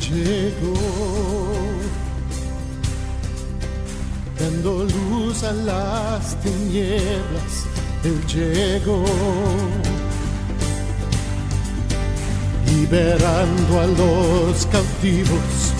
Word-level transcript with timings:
llegó, 0.00 0.74
dando 4.38 4.84
luz 4.84 5.42
a 5.42 5.52
las 5.52 6.36
tinieblas, 6.40 7.66
Él 8.04 8.20
llegó, 8.26 9.04
liberando 12.66 13.80
a 13.80 13.86
los 13.86 14.66
cautivos, 14.66 15.72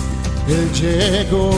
Él 0.47 0.71
llegó, 0.73 1.51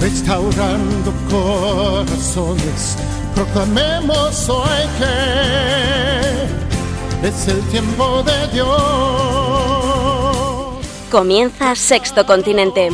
restaurando 0.00 1.12
corazones, 1.30 2.96
proclamemos 3.34 4.48
hoy 4.48 4.86
que 4.98 6.01
es 7.22 7.48
el 7.48 7.60
tiempo 7.68 8.22
de 8.24 8.48
Dios. 8.48 8.68
Comienza 11.10 11.74
Sexto 11.74 12.26
Continente. 12.26 12.90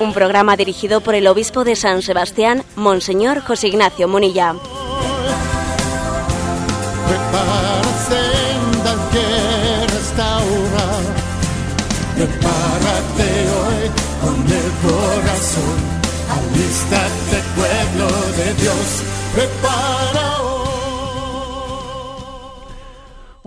Un 0.00 0.12
programa 0.12 0.56
dirigido 0.56 1.00
por 1.00 1.14
el 1.14 1.26
obispo 1.26 1.64
de 1.64 1.76
San 1.76 2.02
Sebastián, 2.02 2.62
Monseñor 2.76 3.40
José 3.40 3.68
Ignacio 3.68 4.06
Munilla. 4.08 4.54
Prepara 7.08 7.82
sendas 8.08 8.98
que. 9.12 9.48
Prepárate 12.16 13.28
hoy 13.58 13.90
con 14.20 14.38
el 14.52 14.70
corazón. 14.82 15.78
Alístate, 16.28 17.36
pueblo 17.56 18.08
de 18.36 18.54
Dios. 18.54 19.17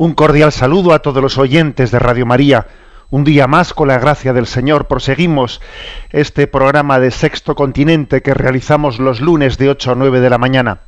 Un 0.02 0.16
cordial 0.16 0.52
saludo 0.52 0.94
a 0.94 1.00
todos 1.00 1.22
los 1.22 1.38
oyentes 1.38 1.92
de 1.92 2.00
Radio 2.00 2.26
María. 2.26 2.66
Un 3.12 3.24
día 3.24 3.46
más, 3.46 3.74
con 3.74 3.88
la 3.88 4.00
gracia 4.00 4.34
del 4.34 4.48
Señor, 4.48 4.88
proseguimos 4.88 5.62
este 6.10 6.48
programa 6.48 7.00
de 7.00 7.12
Sexto 7.12 7.54
Continente 7.54 8.24
que 8.24 8.34
realizamos 8.34 9.00
los 9.00 9.22
lunes 9.22 9.60
de 9.60 9.70
8 9.70 9.92
a 9.92 9.96
9 9.96 10.22
de 10.22 10.30
la 10.32 10.40
mañana. 10.40 10.80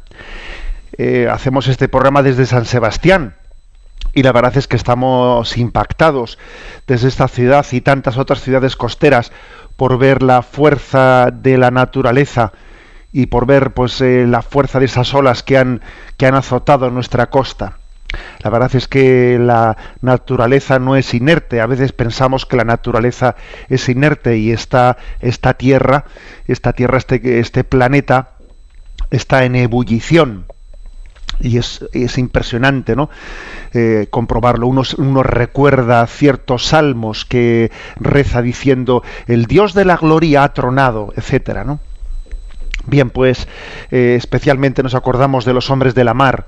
Eh, 0.97 1.27
hacemos 1.29 1.67
este 1.67 1.89
programa 1.89 2.23
desde 2.23 2.47
San 2.47 2.65
Sebastián 2.65 3.35
y 4.13 4.23
la 4.23 4.31
verdad 4.31 4.57
es 4.57 4.67
que 4.67 4.77
estamos 4.77 5.57
impactados 5.57 6.39
desde 6.87 7.07
esta 7.07 7.27
ciudad 7.27 7.65
y 7.71 7.81
tantas 7.81 8.17
otras 8.17 8.41
ciudades 8.41 8.75
costeras 8.75 9.31
por 9.75 9.97
ver 9.97 10.23
la 10.23 10.41
fuerza 10.41 11.29
de 11.31 11.57
la 11.59 11.71
naturaleza 11.71 12.53
y 13.13 13.27
por 13.27 13.45
ver 13.45 13.71
pues 13.71 14.01
eh, 14.01 14.25
la 14.27 14.41
fuerza 14.41 14.79
de 14.79 14.85
esas 14.85 15.13
olas 15.13 15.43
que 15.43 15.57
han 15.57 15.81
que 16.17 16.25
han 16.25 16.35
azotado 16.35 16.89
nuestra 16.89 17.29
costa. 17.29 17.77
La 18.43 18.49
verdad 18.49 18.75
es 18.75 18.87
que 18.87 19.39
la 19.39 19.77
naturaleza 20.01 20.79
no 20.79 20.95
es 20.95 21.13
inerte. 21.13 21.61
A 21.61 21.65
veces 21.65 21.93
pensamos 21.93 22.45
que 22.45 22.57
la 22.57 22.63
naturaleza 22.63 23.35
es 23.69 23.89
inerte 23.89 24.37
y 24.37 24.51
esta, 24.51 24.97
esta 25.19 25.55
tierra, 25.55 26.05
esta 26.47 26.73
tierra, 26.73 26.97
este, 26.97 27.39
este 27.39 27.63
planeta, 27.63 28.31
está 29.09 29.45
en 29.45 29.55
ebullición. 29.55 30.45
Y 31.39 31.57
es, 31.57 31.83
es 31.93 32.19
impresionante, 32.19 32.95
¿no? 32.95 33.09
Eh, 33.73 34.07
comprobarlo. 34.11 34.67
Uno, 34.67 34.83
uno 34.97 35.23
recuerda 35.23 36.05
ciertos 36.05 36.67
salmos 36.67 37.25
que 37.25 37.71
reza 37.95 38.43
diciendo 38.43 39.01
el 39.25 39.45
Dios 39.45 39.73
de 39.73 39.85
la 39.85 39.97
gloria 39.97 40.43
ha 40.43 40.53
tronado, 40.53 41.11
etcétera, 41.15 41.63
¿no? 41.63 41.79
Bien, 42.85 43.09
pues 43.09 43.47
eh, 43.91 44.15
especialmente 44.17 44.83
nos 44.83 44.95
acordamos 44.95 45.45
de 45.45 45.53
los 45.53 45.69
hombres 45.69 45.95
de 45.95 46.03
la 46.03 46.13
mar, 46.13 46.47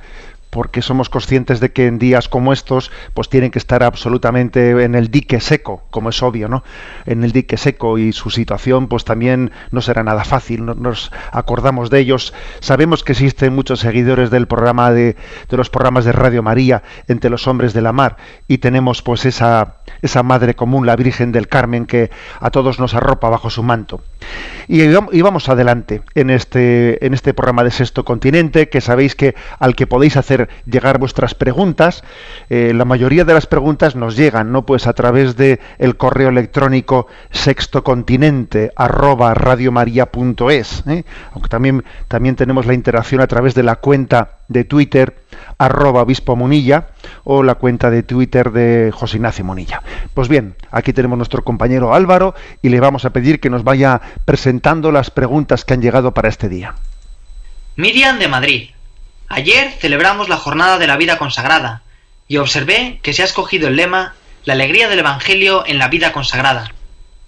porque 0.49 0.81
somos 0.81 1.09
conscientes 1.09 1.59
de 1.59 1.71
que 1.71 1.87
en 1.87 1.99
días 1.99 2.29
como 2.29 2.53
estos 2.53 2.91
pues 3.13 3.27
tienen 3.29 3.51
que 3.51 3.59
estar 3.59 3.83
absolutamente 3.83 4.83
en 4.83 4.95
el 4.95 5.09
dique 5.11 5.39
seco, 5.39 5.83
como 5.91 6.09
es 6.09 6.23
obvio, 6.23 6.47
¿no? 6.47 6.63
En 7.05 7.23
el 7.23 7.31
dique 7.31 7.57
seco 7.57 7.97
y 7.97 8.13
su 8.13 8.29
situación 8.29 8.87
pues 8.87 9.03
también 9.03 9.51
no 9.71 9.81
será 9.81 10.03
nada 10.03 10.23
fácil, 10.23 10.65
no- 10.65 10.75
nos 10.75 11.11
acordamos 11.31 11.89
de 11.89 11.99
ellos, 11.99 12.33
sabemos 12.61 13.03
que 13.03 13.11
existen 13.11 13.53
muchos 13.53 13.79
seguidores 13.81 14.29
del 14.29 14.47
programa 14.47 14.91
de, 14.91 15.15
de 15.49 15.57
los 15.57 15.69
programas 15.69 16.05
de 16.05 16.11
Radio 16.13 16.41
María 16.43 16.83
entre 17.07 17.29
los 17.29 17.47
hombres 17.47 17.73
de 17.73 17.81
la 17.81 17.91
mar 17.91 18.17
y 18.47 18.59
tenemos 18.59 19.01
pues 19.01 19.25
esa 19.25 19.77
esa 20.01 20.23
madre 20.23 20.55
común, 20.55 20.85
la 20.85 20.95
Virgen 20.95 21.31
del 21.31 21.47
Carmen 21.47 21.85
que 21.85 22.11
a 22.39 22.49
todos 22.51 22.79
nos 22.79 22.93
arropa 22.93 23.29
bajo 23.29 23.49
su 23.49 23.63
manto. 23.63 24.01
Y, 24.67 24.81
y 24.83 25.21
vamos 25.21 25.49
adelante 25.49 26.01
en 26.15 26.29
este, 26.29 27.03
en 27.05 27.13
este 27.13 27.33
programa 27.33 27.63
de 27.63 27.71
Sexto 27.71 28.03
Continente, 28.03 28.69
que 28.69 28.81
sabéis 28.81 29.15
que 29.15 29.35
al 29.59 29.75
que 29.75 29.87
podéis 29.87 30.17
hacer 30.17 30.34
llegar 30.65 30.99
vuestras 30.99 31.35
preguntas, 31.35 32.03
eh, 32.49 32.73
la 32.75 32.85
mayoría 32.85 33.25
de 33.25 33.33
las 33.33 33.47
preguntas 33.47 33.95
nos 33.95 34.15
llegan, 34.15 34.51
¿no? 34.51 34.65
Pues 34.65 34.87
a 34.87 34.93
través 34.93 35.35
de 35.35 35.59
el 35.77 35.97
correo 35.97 36.29
electrónico 36.29 37.07
sextocontinente 37.31 38.71
arroba 38.75 39.33
radiomaria.es, 39.33 40.83
¿eh? 40.87 41.03
aunque 41.33 41.49
también, 41.49 41.83
también 42.07 42.35
tenemos 42.35 42.65
la 42.65 42.73
interacción 42.73 43.21
a 43.21 43.27
través 43.27 43.55
de 43.55 43.63
la 43.63 43.77
cuenta 43.77 44.39
de 44.47 44.63
Twitter 44.63 45.15
arroba 45.57 46.01
obispo 46.01 46.35
Munilla 46.35 46.87
o 47.23 47.43
la 47.43 47.55
cuenta 47.55 47.89
de 47.89 48.03
Twitter 48.03 48.51
de 48.51 48.91
José 48.93 49.17
Ignacio 49.17 49.45
Munilla. 49.45 49.81
Pues 50.13 50.27
bien, 50.27 50.55
aquí 50.71 50.93
tenemos 50.93 51.17
nuestro 51.17 51.43
compañero 51.43 51.93
Álvaro 51.93 52.35
y 52.61 52.69
le 52.69 52.79
vamos 52.79 53.05
a 53.05 53.11
pedir 53.11 53.39
que 53.39 53.49
nos 53.49 53.63
vaya 53.63 54.01
presentando 54.25 54.91
las 54.91 55.09
preguntas 55.09 55.65
que 55.65 55.73
han 55.73 55.81
llegado 55.81 56.13
para 56.13 56.29
este 56.29 56.49
día. 56.49 56.75
Miriam 57.75 58.19
de 58.19 58.27
Madrid. 58.27 58.69
Ayer 59.27 59.71
celebramos 59.79 60.29
la 60.29 60.37
jornada 60.37 60.77
de 60.77 60.87
la 60.87 60.97
vida 60.97 61.17
consagrada 61.17 61.81
y 62.27 62.37
observé 62.37 62.99
que 63.01 63.13
se 63.13 63.21
ha 63.21 63.25
escogido 63.25 63.67
el 63.67 63.75
lema 63.75 64.15
La 64.43 64.53
alegría 64.53 64.87
del 64.87 64.99
Evangelio 64.99 65.63
en 65.65 65.79
la 65.79 65.87
vida 65.87 66.11
consagrada. 66.11 66.71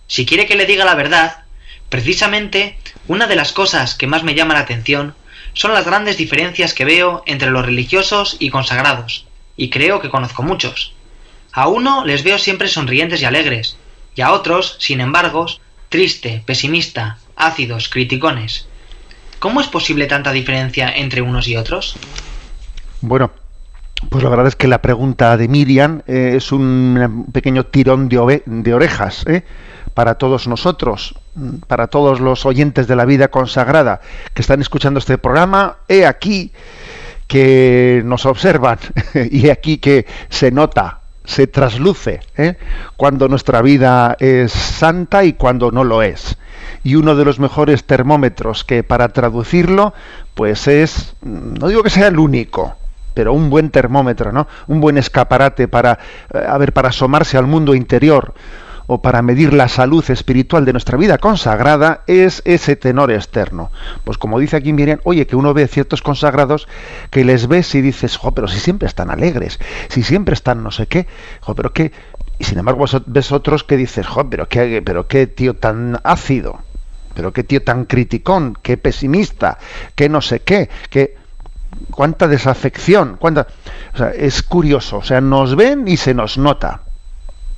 Si 0.08 0.26
quiere 0.26 0.46
que 0.46 0.56
le 0.56 0.66
diga 0.66 0.86
la 0.86 0.96
verdad, 0.96 1.44
precisamente 1.90 2.78
una 3.08 3.28
de 3.28 3.36
las 3.36 3.52
cosas 3.52 3.96
que 3.96 4.08
más 4.08 4.24
me 4.24 4.36
llama 4.36 4.54
la 4.54 4.62
atención 4.62 5.16
son 5.54 5.74
las 5.74 5.86
grandes 5.86 6.18
diferencias 6.18 6.74
que 6.74 6.86
veo 6.86 7.24
entre 7.26 7.50
los 7.50 7.66
religiosos 7.66 8.38
y 8.40 8.52
consagrados, 8.52 9.26
y 9.56 9.70
creo 9.70 10.00
que 10.00 10.10
conozco 10.10 10.44
muchos. 10.44 10.94
A 11.52 11.68
uno 11.68 12.06
les 12.06 12.24
veo 12.24 12.38
siempre 12.38 12.68
sonrientes 12.68 13.22
y 13.22 13.26
alegres, 13.26 13.78
y 14.16 14.22
a 14.22 14.32
otros, 14.34 14.78
sin 14.80 15.02
embargo, 15.02 15.48
triste, 15.90 16.44
pesimista, 16.46 17.18
ácidos, 17.36 17.90
criticones. 17.90 18.67
¿Cómo 19.40 19.62
es 19.62 19.68
posible 19.68 20.08
tanta 20.08 20.32
diferencia 20.32 20.90
entre 20.90 21.22
unos 21.22 21.48
y 21.48 21.56
otros? 21.56 21.96
Bueno, 23.02 23.32
pues 24.10 24.24
la 24.24 24.30
verdad 24.30 24.48
es 24.48 24.56
que 24.56 24.68
la 24.68 24.82
pregunta 24.82 25.38
de 25.38 25.48
Miriam 25.48 26.02
eh, 26.08 26.34
es 26.36 26.52
un 26.52 27.28
pequeño 27.32 27.66
tirón 27.66 28.10
de, 28.10 28.44
de 28.46 28.74
orejas 28.74 29.26
¿eh? 29.28 29.44
para 29.94 30.16
todos 30.16 30.48
nosotros, 30.48 31.16
para 31.68 31.88
todos 31.88 32.20
los 32.20 32.46
oyentes 32.46 32.88
de 32.88 32.96
la 32.96 33.06
vida 33.06 33.30
consagrada 33.30 34.02
que 34.34 34.42
están 34.42 34.62
escuchando 34.62 35.00
este 35.00 35.18
programa. 35.18 35.78
He 35.88 36.06
aquí 36.06 36.52
que 37.28 38.02
nos 38.06 38.26
observan 38.26 38.80
y 39.32 39.48
he 39.48 39.52
aquí 39.52 39.80
que 39.80 40.06
se 40.30 40.52
nota, 40.52 40.97
se 41.28 41.46
trasluce 41.46 42.22
¿eh? 42.38 42.56
cuando 42.96 43.28
nuestra 43.28 43.62
vida 43.62 44.16
es 44.20 44.52
santa 44.52 45.26
y 45.26 45.34
cuando 45.34 45.72
no 45.72 45.84
lo 45.84 46.02
es. 46.02 46.38
Y 46.84 46.96
uno 46.96 47.16
de 47.16 47.26
los 47.26 47.40
mejores 47.40 47.84
termómetros 47.84 48.64
que 48.64 48.82
para 48.82 49.10
traducirlo, 49.10 49.94
pues 50.34 50.68
es, 50.68 51.16
no 51.22 51.68
digo 51.68 51.84
que 51.84 51.90
sea 51.90 52.08
el 52.08 52.18
único, 52.18 52.76
pero 53.14 53.34
un 53.34 53.50
buen 53.50 53.70
termómetro, 53.72 54.32
¿no? 54.32 54.48
Un 54.68 54.80
buen 54.80 54.98
escaparate 54.98 55.68
para, 55.68 56.00
eh, 56.34 56.46
a 56.48 56.58
ver, 56.58 56.72
para 56.72 56.90
asomarse 56.90 57.38
al 57.38 57.46
mundo 57.46 57.76
interior 57.76 58.34
o 58.88 59.02
para 59.02 59.22
medir 59.22 59.54
la 59.54 59.68
salud 59.68 60.04
espiritual 60.10 60.66
de 60.66 60.72
nuestra 60.72 60.98
vida 60.98 61.18
consagrada 61.18 62.04
es 62.08 62.42
ese 62.46 62.76
tenor 62.78 63.12
externo. 63.12 63.70
Pues 64.06 64.18
como 64.18 64.40
dice 64.40 64.56
aquí 64.56 64.74
Miriam, 64.74 65.00
oye, 65.04 65.28
que 65.28 65.36
uno 65.36 65.54
ve 65.54 65.68
ciertos 65.68 66.02
consagrados 66.02 66.68
que 67.12 67.26
les 67.26 67.48
ves 67.48 67.76
y 67.76 67.82
dices, 67.82 68.18
jo, 68.18 68.32
pero 68.32 68.48
si 68.48 68.60
siempre 68.60 68.88
están 68.88 69.12
alegres, 69.12 69.60
si 69.90 70.04
siempre 70.04 70.34
están 70.34 70.64
no 70.64 70.72
sé 70.72 70.88
qué, 70.88 71.06
jo, 71.42 71.54
pero 71.54 71.74
qué... 71.74 71.92
Y 72.40 72.46
sin 72.46 72.60
embargo 72.60 72.86
ves 73.08 73.32
otros 73.32 73.64
que 73.64 73.78
dices, 73.78 74.08
jo, 74.08 74.30
pero 74.30 74.48
qué, 74.48 74.82
pero 74.86 75.08
qué 75.08 75.28
tío 75.28 75.56
tan 75.56 76.00
ácido, 76.04 76.60
pero 77.14 77.34
qué 77.34 77.44
tío 77.44 77.64
tan 77.64 77.86
criticón, 77.86 78.58
qué 78.62 78.78
pesimista, 78.78 79.58
qué 79.96 80.08
no 80.08 80.22
sé 80.22 80.42
qué, 80.42 80.70
qué 80.90 81.18
cuánta 81.92 82.28
desafección, 82.28 83.18
cuánta, 83.20 83.48
o 83.94 83.98
sea, 83.98 84.12
es 84.12 84.44
curioso, 84.44 84.98
o 84.98 85.04
sea, 85.04 85.20
nos 85.20 85.56
ven 85.56 85.88
y 85.88 85.98
se 85.98 86.14
nos 86.14 86.38
nota. 86.38 86.82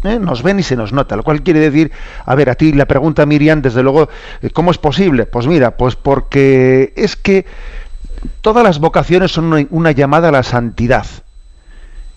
¿Eh? 0.03 0.19
Nos 0.19 0.43
ven 0.43 0.59
y 0.59 0.63
se 0.63 0.75
nos 0.75 0.93
nota, 0.93 1.15
lo 1.15 1.23
cual 1.23 1.43
quiere 1.43 1.59
decir, 1.59 1.91
a 2.25 2.35
ver, 2.35 2.49
a 2.49 2.55
ti 2.55 2.73
la 2.73 2.85
pregunta 2.85 3.25
Miriam, 3.25 3.61
desde 3.61 3.83
luego, 3.83 4.09
eh, 4.41 4.49
¿cómo 4.51 4.71
es 4.71 4.77
posible? 4.77 5.25
Pues 5.25 5.47
mira, 5.47 5.77
pues 5.77 5.95
porque 5.95 6.93
es 6.95 7.15
que 7.15 7.45
todas 8.41 8.63
las 8.63 8.79
vocaciones 8.79 9.31
son 9.31 9.45
una, 9.45 9.65
una 9.69 9.91
llamada 9.91 10.29
a 10.29 10.31
la 10.31 10.43
santidad. 10.43 11.05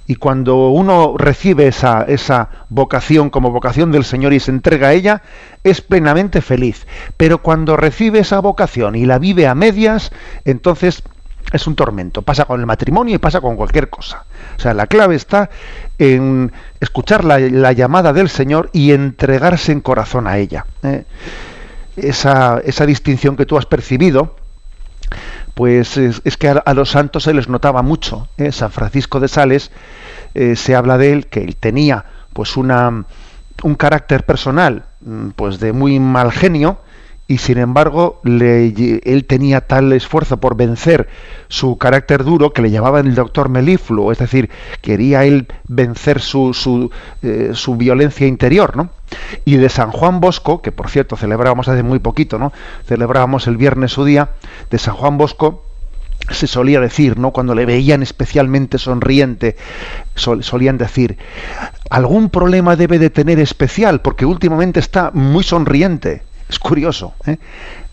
Y 0.07 0.17
cuando 0.17 0.69
uno 0.71 1.15
recibe 1.17 1.69
esa, 1.69 2.03
esa 2.03 2.49
vocación 2.69 3.31
como 3.31 3.53
vocación 3.53 3.93
del 3.93 4.05
Señor 4.05 4.33
y 4.33 4.41
se 4.41 4.51
entrega 4.51 4.89
a 4.89 4.93
ella, 4.93 5.23
es 5.63 5.81
plenamente 5.81 6.43
feliz. 6.43 6.87
Pero 7.17 7.39
cuando 7.39 7.77
recibe 7.77 8.19
esa 8.19 8.41
vocación 8.41 8.97
y 8.97 9.07
la 9.07 9.19
vive 9.19 9.47
a 9.47 9.55
medias, 9.55 10.11
entonces 10.45 11.05
es 11.53 11.67
un 11.67 11.77
tormento. 11.77 12.23
Pasa 12.23 12.45
con 12.45 12.61
el 12.61 12.67
matrimonio 12.67 13.15
y 13.15 13.19
pasa 13.19 13.41
con 13.41 13.57
cualquier 13.57 13.89
cosa. 13.91 14.25
O 14.57 14.61
sea, 14.61 14.75
la 14.75 14.87
clave 14.87 15.15
está 15.15 15.51
en 15.99 16.53
escuchar 16.81 17.25
la, 17.25 17.73
llamada 17.73 18.13
del 18.13 18.29
Señor 18.29 18.71
y 18.73 18.93
entregarse 18.93 19.73
en 19.73 19.81
corazón 19.81 20.27
a 20.27 20.39
ella. 20.39 20.67
¿eh? 20.83 21.05
Esa, 21.97 22.61
esa, 22.65 22.87
distinción 22.87 23.37
que 23.37 23.47
tú 23.47 23.59
has 23.59 23.67
percibido, 23.67 24.37
pues 25.55 25.97
es, 25.97 26.37
que 26.37 26.49
a, 26.49 26.75
los 26.75 26.91
santos 26.91 27.25
se 27.25 27.35
les 27.35 27.49
notaba 27.49 27.83
mucho. 27.83 28.29
¿eh? 28.39 28.53
San 28.53 28.73
Francisco 28.73 29.21
de 29.21 29.29
Sales 29.29 29.71
eh, 30.35 30.57
se 30.57 30.75
habla 30.75 30.99
de 30.99 31.13
él 31.13 31.27
que 31.27 31.41
él 31.41 31.57
tenía 31.57 32.05
pues 32.33 32.57
una 32.57 33.05
un 33.63 33.75
carácter 33.75 34.25
personal 34.25 34.85
mm, 35.03 35.31
pues 35.31 35.61
de 35.61 35.73
muy 35.73 36.01
mal 36.01 36.33
genio 36.33 36.79
y 37.33 37.39
sin 37.39 37.57
embargo 37.57 38.21
él 38.25 39.25
tenía 39.27 39.63
tal 39.63 39.91
esfuerzo 39.95 40.37
por 40.37 40.55
vencer 40.55 41.09
su 41.49 41.79
carácter 41.79 42.25
duro 42.25 42.53
que 42.53 42.61
le 42.61 42.71
llamaban 42.71 43.07
el 43.07 43.15
doctor 43.15 43.49
melifluo, 43.49 44.13
es 44.13 44.19
decir, 44.19 44.51
quería 44.83 45.25
él 45.25 45.49
vencer 45.67 46.21
su, 46.21 46.53
su, 46.53 46.91
eh, 47.23 47.53
su, 47.55 47.77
violencia 47.77 48.27
interior, 48.27 48.77
¿no? 48.77 48.91
Y 49.47 49.57
de 49.57 49.71
San 49.71 49.93
Juan 49.93 50.21
Bosco, 50.21 50.61
que 50.61 50.73
por 50.73 50.91
cierto 50.91 51.17
celebrábamos 51.17 51.69
hace 51.69 51.83
muy 51.83 52.01
poquito, 52.01 52.39
¿no? 52.39 52.53
Celebrábamos 52.85 53.47
el 53.47 53.57
viernes 53.57 53.93
su 53.93 54.05
día, 54.05 54.33
de 54.71 54.77
San 54.77 54.95
Juan 54.95 55.17
Bosco, 55.17 55.65
se 56.29 56.47
solía 56.47 56.81
decir, 56.81 57.19
¿no? 57.19 57.31
Cuando 57.31 57.55
le 57.55 57.65
veían 57.65 58.03
especialmente 58.03 58.77
sonriente, 58.77 59.57
solían 60.15 60.77
decir, 60.77 61.17
algún 61.89 62.29
problema 62.29 62.77
debe 62.77 62.99
de 62.99 63.09
tener 63.09 63.41
especial, 63.41 64.03
porque 64.03 64.27
últimamente 64.27 64.81
está 64.81 65.11
muy 65.15 65.45
sonriente. 65.45 66.25
Es 66.53 66.59
curioso. 66.59 67.15
¿eh? 67.27 67.39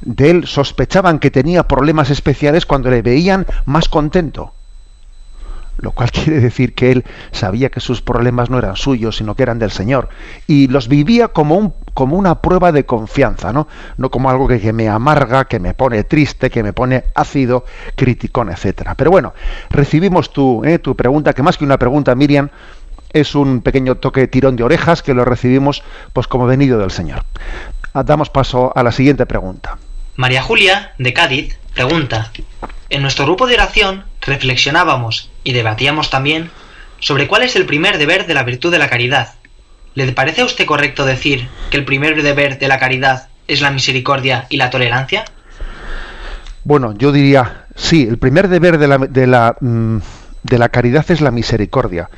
De 0.02 0.30
él 0.30 0.46
sospechaban 0.46 1.20
que 1.20 1.32
tenía 1.32 1.64
problemas 1.64 2.10
especiales 2.10 2.66
cuando 2.66 2.90
le 2.90 3.02
veían 3.02 3.48
más 3.66 3.88
contento. 3.88 4.52
Lo 5.78 5.92
cual 5.92 6.12
quiere 6.12 6.42
decir 6.42 6.76
que 6.76 6.92
él 6.92 7.06
sabía 7.32 7.70
que 7.70 7.80
sus 7.80 8.02
problemas 8.02 8.50
no 8.50 8.58
eran 8.60 8.76
suyos, 8.76 9.16
sino 9.16 9.34
que 9.34 9.44
eran 9.44 9.60
del 9.60 9.72
Señor. 9.72 10.10
Y 10.46 10.68
los 10.68 10.90
vivía 10.90 11.30
como, 11.30 11.56
un, 11.56 11.74
como 11.94 12.18
una 12.18 12.42
prueba 12.42 12.74
de 12.74 12.86
confianza, 12.86 13.54
¿no? 13.54 13.70
No 13.96 14.12
como 14.12 14.30
algo 14.30 14.46
que, 14.50 14.74
me 14.74 14.90
amarga, 14.90 15.46
que 15.46 15.62
me 15.62 15.74
pone 15.74 16.04
triste, 16.04 16.50
que 16.50 16.62
me 16.62 16.74
pone 16.74 17.06
ácido, 17.16 17.64
criticón, 17.96 18.50
etc. 18.50 18.90
Pero 18.98 19.10
bueno, 19.10 19.34
recibimos 19.70 20.34
tu, 20.34 20.66
¿eh? 20.66 20.80
tu 20.80 20.98
pregunta, 20.98 21.32
que 21.32 21.44
más 21.44 21.58
que 21.58 21.64
una 21.64 21.78
pregunta, 21.78 22.14
Miriam, 22.14 22.50
es 23.14 23.36
un 23.36 23.62
pequeño 23.62 23.96
toque 23.96 24.22
de 24.22 24.28
tirón 24.28 24.56
de 24.56 24.64
orejas 24.64 25.02
que 25.02 25.14
lo 25.14 25.26
recibimos 25.26 25.82
pues 26.14 26.28
como 26.28 26.46
venido 26.46 26.78
del 26.78 26.92
Señor. 26.92 27.24
Damos 27.94 28.30
paso 28.30 28.72
a 28.76 28.84
la 28.84 28.92
siguiente 28.92 29.26
pregunta. 29.26 29.78
María 30.16 30.42
Julia, 30.42 30.94
de 30.98 31.14
Cádiz, 31.14 31.58
pregunta, 31.74 32.32
en 32.90 33.02
nuestro 33.02 33.26
grupo 33.26 33.48
de 33.48 33.56
oración 33.56 34.04
reflexionábamos 34.22 35.32
y 35.44 35.54
debatíamos 35.54 36.10
también 36.10 36.52
sobre 37.00 37.28
cuál 37.28 37.44
es 37.44 37.56
el 37.56 37.66
primer 37.66 37.98
deber 37.98 38.28
de 38.28 38.34
la 38.34 38.44
virtud 38.44 38.72
de 38.72 38.80
la 38.80 38.90
caridad. 38.90 39.36
¿Le 39.96 40.12
parece 40.12 40.42
a 40.42 40.46
usted 40.46 40.66
correcto 40.66 41.06
decir 41.06 41.48
que 41.72 41.78
el 41.78 41.86
primer 41.86 42.22
deber 42.22 42.60
de 42.60 42.68
la 42.68 42.80
caridad 42.80 43.30
es 43.48 43.62
la 43.62 43.72
misericordia 43.72 44.46
y 44.50 44.58
la 44.58 44.70
tolerancia? 44.70 45.26
Bueno, 46.64 46.94
yo 46.98 47.12
diría, 47.12 47.66
sí, 47.76 48.06
el 48.08 48.18
primer 48.18 48.48
deber 48.48 48.78
de 48.78 48.88
la, 48.88 48.98
de 48.98 49.28
la 49.28 49.56
mm, 49.60 49.98
de 50.44 50.58
la 50.58 50.70
caridad 50.70 51.06
es 51.10 51.22
la 51.22 51.32
misericordia. 51.32 52.10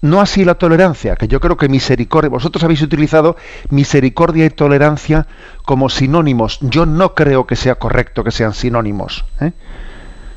No 0.00 0.20
así 0.20 0.44
la 0.44 0.54
tolerancia, 0.54 1.16
que 1.16 1.28
yo 1.28 1.40
creo 1.40 1.56
que 1.56 1.68
misericordia, 1.68 2.30
vosotros 2.30 2.64
habéis 2.64 2.82
utilizado 2.82 3.36
misericordia 3.70 4.44
y 4.46 4.50
tolerancia 4.50 5.26
como 5.64 5.88
sinónimos. 5.88 6.58
Yo 6.60 6.86
no 6.86 7.14
creo 7.14 7.46
que 7.46 7.56
sea 7.56 7.76
correcto 7.76 8.24
que 8.24 8.30
sean 8.30 8.54
sinónimos. 8.54 9.24
¿eh? 9.40 9.52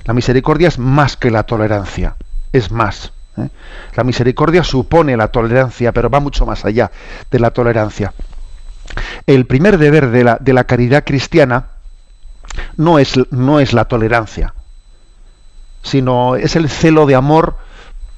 La 0.03 0.13
misericordia 0.13 0.67
es 0.67 0.77
más 0.77 1.17
que 1.17 1.31
la 1.31 1.43
tolerancia, 1.43 2.15
es 2.53 2.71
más. 2.71 3.11
¿eh? 3.37 3.49
La 3.95 4.03
misericordia 4.03 4.63
supone 4.63 5.17
la 5.17 5.29
tolerancia, 5.29 5.91
pero 5.91 6.09
va 6.09 6.19
mucho 6.19 6.45
más 6.45 6.63
allá 6.65 6.91
de 7.31 7.39
la 7.39 7.51
tolerancia. 7.51 8.13
El 9.25 9.45
primer 9.45 9.79
deber 9.79 10.11
de 10.11 10.23
la, 10.23 10.37
de 10.39 10.53
la 10.53 10.65
caridad 10.65 11.03
cristiana 11.03 11.69
no 12.77 12.99
es, 12.99 13.15
no 13.31 13.59
es 13.59 13.73
la 13.73 13.85
tolerancia 13.85 14.53
sino 15.85 16.35
es 16.35 16.55
el 16.55 16.67
celo 16.67 17.05
de 17.05 17.15
amor 17.15 17.57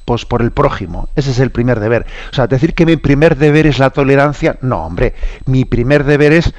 pues 0.06 0.26
por 0.26 0.42
el 0.42 0.52
prójimo. 0.52 1.10
Ese 1.16 1.32
es 1.32 1.40
el 1.40 1.52
primer 1.52 1.82
deber. 1.82 2.06
O 2.32 2.34
sea, 2.34 2.48
decir 2.48 2.74
que 2.74 2.86
mi 2.86 2.96
primer 2.96 3.36
deber 3.36 3.68
es 3.68 3.78
la 3.78 3.90
tolerancia, 3.90 4.58
no, 4.62 4.86
hombre, 4.86 5.14
mi 5.46 5.66
primer 5.66 6.06
deber 6.06 6.32
es 6.32 6.54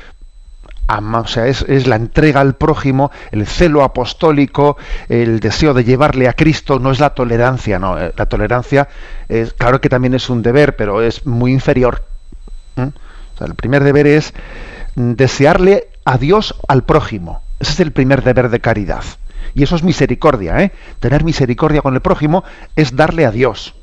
o 0.90 1.26
sea, 1.26 1.46
es, 1.46 1.87
la 1.87 1.96
entrega 1.96 2.40
al 2.40 2.55
prójimo, 2.55 3.10
el 3.31 3.46
celo 3.46 3.82
apostólico, 3.82 4.78
el 5.10 5.38
deseo 5.38 5.75
de 5.75 5.84
llevarle 5.84 6.28
a 6.28 6.32
Cristo, 6.32 6.78
no 6.78 6.90
es 6.90 6.99
la 6.99 7.10
tolerancia, 7.10 7.78
no. 7.78 7.99
Eh, 7.99 8.12
la 8.16 8.26
tolerancia, 8.26 8.88
es, 9.28 9.52
claro 9.52 9.82
que 9.82 9.90
también 9.90 10.14
es 10.14 10.31
un 10.31 10.43
deber, 10.43 10.76
pero 10.76 11.02
es 11.02 11.26
muy 11.26 11.52
inferior. 11.52 12.05
O 12.76 13.38
sea, 13.38 13.46
el 13.46 13.55
primer 13.55 13.84
deber 13.84 14.06
es 14.06 14.32
desearle 14.94 15.88
a 16.05 16.16
Dios 16.16 16.55
al 16.69 16.84
prójimo. 16.84 17.43
Ese 17.60 17.72
es 17.72 17.81
el 17.81 17.93
primer 17.93 18.22
deber 18.22 18.49
de 18.49 18.60
caridad. 18.60 19.05
Y 19.54 19.62
eso 19.62 19.76
es 19.76 19.82
misericordia, 19.82 20.62
¿eh? 20.62 20.72
Tener 21.00 21.24
misericordia 21.24 21.82
con 21.82 21.94
el 21.94 22.00
prójimo 22.00 22.44
es 22.76 22.96
darle 22.96 23.26
a 23.26 23.30
Dios. 23.30 23.74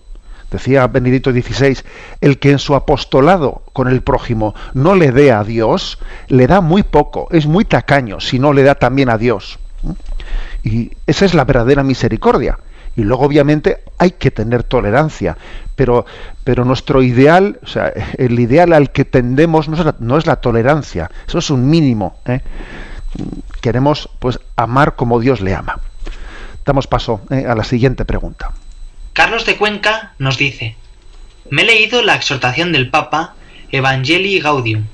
Decía 0.51 0.87
Benedicto 0.87 1.31
XVI, 1.31 1.79
el 2.21 2.39
que 2.39 2.51
en 2.51 2.59
su 2.59 2.75
apostolado 2.75 3.63
con 3.73 3.87
el 3.87 4.01
prójimo 4.01 4.53
no 4.73 4.95
le 4.95 5.11
dé 5.11 5.31
a 5.31 5.43
Dios, 5.43 5.99
le 6.27 6.47
da 6.47 6.61
muy 6.61 6.83
poco, 6.83 7.27
es 7.31 7.45
muy 7.47 7.65
tacaño 7.65 8.19
si 8.19 8.39
no 8.39 8.53
le 8.53 8.63
da 8.63 8.75
también 8.75 9.09
a 9.09 9.17
Dios. 9.17 9.59
Y 10.63 10.91
esa 11.07 11.25
es 11.25 11.33
la 11.33 11.45
verdadera 11.45 11.83
misericordia. 11.83 12.59
Y 12.95 13.03
luego, 13.03 13.25
obviamente, 13.25 13.79
hay 13.97 14.11
que 14.11 14.31
tener 14.31 14.63
tolerancia. 14.63 15.37
Pero, 15.75 16.05
pero 16.43 16.63
nuestro 16.63 17.03
ideal, 17.03 17.59
o 17.61 17.67
sea, 17.67 17.91
el 18.17 18.39
ideal 18.39 18.71
al 18.71 18.91
que 18.91 19.03
tendemos 19.03 19.67
no 19.67 19.75
es 19.75 19.85
la, 19.85 19.95
no 19.99 20.17
es 20.17 20.25
la 20.25 20.37
tolerancia, 20.37 21.11
eso 21.27 21.39
es 21.39 21.49
un 21.49 21.69
mínimo. 21.69 22.17
¿eh? 22.25 22.39
Queremos 23.61 24.09
pues 24.19 24.39
amar 24.55 24.95
como 24.95 25.19
Dios 25.19 25.41
le 25.41 25.53
ama. 25.53 25.79
Damos 26.65 26.87
paso 26.87 27.21
eh, 27.29 27.45
a 27.47 27.55
la 27.55 27.63
siguiente 27.63 28.05
pregunta. 28.05 28.53
Carlos 29.13 29.45
de 29.45 29.55
Cuenca 29.55 30.13
nos 30.17 30.37
dice, 30.37 30.75
me 31.49 31.61
he 31.61 31.65
leído 31.65 32.01
la 32.01 32.15
exhortación 32.15 32.71
del 32.71 32.89
Papa 32.89 33.35
Evangelii 33.71 34.39
Gaudium. 34.39 34.85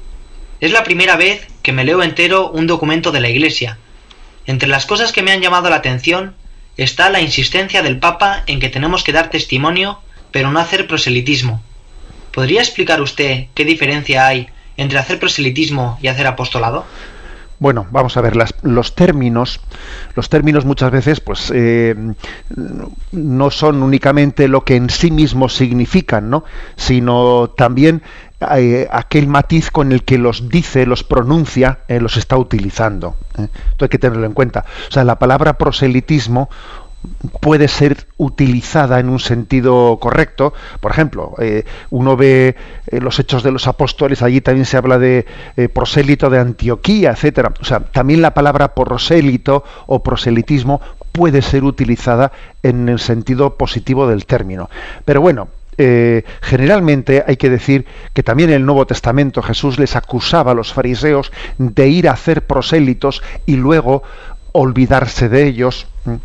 Es 0.59 0.71
la 0.71 0.83
primera 0.83 1.15
vez 1.15 1.47
que 1.63 1.71
me 1.71 1.83
leo 1.83 2.03
entero 2.03 2.49
un 2.51 2.67
documento 2.67 3.11
de 3.11 3.19
la 3.19 3.29
Iglesia. 3.29 3.77
Entre 4.45 4.69
las 4.69 4.85
cosas 4.85 5.11
que 5.11 5.21
me 5.21 5.31
han 5.31 5.41
llamado 5.41 5.69
la 5.69 5.77
atención 5.77 6.35
está 6.77 7.09
la 7.09 7.21
insistencia 7.21 7.81
del 7.81 7.99
Papa 7.99 8.43
en 8.47 8.59
que 8.59 8.69
tenemos 8.69 9.03
que 9.03 9.13
dar 9.13 9.29
testimonio, 9.29 9.99
pero 10.31 10.51
no 10.51 10.59
hacer 10.59 10.87
proselitismo. 10.87 11.61
¿Podría 12.31 12.61
explicar 12.61 13.01
usted 13.01 13.47
qué 13.53 13.65
diferencia 13.65 14.25
hay 14.27 14.49
entre 14.77 14.99
hacer 14.99 15.19
proselitismo 15.19 15.99
y 16.01 16.07
hacer 16.07 16.27
apostolado? 16.27 16.85
Bueno, 17.61 17.85
vamos 17.91 18.17
a 18.17 18.21
ver, 18.21 18.35
los 18.63 18.95
términos, 18.95 19.59
los 20.15 20.29
términos 20.29 20.65
muchas 20.65 20.89
veces, 20.89 21.19
pues, 21.19 21.51
eh, 21.53 21.95
no 23.11 23.51
son 23.51 23.83
únicamente 23.83 24.47
lo 24.47 24.65
que 24.65 24.77
en 24.77 24.89
sí 24.89 25.11
mismos 25.11 25.53
significan, 25.53 26.31
¿no? 26.31 26.43
Sino 26.75 27.51
también 27.55 28.01
eh, 28.57 28.87
aquel 28.89 29.27
matiz 29.27 29.69
con 29.69 29.91
el 29.91 30.03
que 30.03 30.17
los 30.17 30.49
dice, 30.49 30.87
los 30.87 31.03
pronuncia, 31.03 31.81
eh, 31.87 31.99
los 31.99 32.17
está 32.17 32.35
utilizando. 32.35 33.15
Esto 33.37 33.85
hay 33.85 33.89
que 33.89 33.99
tenerlo 33.99 34.25
en 34.25 34.33
cuenta. 34.33 34.65
O 34.89 34.91
sea, 34.91 35.03
la 35.03 35.19
palabra 35.19 35.59
proselitismo 35.59 36.49
puede 37.39 37.67
ser 37.67 38.07
utilizada 38.17 38.99
en 38.99 39.09
un 39.09 39.19
sentido 39.19 39.97
correcto. 39.99 40.53
Por 40.79 40.91
ejemplo, 40.91 41.33
eh, 41.39 41.63
uno 41.89 42.15
ve 42.15 42.55
eh, 42.87 42.99
los 42.99 43.19
hechos 43.19 43.43
de 43.43 43.51
los 43.51 43.67
apóstoles, 43.67 44.21
allí 44.21 44.41
también 44.41 44.65
se 44.65 44.77
habla 44.77 44.99
de 44.99 45.25
eh, 45.57 45.69
prosélito 45.69 46.29
de 46.29 46.39
Antioquía, 46.39 47.11
etcétera. 47.11 47.51
O 47.59 47.65
sea, 47.65 47.79
también 47.79 48.21
la 48.21 48.33
palabra 48.33 48.73
prosélito 48.73 49.63
o 49.87 50.03
proselitismo 50.03 50.81
puede 51.11 51.41
ser 51.41 51.63
utilizada 51.63 52.31
en 52.63 52.87
el 52.87 52.99
sentido 52.99 53.55
positivo 53.55 54.07
del 54.07 54.25
término. 54.25 54.69
Pero 55.03 55.21
bueno, 55.21 55.49
generalmente 56.41 57.23
hay 57.25 57.37
que 57.37 57.49
decir 57.49 57.87
que 58.13 58.21
también 58.21 58.49
en 58.49 58.57
el 58.57 58.65
Nuevo 58.67 58.85
Testamento 58.85 59.41
Jesús 59.41 59.79
les 59.79 59.95
acusaba 59.95 60.51
a 60.51 60.53
los 60.53 60.73
fariseos 60.73 61.31
de 61.57 61.87
ir 61.87 62.07
a 62.07 62.11
hacer 62.11 62.45
prosélitos 62.45 63.23
y 63.47 63.55
luego 63.55 64.03
olvidarse 64.51 65.29
de 65.29 65.47
ellos. 65.47 65.87
Mm. 66.05 66.15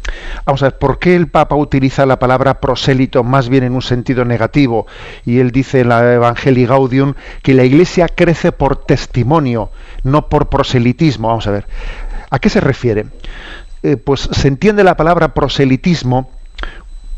Vamos 0.45 0.63
a 0.63 0.67
ver, 0.67 0.79
¿por 0.79 0.99
qué 0.99 1.15
el 1.17 1.29
Papa 1.29 1.57
utiliza 1.57 2.07
la 2.07 2.19
palabra 2.19 2.61
prosélito 2.61 3.25
más 3.25 3.49
bien 3.49 3.65
en 3.65 3.75
un 3.75 3.83
sentido 3.83 4.25
negativo? 4.25 4.87
Y 5.25 5.39
él 5.39 5.51
dice 5.51 5.81
en 5.81 5.91
la 5.91 6.15
Evangelii 6.15 6.67
Gaudium 6.67 7.15
que 7.43 7.55
la 7.55 7.65
Iglesia 7.65 8.09
crece 8.09 8.53
por 8.53 8.85
testimonio, 8.85 9.71
no 10.03 10.29
por 10.29 10.49
proselitismo. 10.49 11.29
Vamos 11.29 11.47
a 11.47 11.53
ver, 11.53 11.67
¿a 12.31 12.39
qué 12.39 12.49
se 12.49 12.61
refiere? 12.61 13.07
Eh, 13.83 13.97
pues 13.97 14.29
se 14.33 14.49
entiende 14.49 14.83
la 14.85 14.97
palabra 14.97 15.35
proselitismo 15.35 16.31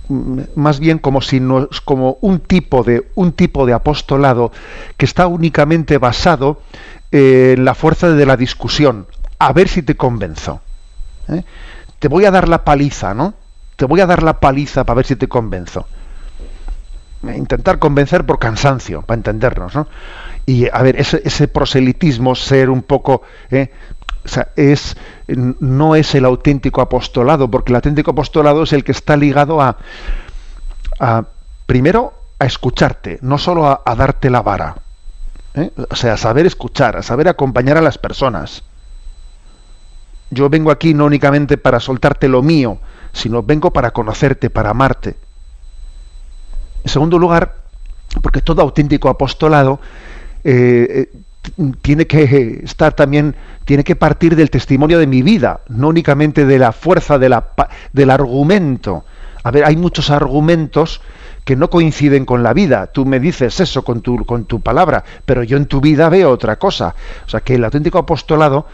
mm, 0.09 0.41
más 0.57 0.81
bien 0.81 0.99
como 0.99 1.23
si 1.23 1.41
no, 1.41 1.69
como 1.85 2.19
un 2.21 2.41
tipo 2.41 2.83
de 2.83 3.09
un 3.15 3.33
tipo 3.33 3.65
de 3.65 3.73
apostolado 3.73 4.53
que 4.97 5.07
está 5.07 5.27
únicamente 5.29 5.99
basado 5.99 6.61
en 7.11 7.65
la 7.65 7.75
fuerza 7.75 8.11
de 8.11 8.27
la 8.27 8.37
discusión 8.37 9.07
a 9.39 9.53
ver 9.53 9.69
si 9.69 9.83
te 9.83 9.97
convenzo 9.97 10.61
¿eh? 11.29 11.45
te 11.99 12.09
voy 12.09 12.25
a 12.25 12.31
dar 12.31 12.49
la 12.49 12.65
paliza, 12.65 13.15
¿no? 13.15 13.35
Te 13.77 13.85
voy 13.85 14.01
a 14.01 14.07
dar 14.07 14.23
la 14.23 14.41
paliza 14.41 14.85
para 14.85 14.97
ver 14.97 15.07
si 15.07 15.17
te 15.17 15.29
convenzo. 15.29 15.87
Intentar 17.23 17.79
convencer 17.79 18.25
por 18.25 18.39
cansancio, 18.39 19.03
para 19.03 19.17
entendernos, 19.17 19.75
¿no? 19.75 19.89
Y 20.47 20.69
a 20.73 20.83
ver, 20.83 20.97
ese, 20.97 21.49
proselitismo, 21.49 22.35
ser 22.35 22.71
un 22.71 22.83
poco, 22.83 23.23
¿eh? 23.51 23.71
o 24.25 24.29
sea, 24.29 24.49
es, 24.57 24.97
no 25.27 25.95
es 25.97 26.15
el 26.15 26.25
auténtico 26.25 26.81
apostolado, 26.81 27.51
porque 27.51 27.73
el 27.73 27.77
auténtico 27.77 28.13
apostolado 28.13 28.63
es 28.63 28.73
el 28.73 28.85
que 28.85 28.93
está 28.93 29.17
ligado 29.17 29.61
a, 29.61 29.77
primero, 31.67 32.15
a 32.39 32.47
escucharte, 32.47 33.19
no 33.21 33.37
solo 33.37 33.67
a, 33.67 33.95
darte 33.97 34.31
la 34.31 34.43
vara. 34.43 34.77
¿eh? 35.55 35.71
O 35.91 35.97
sea, 35.97 36.15
a 36.15 36.17
saber 36.17 36.47
escuchar, 36.47 36.97
a 36.97 37.03
saber 37.03 37.29
acompañar 37.29 37.77
a 37.77 37.83
las 37.83 37.99
personas. 37.99 38.63
Yo 40.31 40.49
vengo 40.49 40.71
aquí 40.71 40.95
no 40.95 41.07
únicamente 41.07 41.57
para 41.57 41.81
soltarte 41.81 42.29
lo 42.29 42.43
mío, 42.43 42.79
sino 43.13 43.43
vengo 43.43 43.73
para 43.73 43.91
conocerte, 43.93 44.51
para 44.51 44.71
amarte. 44.71 45.17
En 46.85 46.91
segundo 46.91 47.19
lugar, 47.19 47.55
porque 48.23 48.41
todo 48.41 48.63
auténtico 48.63 49.09
apostolado 49.09 49.81
eh, 50.45 51.09
eh, 51.13 51.73
tiene 51.83 52.07
que 52.07 52.61
estar 52.63 52.95
también, 52.95 53.35
tiene 53.65 53.85
que 53.85 53.97
partir 53.97 54.37
del 54.37 54.51
testimonio 54.51 54.99
de 54.99 55.07
mi 55.07 55.23
vida, 55.23 55.61
no 55.69 55.89
únicamente 55.89 56.45
de 56.45 56.59
la 56.59 56.73
fuerza 56.73 57.19
de 57.19 57.29
la, 57.29 57.49
del 57.93 58.11
argumento. 58.11 59.05
A 59.43 59.51
ver, 59.51 59.65
hay 59.65 59.77
muchos 59.77 60.11
argumentos 60.11 61.01
que 61.45 61.57
no 61.57 61.71
coinciden 61.71 62.27
con 62.27 62.43
la 62.43 62.53
vida. 62.53 62.89
Tú 62.89 63.07
me 63.07 63.21
dices 63.21 63.59
eso 63.61 63.83
con 63.83 64.03
tu, 64.03 64.25
con 64.27 64.45
tu 64.45 64.61
palabra, 64.61 65.05
pero 65.25 65.43
yo 65.43 65.57
en 65.57 65.67
tu 65.67 65.81
vida 65.81 66.09
veo 66.11 66.31
otra 66.31 66.57
cosa. 66.57 66.95
O 67.27 67.29
sea 67.31 67.41
que 67.41 67.55
el 67.55 67.65
auténtico 67.65 67.99
apostolado 67.99 68.67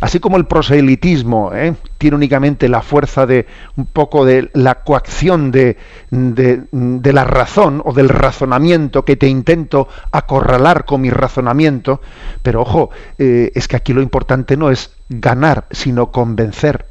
Así 0.00 0.18
como 0.18 0.36
el 0.36 0.46
proselitismo 0.46 1.52
¿eh? 1.54 1.74
tiene 1.98 2.16
únicamente 2.16 2.68
la 2.68 2.82
fuerza 2.82 3.26
de 3.26 3.46
un 3.76 3.86
poco 3.86 4.24
de 4.24 4.50
la 4.52 4.82
coacción 4.82 5.50
de, 5.50 5.78
de, 6.10 7.12
la 7.12 7.24
razón 7.24 7.80
o 7.84 7.92
del 7.92 8.08
razonamiento 8.08 9.04
que 9.04 9.16
te 9.16 9.28
intento 9.28 9.88
acorralar 10.10 10.84
con 10.84 11.00
mi 11.00 11.10
razonamiento, 11.10 12.00
pero 12.42 12.62
ojo, 12.62 12.90
eh, 13.18 13.52
es 13.54 13.68
que 13.68 13.76
aquí 13.76 13.92
lo 13.92 14.02
importante 14.02 14.56
no 14.56 14.70
es 14.70 14.92
ganar, 15.08 15.66
sino 15.70 16.10
convencer. 16.10 16.86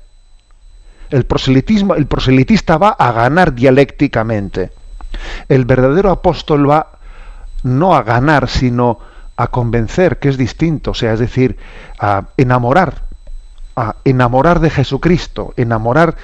El 1.10 1.25
proselitismo, 1.25 1.95
el 1.95 2.07
proselitista 2.07 2.77
va 2.77 2.89
a 2.89 3.12
ganar 3.12 3.53
dialécticamente. 3.53 4.72
El 5.50 5.65
verdadero 5.65 6.10
apóstol 6.10 6.69
va 6.69 7.00
no 7.63 7.95
a 7.95 8.03
ganar, 8.03 8.50
sino 8.50 9.00
a 9.36 9.48
convencer, 9.48 10.20
que 10.20 10.30
es 10.30 10.38
distinto, 10.38 10.92
o 10.92 10.94
sea, 10.94 11.13
es 11.13 11.20
decir, 11.20 11.58
a 12.00 12.25
enamorar, 12.38 13.04
a 13.75 13.96
enamorar 14.06 14.60
de 14.60 14.70
Jesucristo, 14.70 15.54
enamorar, 15.58 16.16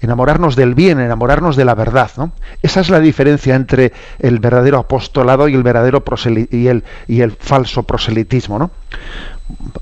enamorarnos 0.00 0.56
del 0.56 0.74
bien, 0.74 1.00
enamorarnos 1.00 1.56
de 1.56 1.64
la 1.64 1.74
verdad. 1.74 2.10
¿no? 2.16 2.32
Esa 2.62 2.80
es 2.80 2.90
la 2.90 3.00
diferencia 3.00 3.54
entre 3.54 3.92
el 4.18 4.38
verdadero 4.38 4.78
apostolado 4.78 5.48
y 5.48 5.54
el 5.54 5.62
verdadero 5.62 6.04
y 6.50 6.66
el, 6.66 6.84
y 7.06 7.20
el 7.22 7.32
falso 7.32 7.84
proselitismo. 7.84 8.58
¿no? 8.58 8.70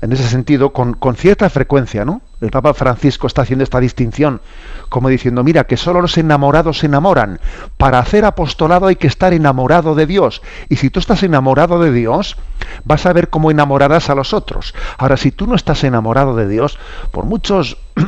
En 0.01 0.13
ese 0.13 0.27
sentido, 0.27 0.71
con, 0.71 0.93
con 0.93 1.15
cierta 1.15 1.49
frecuencia, 1.49 2.05
¿no? 2.05 2.21
El 2.39 2.51
Papa 2.51 2.73
Francisco 2.73 3.25
está 3.25 3.41
haciendo 3.41 3.63
esta 3.63 3.79
distinción 3.79 4.41
como 4.89 5.09
diciendo, 5.09 5.43
mira, 5.43 5.65
que 5.65 5.77
solo 5.77 6.01
los 6.01 6.17
enamorados 6.17 6.79
se 6.79 6.85
enamoran. 6.85 7.39
Para 7.77 7.99
hacer 7.99 8.25
apostolado 8.25 8.87
hay 8.87 8.95
que 8.95 9.07
estar 9.07 9.33
enamorado 9.33 9.95
de 9.95 10.05
Dios. 10.05 10.41
Y 10.69 10.77
si 10.77 10.89
tú 10.89 10.99
estás 10.99 11.23
enamorado 11.23 11.79
de 11.79 11.91
Dios, 11.91 12.37
vas 12.85 13.05
a 13.05 13.13
ver 13.13 13.29
cómo 13.29 13.51
enamorarás 13.51 14.09
a 14.09 14.15
los 14.15 14.33
otros. 14.33 14.73
Ahora, 14.97 15.17
si 15.17 15.31
tú 15.31 15.47
no 15.47 15.55
estás 15.55 15.83
enamorado 15.83 16.35
de 16.35 16.47
Dios, 16.47 16.77
por 17.11 17.25
muchos... 17.25 17.77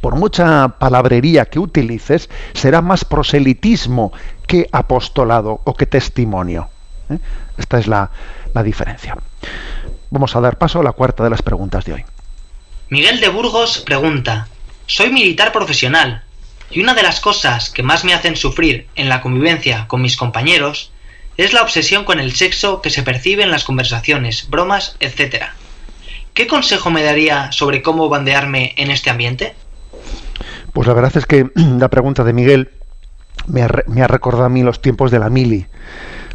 por 0.00 0.14
mucha 0.14 0.68
palabrería 0.78 1.46
que 1.46 1.58
utilices, 1.58 2.30
será 2.54 2.80
más 2.82 3.04
proselitismo 3.04 4.12
que 4.46 4.68
apostolado 4.72 5.60
o 5.64 5.74
que 5.74 5.86
testimonio. 5.86 6.68
¿eh? 7.10 7.18
Esta 7.58 7.78
es 7.78 7.88
la, 7.88 8.10
la 8.54 8.62
diferencia. 8.62 9.16
Vamos 10.10 10.34
a 10.36 10.40
dar 10.40 10.56
paso 10.56 10.80
a 10.80 10.82
la 10.84 10.92
cuarta 10.92 11.24
de 11.24 11.30
las 11.30 11.42
preguntas 11.42 11.84
de 11.84 11.94
hoy. 11.94 12.04
Miguel 12.92 13.20
de 13.20 13.30
Burgos 13.30 13.78
pregunta, 13.78 14.48
soy 14.84 15.10
militar 15.10 15.50
profesional 15.50 16.24
y 16.70 16.82
una 16.82 16.92
de 16.92 17.02
las 17.02 17.20
cosas 17.20 17.70
que 17.70 17.82
más 17.82 18.04
me 18.04 18.12
hacen 18.12 18.36
sufrir 18.36 18.86
en 18.96 19.08
la 19.08 19.22
convivencia 19.22 19.88
con 19.88 20.02
mis 20.02 20.18
compañeros 20.18 20.92
es 21.38 21.54
la 21.54 21.62
obsesión 21.62 22.04
con 22.04 22.20
el 22.20 22.34
sexo 22.34 22.82
que 22.82 22.90
se 22.90 23.02
percibe 23.02 23.44
en 23.44 23.50
las 23.50 23.64
conversaciones, 23.64 24.50
bromas, 24.50 24.96
etc. 25.00 25.44
¿Qué 26.34 26.46
consejo 26.46 26.90
me 26.90 27.02
daría 27.02 27.50
sobre 27.50 27.80
cómo 27.80 28.10
bandearme 28.10 28.74
en 28.76 28.90
este 28.90 29.08
ambiente? 29.08 29.54
Pues 30.74 30.86
la 30.86 30.92
verdad 30.92 31.16
es 31.16 31.24
que 31.24 31.46
la 31.54 31.88
pregunta 31.88 32.24
de 32.24 32.34
Miguel 32.34 32.72
me 33.46 33.62
ha, 33.62 34.06
recordado 34.06 34.44
a 34.44 34.50
mí 34.50 34.62
los 34.62 34.82
tiempos 34.82 35.10
de 35.10 35.18
la 35.18 35.30
mili. 35.30 35.64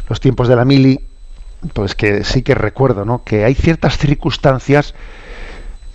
Los 0.08 0.18
tiempos 0.18 0.48
de 0.48 0.56
la 0.56 0.64
mili, 0.64 0.98
pues 1.72 1.94
que 1.94 2.24
sí 2.24 2.42
que 2.42 2.56
recuerdo, 2.56 3.04
¿no? 3.04 3.22
Que 3.22 3.44
hay 3.44 3.54
ciertas 3.54 3.96
circunstancias 3.96 4.96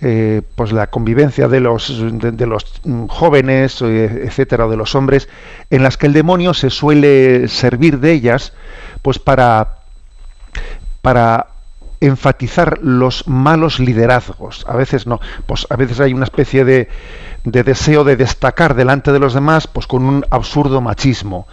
eh, 0.06 0.42
pues 0.54 0.70
la 0.70 0.88
convivencia 0.88 1.48
de 1.48 1.60
los, 1.60 1.90
de, 2.20 2.46
los 2.46 2.66
jóvenes, 3.08 3.80
eh, 3.80 4.24
etcétera, 4.26 4.68
de 4.68 4.76
los 4.76 4.94
hombres, 4.94 5.30
en 5.70 5.82
las 5.82 5.96
que 5.96 6.06
el 6.06 6.12
demonio 6.12 6.52
se 6.52 6.68
suele 6.68 7.48
servir 7.48 8.00
de 8.00 8.12
ellas, 8.12 8.52
pues 9.00 9.18
para, 9.18 9.78
para 11.00 11.46
enfatizar 12.00 12.80
los 12.82 13.26
malos 13.26 13.80
liderazgos. 13.80 14.66
A 14.68 14.76
veces 14.76 15.06
no, 15.06 15.20
pues 15.46 15.66
a 15.70 15.76
veces 15.76 16.00
hay 16.00 16.12
una 16.12 16.24
especie 16.24 16.66
de, 16.66 16.90
de 17.44 17.62
deseo 17.62 18.04
de 18.04 18.16
destacar 18.16 18.74
delante 18.74 19.10
de 19.10 19.20
los 19.20 19.32
demás, 19.32 19.66
pues 19.66 19.86
con 19.86 20.04
un 20.04 20.26
absurdo 20.28 20.82
machismo 20.82 21.46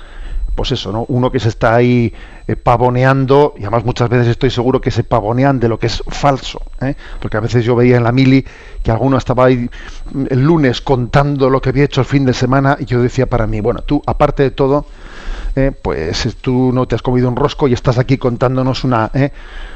pues 0.55 0.71
eso, 0.71 0.91
¿no? 0.91 1.05
Uno 1.07 1.31
que 1.31 1.39
se 1.39 1.49
está 1.49 1.75
ahí 1.75 2.13
eh, 2.47 2.55
pavoneando, 2.55 3.53
y 3.57 3.61
además 3.61 3.85
muchas 3.85 4.09
veces 4.09 4.27
estoy 4.27 4.49
seguro 4.49 4.81
que 4.81 4.91
se 4.91 5.03
pavonean 5.03 5.59
de 5.59 5.69
lo 5.69 5.79
que 5.79 5.87
es 5.87 6.03
falso, 6.07 6.61
¿eh? 6.81 6.95
porque 7.19 7.37
a 7.37 7.39
veces 7.39 7.63
yo 7.63 7.75
veía 7.75 7.97
en 7.97 8.03
la 8.03 8.11
mili 8.11 8.45
que 8.83 8.91
alguno 8.91 9.17
estaba 9.17 9.45
ahí 9.45 9.69
el 10.29 10.41
lunes 10.41 10.81
contando 10.81 11.49
lo 11.49 11.61
que 11.61 11.69
había 11.69 11.85
hecho 11.85 12.01
el 12.01 12.07
fin 12.07 12.25
de 12.25 12.33
semana, 12.33 12.77
y 12.79 12.85
yo 12.85 13.01
decía 13.01 13.25
para 13.27 13.47
mí, 13.47 13.61
bueno, 13.61 13.81
tú, 13.81 14.01
aparte 14.05 14.43
de 14.43 14.51
todo, 14.51 14.85
eh, 15.55 15.71
pues 15.81 16.35
tú 16.41 16.71
no 16.73 16.85
te 16.85 16.95
has 16.95 17.01
comido 17.01 17.29
un 17.29 17.35
rosco 17.35 17.67
y 17.67 17.73
estás 17.73 17.97
aquí 17.97 18.17
contándonos 18.17 18.83
una, 18.83 19.11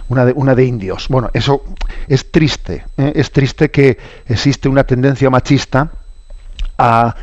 una, 0.10 0.26
de, 0.26 0.34
una 0.34 0.56
de 0.56 0.66
indios. 0.66 1.08
Bueno, 1.10 1.30
eso 1.34 1.64
es 2.08 2.32
triste, 2.32 2.86
es 2.98 3.32
triste 3.32 3.72
que 3.72 3.98
existe 4.28 4.70
una 4.70 4.86
tendencia 4.86 5.30
machista 5.30 5.92
a 6.78 7.16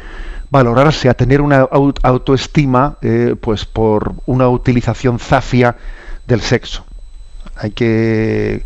valorarse, 0.52 1.08
a 1.08 1.14
tener 1.14 1.40
una 1.40 1.66
autoestima 2.02 2.98
eh, 3.00 3.36
pues 3.40 3.64
por 3.64 4.12
una 4.26 4.50
utilización 4.50 5.18
zafia 5.18 5.76
del 6.26 6.42
sexo. 6.42 6.84
Hay 7.56 7.70
que 7.70 8.62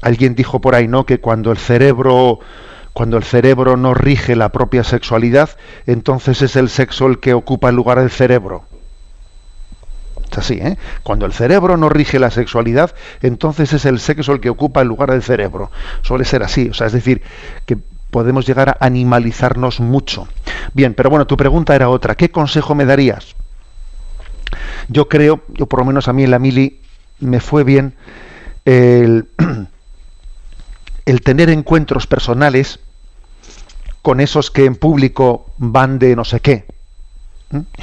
alguien 0.00 0.34
dijo 0.34 0.62
por 0.62 0.74
ahí, 0.74 0.88
¿no? 0.88 1.04
que 1.04 1.20
cuando 1.20 1.52
el 1.52 1.58
cerebro 1.58 2.40
cuando 2.94 3.18
el 3.18 3.22
cerebro 3.22 3.76
no 3.76 3.92
rige 3.92 4.34
la 4.34 4.48
propia 4.48 4.82
sexualidad, 4.82 5.50
entonces 5.86 6.40
es 6.40 6.56
el 6.56 6.70
sexo 6.70 7.06
el 7.06 7.20
que 7.20 7.34
ocupa 7.34 7.68
el 7.68 7.76
lugar 7.76 8.00
del 8.00 8.10
cerebro. 8.10 8.64
Es 10.32 10.38
así, 10.38 10.54
¿eh? 10.54 10.78
Cuando 11.02 11.26
el 11.26 11.32
cerebro 11.32 11.76
no 11.76 11.88
rige 11.88 12.18
la 12.18 12.30
sexualidad, 12.30 12.94
entonces 13.20 13.72
es 13.74 13.84
el 13.84 14.00
sexo 14.00 14.32
el 14.32 14.40
que 14.40 14.50
ocupa 14.50 14.80
el 14.80 14.88
lugar 14.88 15.10
del 15.12 15.22
cerebro. 15.22 15.70
Suele 16.02 16.24
ser 16.24 16.42
así, 16.42 16.70
o 16.70 16.74
sea, 16.74 16.86
es 16.86 16.92
decir, 16.92 17.22
que 17.66 17.78
podemos 18.10 18.46
llegar 18.46 18.68
a 18.68 18.76
animalizarnos 18.80 19.80
mucho. 19.80 20.28
Bien, 20.74 20.94
pero 20.94 21.10
bueno, 21.10 21.26
tu 21.26 21.36
pregunta 21.36 21.74
era 21.74 21.88
otra. 21.88 22.14
¿Qué 22.14 22.30
consejo 22.30 22.74
me 22.74 22.84
darías? 22.84 23.34
Yo 24.88 25.08
creo, 25.08 25.42
yo 25.48 25.66
por 25.66 25.80
lo 25.80 25.86
menos 25.86 26.08
a 26.08 26.12
mí 26.12 26.24
en 26.24 26.30
la 26.30 26.38
mili 26.38 26.80
me 27.20 27.40
fue 27.40 27.64
bien 27.64 27.94
el, 28.64 29.28
el 31.06 31.22
tener 31.22 31.50
encuentros 31.50 32.06
personales 32.06 32.80
con 34.02 34.20
esos 34.20 34.50
que 34.50 34.64
en 34.64 34.76
público 34.76 35.46
van 35.58 35.98
de 35.98 36.16
no 36.16 36.24
sé 36.24 36.40
qué. 36.40 36.66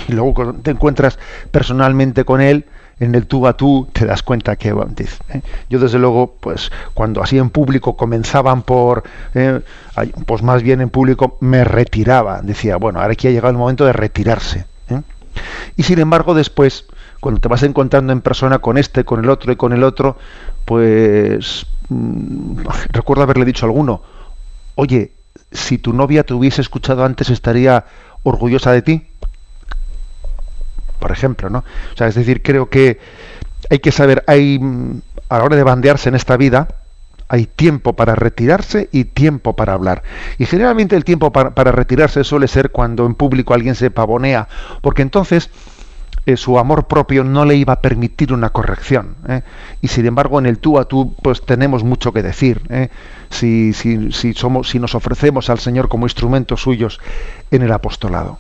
Y 0.07 0.13
luego 0.13 0.53
te 0.53 0.71
encuentras 0.71 1.19
personalmente 1.51 2.23
con 2.23 2.41
él 2.41 2.65
en 2.99 3.15
el 3.15 3.27
tú 3.27 3.45
a 3.47 3.55
tú 3.55 3.87
te 3.91 4.05
das 4.05 4.23
cuenta 4.23 4.55
que 4.55 4.69
¿eh? 4.69 5.41
yo 5.69 5.79
desde 5.79 5.99
luego 5.99 6.35
pues 6.39 6.71
cuando 6.93 7.21
así 7.21 7.37
en 7.37 7.49
público 7.49 7.95
comenzaban 7.95 8.63
por 8.63 9.03
¿eh? 9.35 9.61
pues 10.25 10.41
más 10.41 10.63
bien 10.63 10.81
en 10.81 10.89
público 10.89 11.37
me 11.41 11.63
retiraba 11.63 12.41
decía 12.41 12.77
bueno 12.77 12.99
ahora 12.99 13.13
aquí 13.13 13.27
ha 13.27 13.31
llegado 13.31 13.51
el 13.51 13.57
momento 13.57 13.85
de 13.85 13.93
retirarse 13.93 14.65
¿eh? 14.89 15.01
y 15.75 15.83
sin 15.83 15.99
embargo 15.99 16.33
después 16.33 16.85
cuando 17.19 17.39
te 17.39 17.47
vas 17.47 17.63
encontrando 17.63 18.13
en 18.13 18.21
persona 18.21 18.59
con 18.59 18.77
este 18.77 19.03
con 19.03 19.23
el 19.23 19.29
otro 19.29 19.51
y 19.51 19.55
con 19.55 19.73
el 19.73 19.83
otro 19.83 20.17
pues 20.65 21.67
mm, 21.89 22.61
recuerdo 22.89 23.23
haberle 23.23 23.45
dicho 23.45 23.65
a 23.65 23.69
alguno 23.69 24.01
oye 24.75 25.11
si 25.51 25.77
tu 25.77 25.93
novia 25.93 26.23
te 26.23 26.33
hubiese 26.33 26.61
escuchado 26.61 27.05
antes 27.05 27.29
estaría 27.29 27.85
orgullosa 28.23 28.71
de 28.71 28.81
ti 28.81 29.07
por 31.07 31.15
ejemplo, 31.15 31.49
¿no? 31.49 31.59
O 31.93 31.97
sea, 31.97 32.07
es 32.07 32.15
decir, 32.15 32.41
creo 32.43 32.69
que 32.69 32.99
hay 33.69 33.79
que 33.79 33.93
saber, 33.93 34.25
hay 34.27 34.59
a 35.29 35.37
la 35.37 35.43
hora 35.45 35.55
de 35.55 35.63
bandearse 35.63 36.09
en 36.09 36.15
esta 36.15 36.35
vida, 36.35 36.67
Hay 37.29 37.45
tiempo 37.45 37.93
para 37.93 38.13
retirarse 38.15 38.89
y 38.91 39.05
tiempo 39.05 39.53
para 39.53 39.73
hablar. 39.73 40.03
Y 40.37 40.45
generalmente 40.45 40.95
el 40.97 41.03
tiempo 41.03 41.31
para, 41.31 41.51
para 41.51 41.71
retirarse 41.71 42.23
suele 42.23 42.47
ser 42.47 42.71
cuando 42.71 43.05
en 43.05 43.15
público 43.15 43.53
alguien 43.53 43.75
se 43.75 43.89
pavonea, 43.89 44.47
porque 44.81 45.01
entonces 45.01 45.49
eh, 46.25 46.35
su 46.35 46.59
amor 46.59 46.87
propio 46.87 47.23
no 47.23 47.45
le 47.45 47.55
iba 47.55 47.71
a 47.71 47.81
permitir 47.81 48.33
una 48.33 48.49
corrección. 48.49 49.15
¿eh? 49.29 49.43
Y 49.81 49.87
sin 49.87 50.05
embargo, 50.07 50.39
en 50.39 50.45
el 50.45 50.59
tú 50.59 50.77
a 50.77 50.83
tú, 50.83 51.15
pues 51.23 51.41
tenemos 51.41 51.85
mucho 51.85 52.11
que 52.11 52.21
decir. 52.21 52.63
¿eh? 52.69 52.89
Si, 53.29 53.71
si, 53.71 54.11
si, 54.11 54.33
somos, 54.33 54.67
si 54.67 54.77
nos 54.77 54.93
ofrecemos 54.93 55.49
al 55.49 55.59
Señor 55.59 55.87
como 55.87 56.05
instrumentos 56.05 56.61
suyos 56.61 56.99
en 57.49 57.61
el 57.61 57.71
apostolado. 57.71 58.39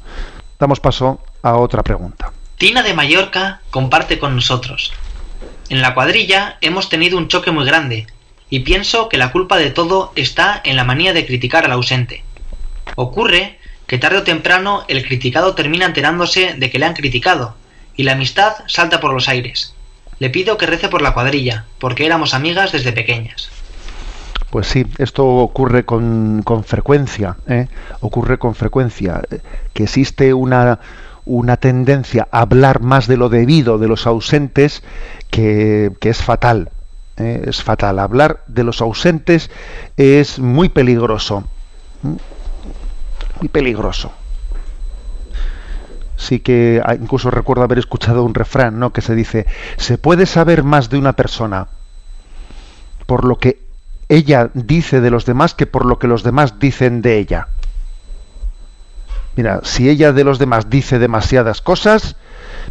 Damos 0.59 0.81
paso 0.81 1.21
a 1.41 1.55
otra 1.55 1.83
pregunta. 1.83 2.31
Tina 2.57 2.81
de 2.81 2.95
Mallorca 2.95 3.61
comparte 3.69 4.17
con 4.17 4.35
nosotros. 4.35 4.91
En 5.69 5.83
la 5.83 5.93
cuadrilla 5.93 6.57
hemos 6.61 6.89
tenido 6.89 7.19
un 7.19 7.27
choque 7.27 7.51
muy 7.51 7.65
grande 7.65 8.07
y 8.49 8.61
pienso 8.61 9.09
que 9.09 9.17
la 9.17 9.31
culpa 9.31 9.57
de 9.57 9.69
todo 9.69 10.11
está 10.15 10.59
en 10.63 10.75
la 10.75 10.83
manía 10.83 11.13
de 11.13 11.27
criticar 11.27 11.65
al 11.65 11.73
ausente. 11.73 12.23
Ocurre 12.95 13.59
que 13.85 13.99
tarde 13.99 14.17
o 14.17 14.23
temprano 14.23 14.85
el 14.87 15.05
criticado 15.05 15.53
termina 15.53 15.85
enterándose 15.85 16.55
de 16.57 16.71
que 16.71 16.79
le 16.79 16.87
han 16.87 16.95
criticado 16.95 17.55
y 17.95 18.01
la 18.03 18.13
amistad 18.13 18.55
salta 18.65 18.99
por 18.99 19.13
los 19.13 19.29
aires. 19.29 19.75
Le 20.17 20.31
pido 20.31 20.57
que 20.57 20.65
rece 20.65 20.89
por 20.89 21.03
la 21.03 21.13
cuadrilla, 21.13 21.65
porque 21.77 22.07
éramos 22.07 22.33
amigas 22.33 22.71
desde 22.71 22.91
pequeñas. 22.91 23.51
Pues 24.49 24.65
sí, 24.65 24.83
esto 24.97 25.27
ocurre 25.27 25.85
con, 25.85 26.41
con 26.43 26.63
frecuencia, 26.63 27.37
¿eh? 27.47 27.67
ocurre 27.99 28.39
con 28.39 28.55
frecuencia, 28.55 29.21
que 29.73 29.83
existe 29.83 30.33
una, 30.33 30.79
una 31.27 31.57
tendencia 31.57 32.27
a 32.31 32.41
hablar 32.41 32.81
más 32.81 33.07
de 33.07 33.17
lo 33.17 33.29
debido 33.29 33.77
de 33.77 33.87
los 33.87 34.07
ausentes 34.07 34.83
que, 35.29 35.91
que 35.99 36.09
es 36.09 36.23
fatal. 36.23 36.71
¿eh? 37.17 37.43
Es 37.45 37.61
fatal. 37.61 37.99
Hablar 37.99 38.43
de 38.47 38.63
los 38.63 38.81
ausentes 38.81 39.51
es 39.97 40.39
muy 40.39 40.69
peligroso. 40.69 41.43
Muy 43.39 43.49
peligroso 43.49 44.11
sí 46.17 46.39
que 46.39 46.81
incluso 46.99 47.29
recuerdo 47.29 47.63
haber 47.63 47.77
escuchado 47.77 48.23
un 48.23 48.33
refrán, 48.33 48.79
¿no? 48.79 48.91
que 48.91 49.01
se 49.01 49.15
dice, 49.15 49.45
se 49.77 49.97
puede 49.97 50.25
saber 50.25 50.63
más 50.63 50.89
de 50.89 50.97
una 50.97 51.13
persona 51.13 51.67
por 53.05 53.23
lo 53.23 53.37
que 53.37 53.59
ella 54.09 54.49
dice 54.53 54.99
de 54.99 55.11
los 55.11 55.25
demás 55.25 55.53
que 55.53 55.65
por 55.65 55.85
lo 55.85 55.99
que 55.99 56.07
los 56.07 56.23
demás 56.23 56.59
dicen 56.59 57.01
de 57.01 57.17
ella. 57.17 57.47
Mira, 59.37 59.61
si 59.63 59.89
ella 59.89 60.11
de 60.11 60.23
los 60.25 60.39
demás 60.39 60.69
dice 60.69 60.99
demasiadas 60.99 61.61
cosas, 61.61 62.17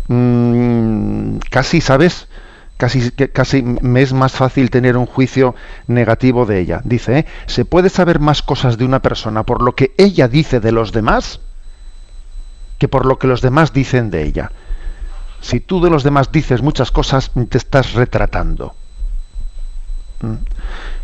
mmm, 0.09 1.39
casi, 1.51 1.81
¿sabes? 1.81 2.29
Casi, 2.77 3.11
casi 3.11 3.63
me 3.63 4.03
es 4.03 4.13
más 4.13 4.33
fácil 4.33 4.69
tener 4.69 4.99
un 4.99 5.07
juicio 5.07 5.55
negativo 5.87 6.45
de 6.45 6.61
ella. 6.61 6.83
Dice, 6.85 7.21
¿eh? 7.21 7.27
¿se 7.47 7.65
puede 7.65 7.89
saber 7.89 8.21
más 8.21 8.43
cosas 8.43 8.77
de 8.77 8.85
una 8.85 9.01
persona 9.01 9.45
por 9.45 9.63
lo 9.63 9.75
que 9.75 9.95
ella 9.97 10.29
dice 10.29 10.61
de 10.61 10.73
los 10.73 10.93
demás? 10.93 11.41
que 12.79 12.89
por 12.89 13.07
lo 13.07 13.19
que 13.19 13.27
los 13.27 13.41
demás 13.41 13.73
dicen 13.73 14.11
de 14.11 14.23
ella. 14.25 14.53
Si 15.41 15.61
tú 15.61 15.81
de 15.81 15.91
los 15.91 16.03
demás 16.03 16.33
dices 16.33 16.63
muchas 16.63 16.91
cosas, 16.91 17.31
te 17.49 17.59
estás 17.59 17.95
retratando. 17.95 18.75
¿Mm? 20.21 20.35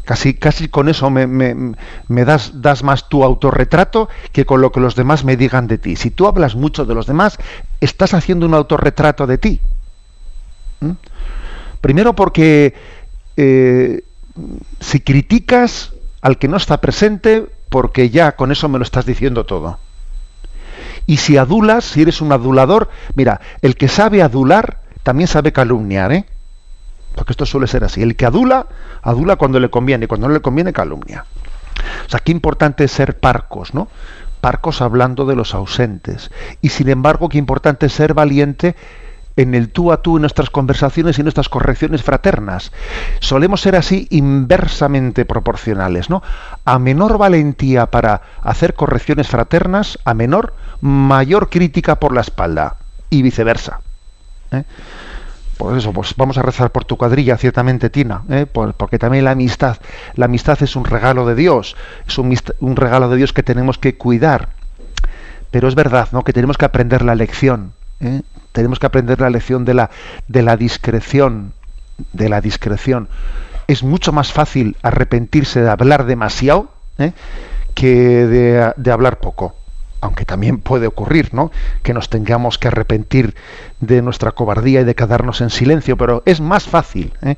Casi, 0.04 0.34
casi 0.34 0.68
con 0.68 0.88
eso 0.88 1.10
me, 1.10 1.26
me, 1.26 2.24
das, 2.24 2.60
das, 2.60 2.82
más 2.82 3.08
tu 3.08 3.22
autorretrato 3.22 4.08
que 4.32 4.44
con 4.44 4.60
lo 4.60 4.72
que 4.72 4.80
los 4.80 4.96
demás 4.96 5.24
me 5.24 5.36
digan 5.36 5.68
de 5.68 5.78
ti. 5.78 5.94
Si 5.96 6.10
tú 6.10 6.26
hablas 6.26 6.56
mucho 6.56 6.84
de 6.84 6.94
los 6.94 7.06
demás, 7.06 7.38
estás 7.80 8.12
haciendo 8.14 8.46
un 8.46 8.54
autorretrato 8.54 9.26
de 9.26 9.38
ti. 9.38 9.60
¿Mm? 10.80 10.92
Primero 11.80 12.14
porque 12.14 12.74
eh, 13.36 14.04
si 14.80 15.00
criticas 15.00 15.92
al 16.20 16.38
que 16.38 16.48
no 16.48 16.56
está 16.56 16.80
presente, 16.80 17.46
porque 17.68 18.10
ya 18.10 18.36
con 18.36 18.52
eso 18.52 18.68
me 18.68 18.78
lo 18.78 18.84
estás 18.84 19.06
diciendo 19.06 19.44
todo. 19.46 19.78
Y 21.06 21.16
si 21.18 21.36
adulas, 21.36 21.84
si 21.84 22.02
eres 22.02 22.20
un 22.20 22.32
adulador, 22.32 22.90
mira, 23.14 23.40
el 23.60 23.76
que 23.76 23.88
sabe 23.88 24.22
adular 24.22 24.78
también 25.02 25.26
sabe 25.26 25.52
calumniar, 25.52 26.12
¿eh? 26.12 26.26
Porque 27.14 27.32
esto 27.32 27.44
suele 27.44 27.66
ser 27.66 27.84
así. 27.84 28.02
El 28.02 28.16
que 28.16 28.24
adula, 28.24 28.66
adula 29.02 29.36
cuando 29.36 29.60
le 29.60 29.70
conviene, 29.70 30.04
y 30.04 30.08
cuando 30.08 30.28
no 30.28 30.34
le 30.34 30.40
conviene, 30.40 30.72
calumnia. 30.72 31.26
O 32.06 32.10
sea, 32.10 32.20
qué 32.20 32.32
importante 32.32 32.84
es 32.84 32.92
ser 32.92 33.18
parcos, 33.18 33.74
¿no? 33.74 33.88
Parcos 34.40 34.80
hablando 34.80 35.26
de 35.26 35.36
los 35.36 35.54
ausentes. 35.54 36.30
Y 36.60 36.70
sin 36.70 36.88
embargo, 36.88 37.28
qué 37.28 37.38
importante 37.38 37.86
es 37.86 37.92
ser 37.92 38.14
valiente 38.14 38.74
en 39.36 39.54
el 39.54 39.70
tú 39.70 39.92
a 39.92 40.02
tú 40.02 40.16
en 40.16 40.22
nuestras 40.22 40.50
conversaciones 40.50 41.18
y 41.18 41.22
nuestras 41.22 41.48
correcciones 41.48 42.02
fraternas. 42.02 42.72
Solemos 43.20 43.60
ser 43.60 43.76
así 43.76 44.06
inversamente 44.10 45.24
proporcionales, 45.24 46.10
¿no? 46.10 46.22
A 46.64 46.78
menor 46.78 47.18
valentía 47.18 47.86
para 47.86 48.22
hacer 48.42 48.74
correcciones 48.74 49.28
fraternas, 49.28 49.98
a 50.04 50.14
menor, 50.14 50.54
mayor 50.80 51.48
crítica 51.48 51.96
por 51.96 52.12
la 52.12 52.20
espalda 52.20 52.76
y 53.10 53.22
viceversa. 53.22 53.80
¿eh? 54.50 54.64
Por 55.56 55.76
eso, 55.76 55.92
pues 55.92 56.14
vamos 56.16 56.38
a 56.38 56.42
rezar 56.42 56.70
por 56.70 56.84
tu 56.84 56.96
cuadrilla, 56.96 57.36
ciertamente, 57.36 57.90
Tina, 57.90 58.22
¿eh? 58.28 58.46
porque 58.46 58.98
también 58.98 59.24
la 59.24 59.32
amistad, 59.32 59.76
la 60.14 60.24
amistad 60.24 60.60
es 60.62 60.76
un 60.76 60.84
regalo 60.84 61.26
de 61.26 61.34
Dios, 61.34 61.76
es 62.06 62.18
un, 62.18 62.36
un 62.60 62.76
regalo 62.76 63.08
de 63.08 63.16
Dios 63.16 63.32
que 63.32 63.42
tenemos 63.42 63.78
que 63.78 63.96
cuidar. 63.96 64.50
Pero 65.50 65.68
es 65.68 65.74
verdad, 65.74 66.08
¿no? 66.12 66.24
Que 66.24 66.32
tenemos 66.32 66.56
que 66.56 66.64
aprender 66.64 67.02
la 67.02 67.14
lección 67.14 67.74
¿eh? 68.02 68.22
Tenemos 68.52 68.78
que 68.78 68.86
aprender 68.86 69.20
la 69.20 69.30
lección 69.30 69.64
de 69.64 69.74
la, 69.74 69.90
de 70.28 70.42
la 70.42 70.56
discreción, 70.56 71.54
de 72.12 72.28
la 72.28 72.40
discreción. 72.40 73.08
Es 73.66 73.82
mucho 73.82 74.12
más 74.12 74.32
fácil 74.32 74.76
arrepentirse 74.82 75.62
de 75.62 75.70
hablar 75.70 76.04
demasiado 76.04 76.68
¿eh? 76.98 77.12
que 77.74 78.26
de, 78.76 78.92
hablar 78.92 79.18
poco 79.20 79.54
aunque 80.02 80.24
también 80.24 80.58
puede 80.58 80.86
ocurrir, 80.88 81.32
¿no? 81.32 81.50
Que 81.82 81.94
nos 81.94 82.10
tengamos 82.10 82.58
que 82.58 82.68
arrepentir 82.68 83.34
de 83.80 84.02
nuestra 84.02 84.32
cobardía 84.32 84.80
y 84.80 84.84
de 84.84 84.94
quedarnos 84.94 85.40
en 85.40 85.48
silencio, 85.48 85.96
pero 85.96 86.22
es 86.26 86.40
más 86.40 86.64
fácil 86.64 87.12
¿eh? 87.22 87.36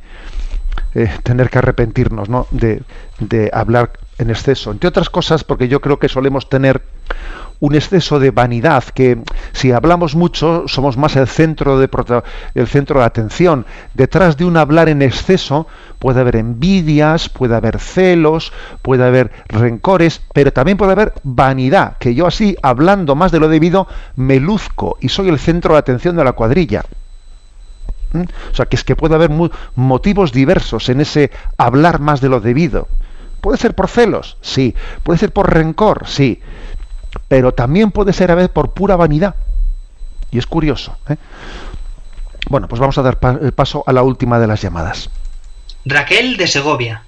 tener 1.22 1.50
que 1.50 1.58
arrepentirnos, 1.58 2.28
¿no? 2.28 2.46
De, 2.50 2.82
de, 3.20 3.50
hablar 3.52 3.92
en 4.18 4.30
exceso. 4.30 4.72
Entre 4.72 4.88
otras 4.88 5.10
cosas, 5.10 5.44
porque 5.44 5.68
yo 5.68 5.80
creo 5.80 5.98
que 5.98 6.08
solemos 6.08 6.48
tener 6.48 6.82
un 7.60 7.74
exceso 7.74 8.18
de 8.18 8.30
vanidad, 8.30 8.84
que 8.84 9.18
si 9.52 9.72
hablamos 9.72 10.14
mucho 10.14 10.64
somos 10.66 10.96
más 10.96 11.16
el 11.16 11.26
centro 11.26 11.78
de, 11.78 11.88
el 12.54 12.66
centro 12.66 13.00
de 13.00 13.06
atención. 13.06 13.66
Detrás 13.94 14.36
de 14.36 14.44
un 14.44 14.56
hablar 14.56 14.88
en 14.88 15.02
exceso 15.02 15.66
puede 15.98 16.20
haber 16.20 16.36
envidias, 16.36 17.28
puede 17.28 17.54
haber 17.54 17.78
celos, 17.78 18.52
puede 18.82 19.04
haber 19.04 19.30
rencores, 19.48 20.20
pero 20.32 20.52
también 20.52 20.76
puede 20.76 20.92
haber 20.92 21.14
vanidad, 21.22 21.96
que 21.98 22.14
yo 22.14 22.26
así, 22.26 22.56
hablando 22.62 23.14
más 23.14 23.32
de 23.32 23.40
lo 23.40 23.48
debido, 23.48 23.86
me 24.16 24.40
luzco 24.40 24.98
y 25.00 25.08
soy 25.08 25.28
el 25.28 25.38
centro 25.38 25.74
de 25.74 25.78
atención 25.78 26.16
de 26.16 26.24
la 26.24 26.32
cuadrilla. 26.32 26.84
¿Mm? 28.12 28.22
O 28.52 28.54
sea, 28.54 28.66
que 28.66 28.76
es 28.76 28.84
que 28.84 28.96
puede 28.96 29.14
haber 29.14 29.30
motivos 29.74 30.32
diversos 30.32 30.88
en 30.88 31.00
ese 31.00 31.30
hablar 31.56 32.00
más 32.00 32.20
de 32.20 32.28
lo 32.28 32.40
debido. 32.40 32.88
Puede 33.40 33.58
ser 33.58 33.74
por 33.74 33.88
celos, 33.88 34.38
sí. 34.40 34.74
Puede 35.02 35.18
ser 35.18 35.32
por 35.32 35.52
rencor, 35.52 36.06
sí 36.06 36.40
pero 37.28 37.52
también 37.52 37.90
puede 37.90 38.12
ser 38.12 38.30
a 38.30 38.34
veces 38.34 38.50
por 38.50 38.72
pura 38.72 38.96
vanidad. 38.96 39.34
Y 40.30 40.38
es 40.38 40.46
curioso. 40.46 40.96
¿eh? 41.08 41.16
Bueno, 42.48 42.68
pues 42.68 42.80
vamos 42.80 42.98
a 42.98 43.02
dar 43.02 43.18
el 43.40 43.52
paso 43.52 43.84
a 43.86 43.92
la 43.92 44.02
última 44.02 44.38
de 44.38 44.46
las 44.46 44.60
llamadas. 44.60 45.10
Raquel 45.84 46.36
de 46.36 46.46
Segovia. 46.46 47.02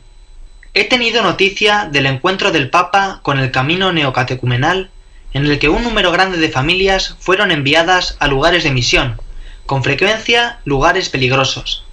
He 0.74 0.84
tenido 0.84 1.22
noticia 1.22 1.88
del 1.90 2.06
encuentro 2.06 2.52
del 2.52 2.68
Papa 2.68 3.20
con 3.22 3.38
el 3.38 3.50
camino 3.50 3.92
neocatecumenal 3.92 4.90
en 5.32 5.46
el 5.46 5.58
que 5.58 5.68
un 5.68 5.82
número 5.82 6.12
grande 6.12 6.38
de 6.38 6.48
familias 6.48 7.16
fueron 7.18 7.50
enviadas 7.50 8.16
a 8.20 8.26
lugares 8.26 8.64
de 8.64 8.70
misión, 8.70 9.20
con 9.66 9.82
frecuencia 9.82 10.60
lugares 10.64 11.08
peligrosos. 11.08 11.84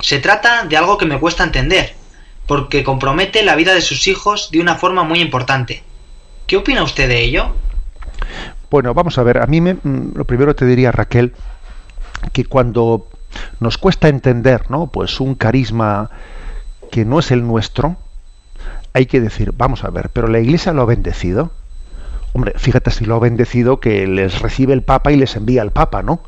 Se 0.00 0.18
trata 0.18 0.64
de 0.64 0.76
algo 0.76 0.98
que 0.98 1.06
me 1.06 1.18
cuesta 1.18 1.44
entender, 1.44 1.94
porque 2.46 2.82
compromete 2.82 3.44
la 3.44 3.54
vida 3.54 3.74
de 3.74 3.80
sus 3.80 4.08
hijos 4.08 4.50
de 4.50 4.60
una 4.60 4.76
forma 4.76 5.04
muy 5.04 5.20
importante. 5.20 5.84
¿Qué 6.50 6.56
opina 6.56 6.82
usted 6.82 7.06
de 7.06 7.22
ello? 7.22 7.54
Bueno, 8.72 8.92
vamos 8.92 9.16
a 9.18 9.22
ver, 9.22 9.38
a 9.38 9.46
mí 9.46 9.60
me, 9.60 9.74
mm, 9.74 10.14
lo 10.16 10.24
primero 10.24 10.56
te 10.56 10.66
diría 10.66 10.90
Raquel 10.90 11.32
que 12.32 12.44
cuando 12.44 13.06
nos 13.60 13.78
cuesta 13.78 14.08
entender, 14.08 14.68
¿no? 14.68 14.88
Pues 14.88 15.20
un 15.20 15.36
carisma 15.36 16.10
que 16.90 17.04
no 17.04 17.20
es 17.20 17.30
el 17.30 17.46
nuestro, 17.46 17.98
hay 18.92 19.06
que 19.06 19.20
decir, 19.20 19.52
vamos 19.56 19.84
a 19.84 19.90
ver, 19.90 20.10
pero 20.10 20.26
la 20.26 20.40
Iglesia 20.40 20.72
lo 20.72 20.82
ha 20.82 20.86
bendecido. 20.86 21.52
Hombre, 22.32 22.54
fíjate 22.56 22.90
si 22.90 23.04
lo 23.04 23.14
ha 23.14 23.20
bendecido 23.20 23.78
que 23.78 24.08
les 24.08 24.40
recibe 24.40 24.72
el 24.72 24.82
Papa 24.82 25.12
y 25.12 25.16
les 25.18 25.36
envía 25.36 25.62
al 25.62 25.70
Papa, 25.70 26.02
¿no? 26.02 26.20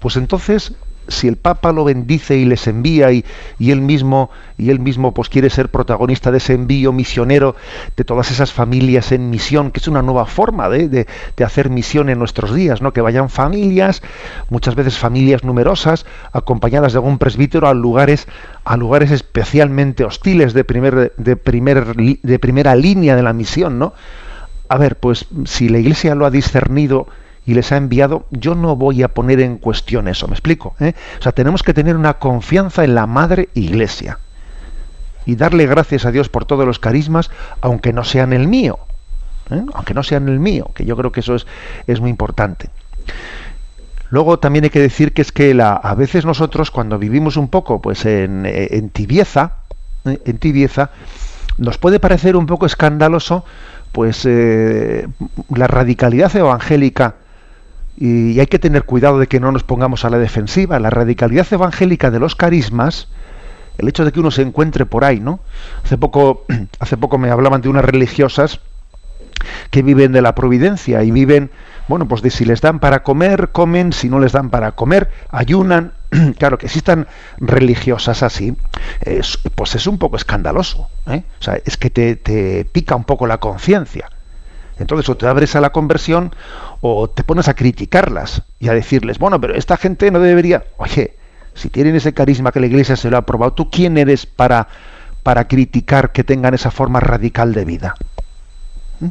Pues 0.00 0.16
entonces 0.16 0.74
si 1.10 1.28
el 1.28 1.36
Papa 1.36 1.72
lo 1.72 1.84
bendice 1.84 2.36
y 2.36 2.44
les 2.44 2.66
envía 2.66 3.12
y, 3.12 3.24
él 3.58 3.80
mismo 3.80 4.30
y 4.56 4.70
él 4.70 4.78
mismo 4.78 5.12
pues 5.12 5.28
quiere 5.28 5.50
ser 5.50 5.70
protagonista 5.70 6.30
de 6.30 6.38
ese 6.38 6.54
envío 6.54 6.92
misionero 6.92 7.56
de 7.96 8.04
todas 8.04 8.30
esas 8.30 8.52
familias 8.52 9.12
en 9.12 9.30
misión, 9.30 9.70
que 9.70 9.80
es 9.80 9.88
una 9.88 10.02
nueva 10.02 10.26
forma 10.26 10.68
de, 10.68 10.88
de, 10.88 11.44
hacer 11.44 11.70
misión 11.70 12.08
en 12.10 12.18
nuestros 12.18 12.54
días, 12.54 12.82
¿no? 12.82 12.92
Que 12.92 13.00
vayan 13.00 13.30
familias, 13.30 14.02
muchas 14.50 14.74
veces 14.74 14.98
familias 14.98 15.44
numerosas, 15.44 16.06
acompañadas 16.32 16.92
de 16.92 16.98
algún 16.98 17.18
presbítero 17.18 17.68
a 17.68 17.74
lugares, 17.74 18.28
a 18.64 18.76
lugares 18.76 19.10
especialmente 19.10 20.04
hostiles 20.04 20.52
de 20.52 20.64
primer, 20.64 21.12
de 21.16 21.36
primer, 21.36 21.94
de 21.94 22.38
primera 22.38 22.74
línea 22.74 23.16
de 23.16 23.22
la 23.22 23.32
misión, 23.32 23.78
¿no? 23.78 23.94
A 24.68 24.76
ver, 24.76 24.96
pues 24.96 25.26
si 25.46 25.68
la 25.68 25.78
Iglesia 25.78 26.14
lo 26.14 26.26
ha 26.26 26.30
discernido 26.30 27.08
y 27.46 27.54
les 27.54 27.72
ha 27.72 27.76
enviado, 27.76 28.26
yo 28.30 28.54
no 28.54 28.76
voy 28.76 29.02
a 29.02 29.08
poner 29.08 29.40
en 29.40 29.58
cuestión 29.58 30.08
eso, 30.08 30.28
¿me 30.28 30.34
explico? 30.34 30.74
¿Eh? 30.80 30.92
O 31.18 31.22
sea, 31.22 31.32
tenemos 31.32 31.62
que 31.62 31.74
tener 31.74 31.96
una 31.96 32.14
confianza 32.14 32.84
en 32.84 32.94
la 32.94 33.06
Madre 33.06 33.48
Iglesia 33.54 34.18
y 35.26 35.36
darle 35.36 35.66
gracias 35.66 36.04
a 36.04 36.10
Dios 36.10 36.28
por 36.28 36.44
todos 36.44 36.66
los 36.66 36.78
carismas, 36.78 37.30
aunque 37.60 37.92
no 37.92 38.04
sean 38.04 38.32
el 38.32 38.46
mío, 38.46 38.78
¿eh? 39.50 39.62
aunque 39.74 39.94
no 39.94 40.02
sean 40.02 40.28
el 40.28 40.38
mío, 40.38 40.70
que 40.74 40.84
yo 40.84 40.96
creo 40.96 41.12
que 41.12 41.20
eso 41.20 41.34
es, 41.34 41.46
es 41.86 42.00
muy 42.00 42.10
importante. 42.10 42.68
Luego 44.10 44.38
también 44.38 44.64
hay 44.64 44.70
que 44.70 44.80
decir 44.80 45.12
que 45.12 45.22
es 45.22 45.32
que 45.32 45.54
la, 45.54 45.72
a 45.72 45.94
veces 45.94 46.26
nosotros 46.26 46.70
cuando 46.70 46.98
vivimos 46.98 47.36
un 47.36 47.48
poco 47.48 47.80
pues 47.80 48.04
en, 48.04 48.44
en 48.44 48.90
tibieza, 48.90 49.54
¿eh? 50.04 50.20
en 50.24 50.38
tibieza, 50.38 50.90
nos 51.58 51.78
puede 51.78 52.00
parecer 52.00 52.36
un 52.36 52.46
poco 52.46 52.66
escandaloso 52.66 53.44
pues 53.92 54.24
la 54.24 55.66
radicalidad 55.66 56.34
evangélica 56.36 57.16
y 58.00 58.40
hay 58.40 58.46
que 58.46 58.58
tener 58.58 58.84
cuidado 58.84 59.18
de 59.18 59.26
que 59.26 59.40
no 59.40 59.52
nos 59.52 59.62
pongamos 59.62 60.06
a 60.06 60.10
la 60.10 60.18
defensiva. 60.18 60.80
La 60.80 60.88
radicalidad 60.88 61.46
evangélica 61.52 62.10
de 62.10 62.18
los 62.18 62.34
carismas, 62.34 63.08
el 63.76 63.88
hecho 63.88 64.06
de 64.06 64.10
que 64.10 64.20
uno 64.20 64.30
se 64.30 64.40
encuentre 64.40 64.86
por 64.86 65.04
ahí, 65.04 65.20
¿no? 65.20 65.40
Hace 65.84 65.98
poco, 65.98 66.46
hace 66.80 66.96
poco 66.96 67.18
me 67.18 67.30
hablaban 67.30 67.60
de 67.60 67.68
unas 67.68 67.84
religiosas 67.84 68.60
que 69.70 69.82
viven 69.82 70.12
de 70.12 70.22
la 70.22 70.34
providencia 70.34 71.02
y 71.02 71.10
viven, 71.10 71.50
bueno, 71.88 72.08
pues 72.08 72.22
de 72.22 72.30
si 72.30 72.46
les 72.46 72.62
dan 72.62 72.78
para 72.78 73.02
comer, 73.02 73.50
comen, 73.52 73.92
si 73.92 74.08
no 74.08 74.18
les 74.18 74.32
dan 74.32 74.48
para 74.48 74.72
comer, 74.72 75.10
ayunan. 75.28 75.92
claro, 76.38 76.56
que 76.56 76.66
existan 76.66 77.06
religiosas 77.36 78.22
así, 78.22 78.56
pues 79.54 79.74
es 79.74 79.86
un 79.86 79.98
poco 79.98 80.16
escandaloso. 80.16 80.88
¿eh? 81.06 81.22
O 81.38 81.42
sea, 81.42 81.58
es 81.62 81.76
que 81.76 81.90
te, 81.90 82.16
te 82.16 82.64
pica 82.64 82.96
un 82.96 83.04
poco 83.04 83.26
la 83.26 83.36
conciencia. 83.36 84.08
Entonces 84.80 85.08
o 85.10 85.16
te 85.16 85.26
abres 85.26 85.54
a 85.54 85.60
la 85.60 85.70
conversión 85.70 86.34
o 86.80 87.08
te 87.08 87.22
pones 87.22 87.48
a 87.48 87.54
criticarlas 87.54 88.42
y 88.58 88.68
a 88.68 88.72
decirles, 88.72 89.18
bueno, 89.18 89.40
pero 89.40 89.54
esta 89.54 89.76
gente 89.76 90.10
no 90.10 90.20
debería, 90.20 90.64
oye, 90.78 91.14
si 91.54 91.68
tienen 91.68 91.94
ese 91.94 92.14
carisma 92.14 92.50
que 92.50 92.60
la 92.60 92.66
iglesia 92.66 92.96
se 92.96 93.10
lo 93.10 93.16
ha 93.16 93.20
aprobado, 93.20 93.52
¿tú 93.52 93.70
quién 93.70 93.98
eres 93.98 94.24
para, 94.24 94.68
para 95.22 95.46
criticar 95.46 96.12
que 96.12 96.24
tengan 96.24 96.54
esa 96.54 96.70
forma 96.70 96.98
radical 96.98 97.52
de 97.52 97.64
vida? 97.66 97.94
¿Mm? 99.00 99.08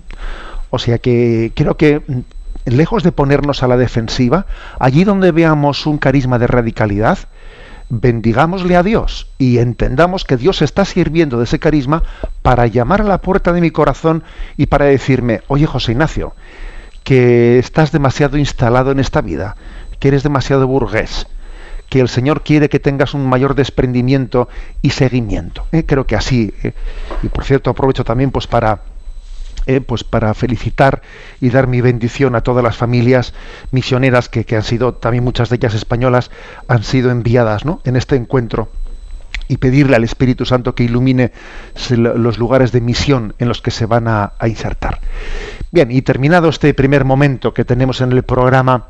O 0.71 0.79
sea 0.79 0.97
que 0.97 1.51
creo 1.55 1.77
que 1.77 2.01
mm, 2.05 2.19
lejos 2.65 3.03
de 3.03 3.11
ponernos 3.11 3.61
a 3.61 3.67
la 3.67 3.77
defensiva, 3.77 4.47
allí 4.79 5.03
donde 5.03 5.31
veamos 5.31 5.85
un 5.85 5.99
carisma 5.99 6.39
de 6.39 6.47
radicalidad, 6.47 7.19
bendigámosle 7.89 8.75
a 8.75 8.83
Dios 8.83 9.27
y 9.37 9.57
entendamos 9.57 10.23
que 10.23 10.37
Dios 10.37 10.61
está 10.61 10.85
sirviendo 10.85 11.37
de 11.37 11.45
ese 11.45 11.59
carisma 11.59 12.03
para 12.41 12.67
llamar 12.67 13.01
a 13.01 13.05
la 13.05 13.19
puerta 13.19 13.51
de 13.51 13.61
mi 13.61 13.71
corazón 13.71 14.23
y 14.57 14.67
para 14.67 14.85
decirme, 14.85 15.41
oye 15.47 15.65
José 15.65 15.93
Ignacio, 15.93 16.33
que 17.03 17.57
estás 17.57 17.91
demasiado 17.91 18.37
instalado 18.37 18.91
en 18.91 18.99
esta 18.99 19.21
vida, 19.21 19.55
que 19.99 20.09
eres 20.09 20.23
demasiado 20.23 20.67
burgués, 20.67 21.27
que 21.89 21.99
el 21.99 22.07
Señor 22.07 22.43
quiere 22.43 22.69
que 22.69 22.79
tengas 22.79 23.15
un 23.15 23.27
mayor 23.27 23.55
desprendimiento 23.55 24.47
y 24.83 24.91
seguimiento. 24.91 25.65
Eh, 25.71 25.85
creo 25.85 26.05
que 26.05 26.15
así, 26.15 26.53
eh, 26.63 26.73
y 27.23 27.29
por 27.29 27.43
cierto 27.43 27.71
aprovecho 27.71 28.03
también 28.03 28.29
pues 28.29 28.45
para 28.45 28.81
eh, 29.65 29.81
pues 29.81 30.03
para 30.03 30.33
felicitar 30.33 31.01
y 31.41 31.49
dar 31.49 31.67
mi 31.67 31.81
bendición 31.81 32.35
a 32.35 32.41
todas 32.41 32.63
las 32.63 32.77
familias 32.77 33.33
misioneras 33.71 34.29
que, 34.29 34.45
han 34.55 34.63
sido, 34.63 34.93
también 34.93 35.23
muchas 35.23 35.49
de 35.49 35.57
ellas 35.57 35.73
españolas, 35.73 36.31
han 36.67 36.83
sido 36.83 37.11
enviadas 37.11 37.65
¿no? 37.65 37.81
en 37.83 37.95
este 37.95 38.15
encuentro 38.15 38.69
y 39.47 39.57
pedirle 39.57 39.95
al 39.95 40.03
Espíritu 40.03 40.45
Santo 40.45 40.75
que 40.75 40.83
ilumine 40.83 41.31
los 41.89 42.37
lugares 42.37 42.71
de 42.71 42.81
misión 42.81 43.33
en 43.39 43.47
los 43.47 43.61
que 43.61 43.71
se 43.71 43.85
van 43.85 44.07
a, 44.07 44.33
insertar. 44.45 44.99
Bien, 45.71 45.91
y 45.91 46.01
terminado 46.03 46.49
este 46.49 46.73
primer 46.73 47.03
momento 47.03 47.53
que 47.53 47.65
tenemos 47.65 47.99
en 48.01 48.11
el 48.11 48.23
programa, 48.23 48.89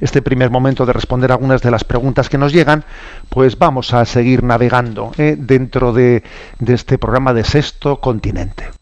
este 0.00 0.22
primer 0.22 0.50
momento 0.50 0.86
de 0.86 0.94
responder 0.94 1.30
algunas 1.30 1.60
de 1.60 1.70
las 1.70 1.84
preguntas 1.84 2.28
que 2.28 2.38
nos 2.38 2.52
llegan, 2.52 2.84
pues 3.28 3.58
vamos 3.58 3.92
a 3.92 4.04
seguir 4.06 4.42
navegando 4.42 5.12
¿eh? 5.18 5.36
dentro 5.38 5.92
de, 5.92 6.22
de 6.58 6.74
este 6.74 6.96
programa 6.96 7.34
de 7.34 7.44
Sexto 7.44 8.00
Continente. 8.00 8.81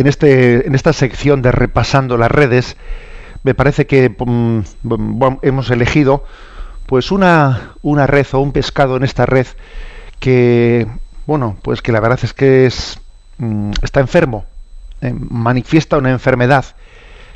En, 0.00 0.06
este, 0.06 0.66
en 0.66 0.74
esta 0.74 0.92
sección 0.94 1.42
de 1.42 1.52
repasando 1.52 2.16
las 2.16 2.30
redes, 2.30 2.76
me 3.42 3.54
parece 3.54 3.86
que 3.86 4.08
mm, 4.08 4.60
hemos 5.42 5.70
elegido 5.70 6.24
pues 6.86 7.12
una, 7.12 7.74
una 7.82 8.06
red 8.06 8.26
o 8.32 8.40
un 8.40 8.52
pescado 8.52 8.96
en 8.96 9.04
esta 9.04 9.26
red 9.26 9.46
que, 10.18 10.86
bueno, 11.26 11.56
pues 11.62 11.82
que 11.82 11.92
la 11.92 12.00
verdad 12.00 12.18
es 12.22 12.32
que 12.32 12.64
es, 12.64 12.98
mm, 13.38 13.72
está 13.82 14.00
enfermo, 14.00 14.46
eh, 15.02 15.12
manifiesta 15.14 15.98
una 15.98 16.10
enfermedad 16.10 16.64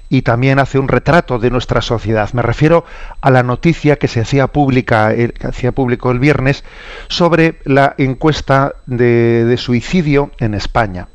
y 0.08 0.22
también 0.22 0.58
hace 0.58 0.78
un 0.78 0.88
retrato 0.88 1.38
de 1.38 1.50
nuestra 1.50 1.82
sociedad. 1.82 2.32
Me 2.32 2.42
refiero 2.42 2.86
a 3.20 3.30
la 3.30 3.42
noticia 3.42 3.96
que 3.96 4.08
se 4.08 4.20
hacía 4.20 4.46
pública, 4.46 5.12
eh, 5.12 5.32
que 5.32 5.48
hacía 5.48 5.72
público 5.72 6.10
el 6.10 6.18
viernes 6.18 6.64
sobre 7.08 7.58
la 7.64 7.94
encuesta 7.98 8.74
de 8.86 9.54
suicidio 9.58 10.30
en 10.38 10.54
España. 10.54 11.08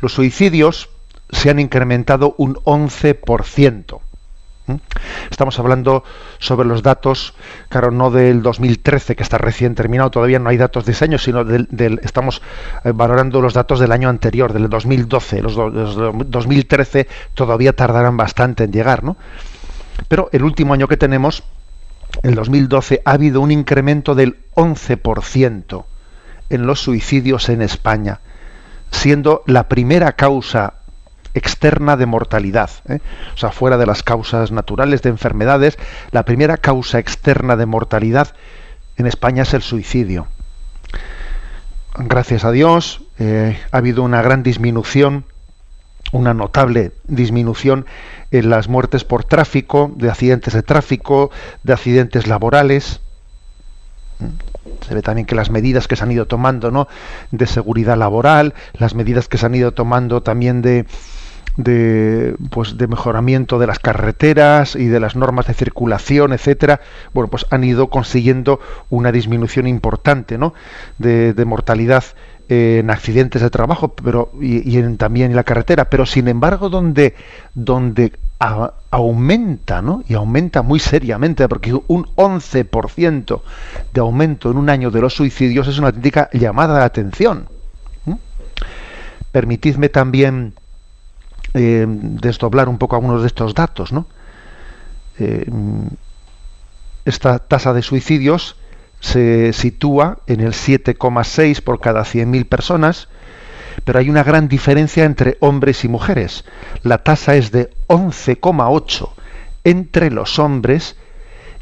Los 0.00 0.12
suicidios 0.12 0.88
se 1.30 1.50
han 1.50 1.58
incrementado 1.58 2.34
un 2.38 2.54
11%. 2.54 4.00
Estamos 5.30 5.58
hablando 5.60 6.02
sobre 6.38 6.66
los 6.66 6.82
datos, 6.82 7.34
claro, 7.68 7.92
no 7.92 8.10
del 8.10 8.42
2013, 8.42 9.14
que 9.14 9.22
está 9.22 9.38
recién 9.38 9.76
terminado, 9.76 10.10
todavía 10.10 10.40
no 10.40 10.50
hay 10.50 10.56
datos 10.56 10.84
de 10.84 10.92
ese 10.92 11.04
año, 11.04 11.18
sino 11.18 11.44
del, 11.44 12.00
estamos 12.02 12.42
eh, 12.84 12.92
valorando 12.92 13.40
los 13.40 13.54
datos 13.54 13.78
del 13.78 13.92
año 13.92 14.08
anterior, 14.08 14.52
del 14.52 14.68
2012. 14.68 15.42
Los, 15.42 15.56
los 15.56 15.96
2013 16.30 17.06
todavía 17.34 17.74
tardarán 17.74 18.16
bastante 18.16 18.64
en 18.64 18.72
llegar, 18.72 19.04
¿no? 19.04 19.16
Pero 20.08 20.28
el 20.32 20.42
último 20.42 20.74
año 20.74 20.88
que 20.88 20.96
tenemos, 20.96 21.44
el 22.22 22.34
2012, 22.34 23.02
ha 23.04 23.12
habido 23.12 23.40
un 23.40 23.52
incremento 23.52 24.14
del 24.14 24.36
11% 24.54 25.84
en 26.50 26.66
los 26.66 26.80
suicidios 26.80 27.48
en 27.48 27.62
España 27.62 28.20
siendo 28.90 29.42
la 29.46 29.68
primera 29.68 30.12
causa 30.12 30.74
externa 31.34 31.96
de 31.96 32.06
mortalidad, 32.06 32.70
¿eh? 32.88 33.00
o 33.34 33.36
sea, 33.36 33.50
fuera 33.50 33.76
de 33.76 33.86
las 33.86 34.02
causas 34.02 34.52
naturales 34.52 35.02
de 35.02 35.10
enfermedades, 35.10 35.78
la 36.10 36.24
primera 36.24 36.56
causa 36.56 36.98
externa 36.98 37.56
de 37.56 37.66
mortalidad 37.66 38.34
en 38.96 39.06
España 39.06 39.42
es 39.42 39.52
el 39.52 39.62
suicidio. 39.62 40.28
Gracias 41.98 42.44
a 42.44 42.50
Dios 42.50 43.02
eh, 43.18 43.58
ha 43.70 43.76
habido 43.78 44.02
una 44.02 44.22
gran 44.22 44.42
disminución, 44.42 45.24
una 46.12 46.34
notable 46.34 46.92
disminución 47.04 47.86
en 48.30 48.50
las 48.50 48.68
muertes 48.68 49.04
por 49.04 49.24
tráfico, 49.24 49.92
de 49.94 50.10
accidentes 50.10 50.54
de 50.54 50.62
tráfico, 50.62 51.30
de 51.62 51.72
accidentes 51.72 52.26
laborales. 52.26 53.00
Se 54.86 54.94
ve 54.94 55.02
también 55.02 55.26
que 55.26 55.34
las 55.34 55.50
medidas 55.50 55.88
que 55.88 55.96
se 55.96 56.04
han 56.04 56.12
ido 56.12 56.26
tomando, 56.26 56.70
¿no? 56.70 56.88
De 57.30 57.46
seguridad 57.46 57.96
laboral, 57.96 58.54
las 58.74 58.94
medidas 58.94 59.28
que 59.28 59.38
se 59.38 59.46
han 59.46 59.54
ido 59.54 59.72
tomando 59.72 60.22
también 60.22 60.62
de, 60.62 60.86
de, 61.56 62.36
pues, 62.50 62.76
de 62.78 62.86
mejoramiento 62.86 63.58
de 63.58 63.66
las 63.66 63.78
carreteras 63.78 64.76
y 64.76 64.86
de 64.86 65.00
las 65.00 65.16
normas 65.16 65.46
de 65.46 65.54
circulación, 65.54 66.32
etcétera, 66.32 66.80
bueno, 67.12 67.28
pues 67.28 67.46
han 67.50 67.64
ido 67.64 67.88
consiguiendo 67.88 68.60
una 68.90 69.12
disminución 69.12 69.66
importante, 69.66 70.38
¿no? 70.38 70.54
De, 70.98 71.32
de 71.32 71.44
mortalidad 71.44 72.04
en 72.48 72.90
accidentes 72.90 73.42
de 73.42 73.50
trabajo 73.50 73.94
pero 73.94 74.30
y, 74.40 74.78
en, 74.78 74.98
también 74.98 75.30
en 75.30 75.36
la 75.36 75.42
carretera 75.42 75.86
pero 75.86 76.06
sin 76.06 76.28
embargo 76.28 76.68
donde 76.68 77.14
donde 77.54 78.12
aumenta 78.38 79.80
¿no? 79.80 80.04
y 80.06 80.14
aumenta 80.14 80.62
muy 80.62 80.78
seriamente 80.78 81.48
porque 81.48 81.72
un 81.72 82.04
11% 82.16 83.40
de 83.94 84.00
aumento 84.00 84.50
en 84.50 84.58
un 84.58 84.68
año 84.68 84.90
de 84.90 85.00
los 85.00 85.14
suicidios 85.14 85.68
es 85.68 85.78
una 85.78 85.88
auténtica 85.88 86.28
llamada 86.32 86.78
de 86.78 86.84
atención 86.84 87.48
permitidme 89.32 89.88
también 89.88 90.54
eh, 91.54 91.86
desdoblar 91.88 92.68
un 92.68 92.76
poco 92.76 92.96
algunos 92.96 93.22
de 93.22 93.28
estos 93.28 93.54
datos 93.54 93.92
¿no? 93.92 94.06
Eh, 95.18 95.46
esta 97.06 97.38
tasa 97.38 97.72
de 97.72 97.82
suicidios 97.82 98.56
se 99.00 99.52
sitúa 99.52 100.18
en 100.26 100.40
el 100.40 100.52
7,6 100.52 101.62
por 101.62 101.80
cada 101.80 102.02
100.000 102.02 102.46
personas, 102.46 103.08
pero 103.84 103.98
hay 103.98 104.10
una 104.10 104.22
gran 104.22 104.48
diferencia 104.48 105.04
entre 105.04 105.36
hombres 105.40 105.84
y 105.84 105.88
mujeres. 105.88 106.44
La 106.82 106.98
tasa 106.98 107.36
es 107.36 107.52
de 107.52 107.70
11,8 107.88 109.10
entre 109.64 110.10
los 110.10 110.38
hombres 110.38 110.96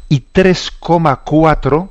y 0.09 0.23
3,4 0.33 1.89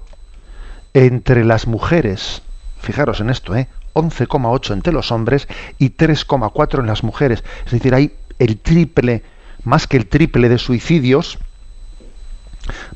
entre 0.94 1.44
las 1.44 1.66
mujeres. 1.66 2.42
Fijaros 2.80 3.20
en 3.20 3.30
esto, 3.30 3.56
¿eh? 3.56 3.68
11,8 3.94 4.72
entre 4.72 4.92
los 4.92 5.10
hombres 5.12 5.48
y 5.78 5.90
3,4 5.90 6.80
en 6.80 6.86
las 6.86 7.02
mujeres. 7.04 7.44
Es 7.66 7.72
decir, 7.72 7.94
hay 7.94 8.14
el 8.38 8.58
triple, 8.58 9.22
más 9.64 9.86
que 9.86 9.96
el 9.96 10.06
triple 10.06 10.48
de 10.48 10.58
suicidios, 10.58 11.38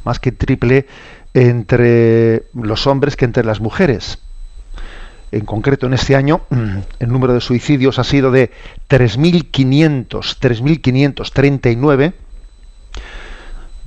más 0.05 0.19
que 0.19 0.31
el 0.31 0.37
triple 0.37 0.87
entre 1.35 2.47
los 2.55 2.87
hombres 2.87 3.17
que 3.17 3.25
entre 3.25 3.45
las 3.45 3.61
mujeres. 3.61 4.19
En 5.31 5.45
concreto, 5.45 5.87
en 5.87 5.95
este 5.95 6.17
año, 6.17 6.41
el 6.99 7.09
número 7.09 7.35
de 7.35 7.41
suicidios 7.41 7.99
ha 7.99 8.05
sido 8.05 8.31
de 8.31 8.51
3.500, 8.89 10.09
3.539 10.09 12.15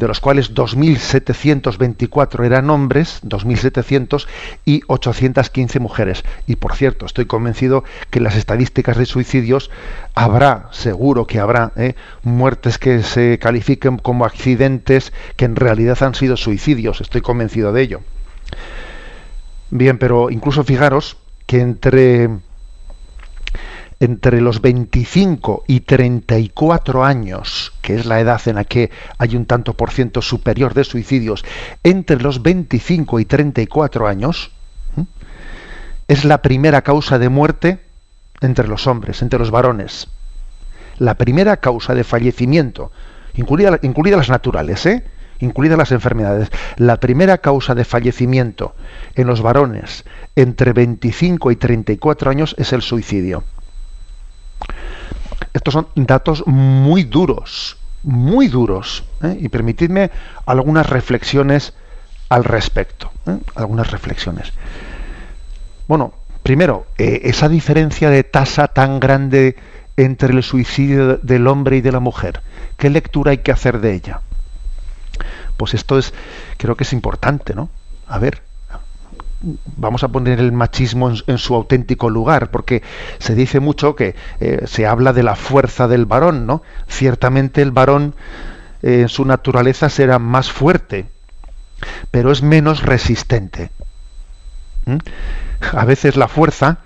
de 0.01 0.07
los 0.07 0.19
cuales 0.19 0.55
2.724 0.55 2.43
eran 2.43 2.71
hombres, 2.71 3.21
2.700 3.23 4.25
y 4.65 4.81
815 4.87 5.79
mujeres. 5.79 6.23
Y 6.47 6.55
por 6.55 6.75
cierto, 6.75 7.05
estoy 7.05 7.25
convencido 7.25 7.83
que 8.09 8.17
en 8.17 8.23
las 8.23 8.35
estadísticas 8.35 8.97
de 8.97 9.05
suicidios 9.05 9.69
habrá, 10.15 10.69
seguro 10.71 11.27
que 11.27 11.39
habrá, 11.39 11.71
¿eh? 11.75 11.93
muertes 12.23 12.79
que 12.79 13.03
se 13.03 13.37
califiquen 13.37 13.97
como 13.97 14.25
accidentes 14.25 15.13
que 15.35 15.45
en 15.45 15.55
realidad 15.55 16.01
han 16.01 16.15
sido 16.15 16.35
suicidios. 16.35 16.99
Estoy 16.99 17.21
convencido 17.21 17.71
de 17.71 17.83
ello. 17.83 18.01
Bien, 19.69 19.99
pero 19.99 20.31
incluso 20.31 20.63
fijaros 20.63 21.17
que 21.51 21.59
entre 21.59 22.29
entre 23.99 24.39
los 24.39 24.61
25 24.61 25.65
y 25.67 25.81
34 25.81 27.03
años, 27.03 27.73
que 27.81 27.95
es 27.95 28.05
la 28.05 28.21
edad 28.21 28.39
en 28.45 28.55
la 28.55 28.63
que 28.63 28.89
hay 29.17 29.35
un 29.35 29.45
tanto 29.45 29.73
por 29.73 29.91
ciento 29.91 30.21
superior 30.21 30.73
de 30.73 30.85
suicidios, 30.85 31.43
entre 31.83 32.21
los 32.21 32.41
25 32.41 33.19
y 33.19 33.25
34 33.25 34.07
años, 34.07 34.51
es 36.07 36.23
la 36.23 36.41
primera 36.41 36.83
causa 36.83 37.19
de 37.19 37.27
muerte 37.27 37.81
entre 38.39 38.69
los 38.69 38.87
hombres, 38.87 39.21
entre 39.21 39.37
los 39.37 39.51
varones. 39.51 40.07
La 40.99 41.15
primera 41.15 41.57
causa 41.57 41.93
de 41.93 42.05
fallecimiento, 42.05 42.93
incluidas 43.33 44.17
las 44.17 44.29
naturales, 44.29 44.85
¿eh? 44.85 45.03
Incluidas 45.41 45.77
las 45.77 45.91
enfermedades, 45.91 46.49
la 46.77 46.97
primera 46.97 47.39
causa 47.39 47.75
de 47.75 47.85
fallecimiento 47.85 48.75
en 49.15 49.27
los 49.27 49.41
varones 49.41 50.05
entre 50.35 50.73
25 50.73 51.51
y 51.51 51.55
34 51.55 52.31
años 52.31 52.55
es 52.57 52.73
el 52.73 52.81
suicidio. 52.81 53.43
Estos 55.53 55.73
son 55.73 55.87
datos 55.95 56.45
muy 56.47 57.03
duros, 57.03 57.77
muy 58.03 58.47
duros. 58.47 59.03
¿eh? 59.23 59.37
Y 59.39 59.49
permitidme 59.49 60.11
algunas 60.45 60.89
reflexiones 60.89 61.73
al 62.29 62.43
respecto. 62.43 63.11
¿eh? 63.27 63.37
Algunas 63.55 63.91
reflexiones. 63.91 64.53
Bueno, 65.87 66.13
primero, 66.43 66.85
eh, 66.97 67.21
esa 67.23 67.49
diferencia 67.49 68.09
de 68.09 68.23
tasa 68.23 68.69
tan 68.69 68.99
grande 68.99 69.57
entre 69.97 70.33
el 70.33 70.41
suicidio 70.41 71.17
del 71.17 71.47
hombre 71.47 71.77
y 71.77 71.81
de 71.81 71.91
la 71.91 71.99
mujer. 71.99 72.41
¿Qué 72.77 72.89
lectura 72.89 73.31
hay 73.31 73.39
que 73.39 73.51
hacer 73.51 73.81
de 73.81 73.93
ella? 73.93 74.21
Pues 75.61 75.75
esto 75.75 75.99
es, 75.99 76.11
creo 76.57 76.75
que 76.75 76.85
es 76.85 76.91
importante, 76.91 77.53
¿no? 77.53 77.69
A 78.07 78.17
ver, 78.17 78.41
vamos 79.77 80.03
a 80.03 80.07
poner 80.07 80.39
el 80.39 80.51
machismo 80.51 81.11
en, 81.27 81.37
su 81.37 81.53
auténtico 81.53 82.09
lugar, 82.09 82.49
porque 82.49 82.81
se 83.19 83.35
dice 83.35 83.59
mucho 83.59 83.95
que 83.95 84.15
eh, 84.39 84.63
se 84.65 84.87
habla 84.87 85.13
de 85.13 85.21
la 85.21 85.35
fuerza 85.35 85.87
del 85.87 86.07
varón, 86.07 86.47
¿no? 86.47 86.63
Ciertamente 86.87 87.61
el 87.61 87.69
varón 87.69 88.15
eh, 88.81 89.01
en 89.01 89.09
su 89.09 89.23
naturaleza 89.23 89.89
será 89.89 90.17
más 90.17 90.51
fuerte, 90.51 91.05
pero 92.09 92.31
es 92.31 92.41
menos 92.41 92.81
resistente. 92.81 93.69
A 95.73 95.85
veces 95.85 96.17
la 96.17 96.27
fuerza 96.27 96.79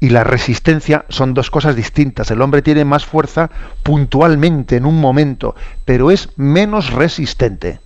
y 0.00 0.10
la 0.10 0.24
resistencia 0.24 1.04
son 1.08 1.34
dos 1.34 1.50
cosas 1.50 1.74
distintas. 1.74 2.30
El 2.30 2.42
hombre 2.42 2.62
tiene 2.62 2.84
más 2.84 3.06
fuerza 3.06 3.50
puntualmente 3.82 4.76
en 4.76 4.86
un 4.86 5.00
momento, 5.00 5.54
pero 5.84 6.10
es 6.10 6.30
menos 6.36 6.92
resistente 6.92 7.80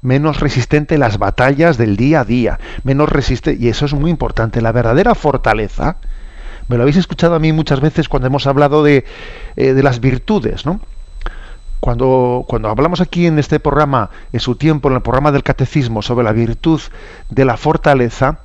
menos 0.00 0.40
resistente 0.40 0.98
las 0.98 1.18
batallas 1.18 1.76
del 1.76 1.96
día 1.96 2.20
a 2.20 2.24
día, 2.24 2.58
menos 2.84 3.08
resistente, 3.08 3.62
y 3.62 3.68
eso 3.68 3.84
es 3.84 3.94
muy 3.94 4.10
importante, 4.10 4.60
la 4.60 4.72
verdadera 4.72 5.14
fortaleza, 5.14 5.96
me 6.68 6.76
lo 6.76 6.82
habéis 6.82 6.98
escuchado 6.98 7.34
a 7.34 7.38
mí 7.38 7.52
muchas 7.52 7.80
veces 7.80 8.08
cuando 8.08 8.28
hemos 8.28 8.46
hablado 8.46 8.82
de, 8.84 9.04
eh, 9.56 9.72
de 9.72 9.82
las 9.82 10.00
virtudes, 10.00 10.66
¿no? 10.66 10.80
Cuando, 11.80 12.44
cuando 12.48 12.68
hablamos 12.68 13.00
aquí 13.00 13.26
en 13.26 13.38
este 13.38 13.60
programa, 13.60 14.10
en 14.32 14.40
su 14.40 14.56
tiempo, 14.56 14.88
en 14.88 14.96
el 14.96 15.00
programa 15.00 15.32
del 15.32 15.44
catecismo, 15.44 16.02
sobre 16.02 16.24
la 16.24 16.32
virtud 16.32 16.80
de 17.30 17.44
la 17.44 17.56
fortaleza, 17.56 18.40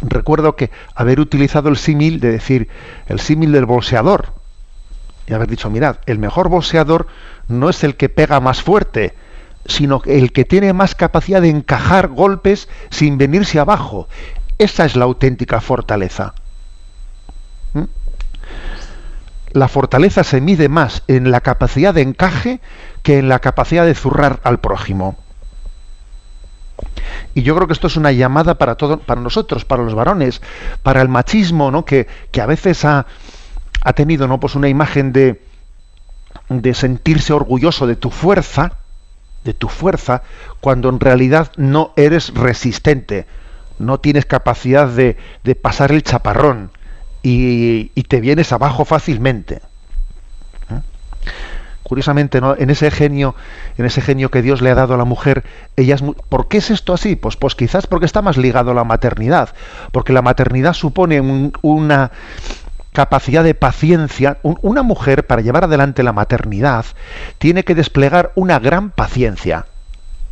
recuerdo 0.00 0.56
que 0.56 0.70
haber 0.94 1.20
utilizado 1.20 1.68
el 1.68 1.76
símil 1.76 2.20
de 2.20 2.30
decir, 2.30 2.68
el 3.06 3.20
símil 3.20 3.52
del 3.52 3.66
boxeador, 3.66 4.34
y 5.26 5.34
haber 5.34 5.48
dicho, 5.48 5.70
mirad, 5.70 5.98
el 6.06 6.18
mejor 6.18 6.48
boxeador 6.48 7.06
no 7.48 7.68
es 7.68 7.84
el 7.84 7.96
que 7.96 8.08
pega 8.08 8.40
más 8.40 8.62
fuerte, 8.62 9.14
sino 9.66 10.02
el 10.06 10.32
que 10.32 10.44
tiene 10.44 10.72
más 10.72 10.94
capacidad 10.94 11.40
de 11.40 11.50
encajar 11.50 12.08
golpes 12.08 12.68
sin 12.90 13.18
venirse 13.18 13.60
abajo. 13.60 14.08
Esa 14.58 14.84
es 14.84 14.96
la 14.96 15.04
auténtica 15.04 15.60
fortaleza. 15.60 16.34
¿Mm? 17.74 17.84
La 19.52 19.68
fortaleza 19.68 20.24
se 20.24 20.40
mide 20.40 20.68
más 20.68 21.02
en 21.08 21.30
la 21.30 21.40
capacidad 21.40 21.94
de 21.94 22.02
encaje 22.02 22.60
que 23.02 23.18
en 23.18 23.28
la 23.28 23.38
capacidad 23.38 23.84
de 23.84 23.94
zurrar 23.94 24.40
al 24.44 24.58
prójimo. 24.58 25.16
Y 27.34 27.42
yo 27.42 27.54
creo 27.54 27.66
que 27.66 27.72
esto 27.72 27.86
es 27.86 27.96
una 27.96 28.12
llamada 28.12 28.58
para 28.58 28.74
todos, 28.74 29.00
para 29.00 29.20
nosotros, 29.20 29.64
para 29.64 29.82
los 29.82 29.94
varones, 29.94 30.42
para 30.82 31.02
el 31.02 31.08
machismo, 31.08 31.70
¿no? 31.70 31.84
que, 31.84 32.06
que 32.30 32.40
a 32.40 32.46
veces 32.46 32.84
ha, 32.84 33.06
ha, 33.82 33.92
tenido 33.92 34.28
¿no? 34.28 34.38
pues 34.40 34.54
una 34.54 34.68
imagen 34.68 35.12
de, 35.12 35.42
de 36.48 36.74
sentirse 36.74 37.32
orgulloso 37.32 37.86
de 37.86 37.96
tu 37.96 38.10
fuerza, 38.10 38.78
de 39.44 39.54
tu 39.54 39.68
fuerza 39.68 40.22
cuando 40.60 40.88
en 40.88 41.00
realidad 41.00 41.50
no 41.56 41.92
eres 41.96 42.34
resistente, 42.34 43.26
no 43.78 43.98
tienes 43.98 44.26
capacidad 44.26 44.88
de, 44.88 45.16
pasar 45.60 45.92
el 45.92 46.02
chaparrón 46.02 46.70
y, 47.22 47.88
te 48.08 48.20
vienes 48.20 48.52
abajo 48.52 48.84
fácilmente. 48.84 49.62
Curiosamente, 51.82 52.40
¿no? 52.40 52.56
en 52.56 52.70
ese 52.70 52.90
genio, 52.90 53.34
en 53.76 53.84
ese 53.84 54.00
genio 54.00 54.30
que 54.30 54.42
Dios 54.42 54.62
le 54.62 54.70
ha 54.70 54.74
dado 54.74 54.94
a 54.94 54.96
la 54.96 55.04
mujer, 55.04 55.44
ella 55.76 55.96
es 55.96 56.02
¿por 56.28 56.48
qué 56.48 56.58
es 56.58 56.70
esto 56.70 56.92
así? 56.92 57.16
Pues, 57.16 57.36
pues 57.36 57.54
quizás 57.54 57.86
porque 57.86 58.06
está 58.06 58.22
más 58.22 58.36
ligado 58.36 58.70
a 58.70 58.74
la 58.74 58.84
maternidad, 58.84 59.50
porque 59.90 60.12
la 60.12 60.22
maternidad 60.22 60.74
supone 60.74 61.20
una 61.62 62.10
capacidad 62.92 63.42
de 63.42 63.54
paciencia. 63.54 64.38
Una 64.42 64.82
mujer, 64.82 65.26
para 65.26 65.42
llevar 65.42 65.64
adelante 65.64 66.02
la 66.02 66.12
maternidad, 66.12 66.84
tiene 67.38 67.64
que 67.64 67.74
desplegar 67.74 68.32
una 68.34 68.58
gran 68.58 68.90
paciencia. 68.90 69.66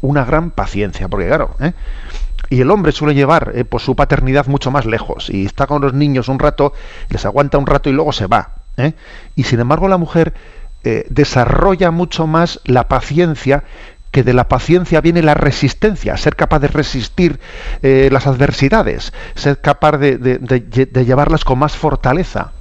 Una 0.03 0.25
gran 0.25 0.51
paciencia, 0.51 1.09
porque 1.09 1.27
claro, 1.27 1.57
¿eh? 1.61 1.73
y 2.49 2.61
el 2.61 2.71
hombre 2.71 2.93
suele 2.93 3.15
llevar 3.15 3.53
eh, 3.55 3.65
pues, 3.65 3.85
su 3.85 3.95
paternidad 3.95 4.47
mucho 4.47 4.71
más 4.71 4.85
lejos 4.87 5.31
y 5.31 5.47
está 5.47 5.67
con 5.67 5.83
los 5.83 5.95
niños 5.95 6.29
un 6.29 6.39
rato, 6.39 6.73
les 7.09 7.25
aguanta 7.25 7.59
un 7.59 7.67
rato 7.67 7.89
y 7.89 7.93
luego 7.93 8.13
se 8.13 8.27
va. 8.27 8.53
¿eh? 8.77 8.95
Y 9.37 9.45
sin 9.45 9.61
embargo 9.61 9.89
la 9.89 9.99
mujer 9.99 10.35
desarrolla 10.83 11.91
mucho 11.91 12.27
más 12.27 12.61
la 12.65 12.89
paciencia 12.89 13.65
que 14.11 14.23
de 14.23 14.35
la 14.35 14.49
paciencia 14.49 15.01
viene 15.01 15.23
la 15.23 15.35
resistencia, 15.35 16.17
ser 16.17 16.37
capaz 16.37 16.59
de 16.61 16.69
resistir 16.69 17.39
eh, 17.83 18.09
las 18.11 18.27
adversidades, 18.27 19.13
ser 19.35 19.61
capaz 19.61 19.99
de, 19.99 21.05
llevarlas 21.05 21.45
con 21.45 21.59
más 21.59 21.77
fortaleza. 21.77 22.53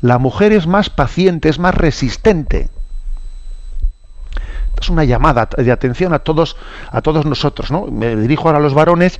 La 0.00 0.18
mujer 0.18 0.52
es 0.52 0.66
más 0.66 0.90
paciente, 0.90 1.48
es 1.48 1.58
más 1.58 1.74
resistente. 1.74 2.68
Es 4.80 4.88
una 4.90 5.04
llamada 5.04 5.48
de 5.56 5.72
atención 5.72 6.14
a 6.14 6.20
todos, 6.20 6.56
a 6.90 7.02
todos 7.02 7.26
nosotros, 7.26 7.70
¿no? 7.70 7.86
Me 7.86 8.14
dirijo 8.16 8.48
ahora 8.48 8.58
a 8.58 8.62
los 8.62 8.74
varones, 8.74 9.18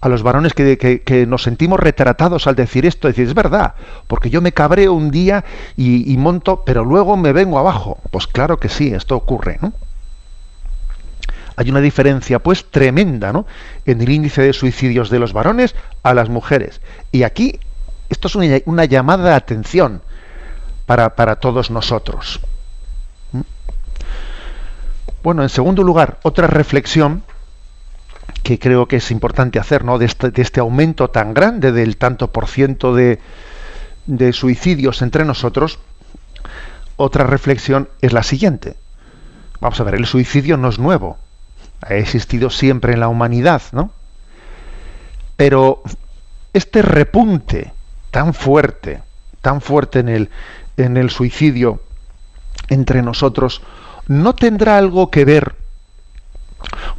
a 0.00 0.08
los 0.08 0.22
varones 0.22 0.54
que, 0.54 1.26
nos 1.28 1.42
sentimos 1.42 1.80
retratados 1.80 2.46
al 2.46 2.54
decir 2.54 2.86
esto, 2.86 3.08
decir, 3.08 3.26
es 3.26 3.34
verdad, 3.34 3.74
porque 4.06 4.30
yo 4.30 4.40
me 4.40 4.52
cabreo 4.52 4.92
un 4.92 5.10
día 5.10 5.44
y, 5.76 6.16
monto, 6.16 6.62
pero 6.64 6.84
luego 6.84 7.16
me 7.16 7.32
vengo 7.32 7.58
abajo. 7.58 7.98
Pues 8.10 8.26
claro 8.26 8.58
que 8.58 8.68
sí, 8.68 8.92
esto 8.92 9.16
ocurre, 9.16 9.58
¿no? 9.60 9.72
hay 11.56 11.68
una 11.68 11.80
diferencia 11.80 12.38
pues 12.38 12.70
tremenda 12.70 13.34
¿no? 13.34 13.44
en 13.84 14.00
el 14.00 14.08
índice 14.08 14.40
de 14.40 14.54
suicidios 14.54 15.10
de 15.10 15.18
los 15.18 15.34
varones 15.34 15.74
a 16.02 16.14
las 16.14 16.30
mujeres. 16.30 16.80
Y 17.12 17.24
aquí 17.24 17.60
esto 18.10 18.28
es 18.28 18.34
una, 18.66 18.84
llamada 18.86 19.30
de 19.30 19.34
atención 19.34 20.02
para, 20.86 21.36
todos 21.36 21.70
nosotros. 21.70 22.40
Bueno, 25.22 25.42
en 25.42 25.48
segundo 25.48 25.82
lugar, 25.82 26.18
otra 26.22 26.46
reflexión 26.46 27.22
que 28.42 28.58
creo 28.58 28.86
que 28.86 28.96
es 28.96 29.10
importante 29.10 29.58
hacer, 29.58 29.84
¿no? 29.84 29.98
De 29.98 30.06
este, 30.06 30.30
de 30.30 30.42
este 30.42 30.60
aumento 30.60 31.10
tan 31.10 31.34
grande 31.34 31.72
del 31.72 31.96
tanto 31.96 32.32
por 32.32 32.46
ciento 32.46 32.94
de, 32.94 33.18
de 34.06 34.32
suicidios 34.32 35.02
entre 35.02 35.24
nosotros, 35.24 35.78
otra 36.96 37.24
reflexión 37.24 37.88
es 38.00 38.12
la 38.12 38.22
siguiente. 38.22 38.76
Vamos 39.60 39.80
a 39.80 39.84
ver, 39.84 39.94
el 39.94 40.06
suicidio 40.06 40.56
no 40.56 40.68
es 40.68 40.78
nuevo 40.78 41.18
ha 41.82 41.94
existido 41.94 42.50
siempre 42.50 42.92
en 42.92 43.00
la 43.00 43.08
humanidad, 43.08 43.62
¿no? 43.72 43.90
Pero 45.36 45.82
este 46.52 46.82
repunte 46.82 47.72
tan 48.10 48.34
fuerte, 48.34 49.02
tan 49.40 49.60
fuerte 49.60 50.00
en 50.00 50.08
el, 50.08 50.30
en 50.76 50.96
el 50.96 51.10
suicidio 51.10 51.80
entre 52.68 53.02
nosotros, 53.02 53.62
¿no 54.08 54.34
tendrá 54.34 54.78
algo 54.78 55.10
que 55.10 55.24
ver 55.24 55.54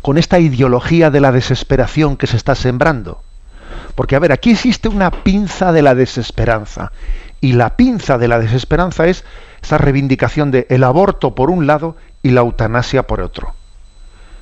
con 0.01 0.17
esta 0.17 0.39
ideología 0.39 1.11
de 1.11 1.21
la 1.21 1.31
desesperación 1.31 2.17
que 2.17 2.27
se 2.27 2.37
está 2.37 2.55
sembrando? 2.55 3.21
Porque, 3.95 4.15
a 4.15 4.19
ver, 4.19 4.31
aquí 4.31 4.51
existe 4.51 4.87
una 4.87 5.11
pinza 5.11 5.71
de 5.71 5.81
la 5.81 5.95
desesperanza. 5.95 6.91
Y 7.41 7.53
la 7.53 7.75
pinza 7.75 8.17
de 8.17 8.27
la 8.27 8.39
desesperanza 8.39 9.07
es 9.07 9.25
esa 9.61 9.77
reivindicación 9.77 10.51
de 10.51 10.67
el 10.69 10.83
aborto 10.83 11.35
por 11.35 11.49
un 11.49 11.67
lado 11.67 11.95
y 12.23 12.31
la 12.31 12.41
eutanasia 12.41 13.07
por 13.07 13.21
otro. 13.21 13.53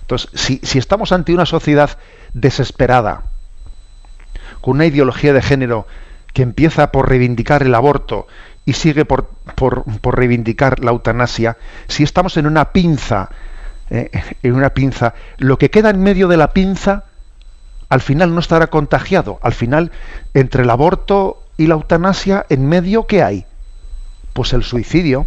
Entonces, 0.02 0.30
si, 0.34 0.78
estamos 0.78 1.12
ante 1.12 1.34
una 1.34 1.46
sociedad 1.46 1.98
desesperada, 2.34 3.24
con 4.62 4.76
una 4.76 4.86
ideología 4.86 5.34
de 5.34 5.42
género 5.42 5.88
que 6.34 6.42
empieza 6.42 6.92
por 6.92 7.10
reivindicar 7.10 7.64
el 7.64 7.76
aborto 7.76 8.28
y 8.66 8.74
sigue 8.74 9.06
por, 9.06 9.30
reivindicar 10.04 10.80
la 10.80 10.92
eutanasia, 10.92 11.58
si 11.88 12.04
estamos 12.04 12.38
en 12.38 12.46
una 12.46 12.72
pinza, 12.72 13.30
eh, 13.90 14.12
en 14.44 14.54
una 14.54 14.70
pinza, 14.70 15.14
lo 15.38 15.58
que 15.58 15.70
queda 15.70 15.90
en 15.90 16.02
medio 16.02 16.28
de 16.28 16.38
la 16.38 16.54
pinza 16.54 17.06
al 17.90 18.02
final 18.02 18.36
no 18.36 18.40
estará 18.40 18.68
contagiado. 18.68 19.40
Al 19.42 19.54
final, 19.54 19.92
entre 20.36 20.62
el 20.62 20.70
aborto 20.70 21.42
y 21.58 21.66
la 21.66 21.74
eutanasia, 21.74 22.46
en 22.50 22.68
medio, 22.68 23.08
¿qué 23.08 23.24
hay? 23.24 23.46
Pues 24.34 24.54
el 24.54 24.64
suicidio. 24.64 25.26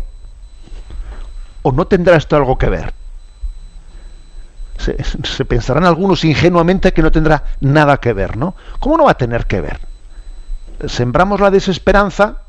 ¿O 1.62 1.73
no 1.73 1.88
tendrá 1.88 2.17
esto 2.17 2.37
algo 2.37 2.59
que 2.59 2.69
ver? 2.69 2.95
se, 4.83 5.45
pensarán 5.45 5.85
algunos 5.85 6.25
ingenuamente 6.25 6.93
que 6.93 7.03
no 7.03 7.12
tendrá 7.12 7.45
nada 7.61 7.99
que 7.99 8.12
ver, 8.12 8.37
¿no? 8.37 8.57
¿Cómo 8.81 8.97
no 8.97 9.05
va 9.05 9.12
a 9.12 9.17
tener 9.17 9.47
que 9.47 9.61
ver? 9.61 9.81
Sembramos 10.87 11.40
la 11.40 11.51
desesperanza 11.51 12.42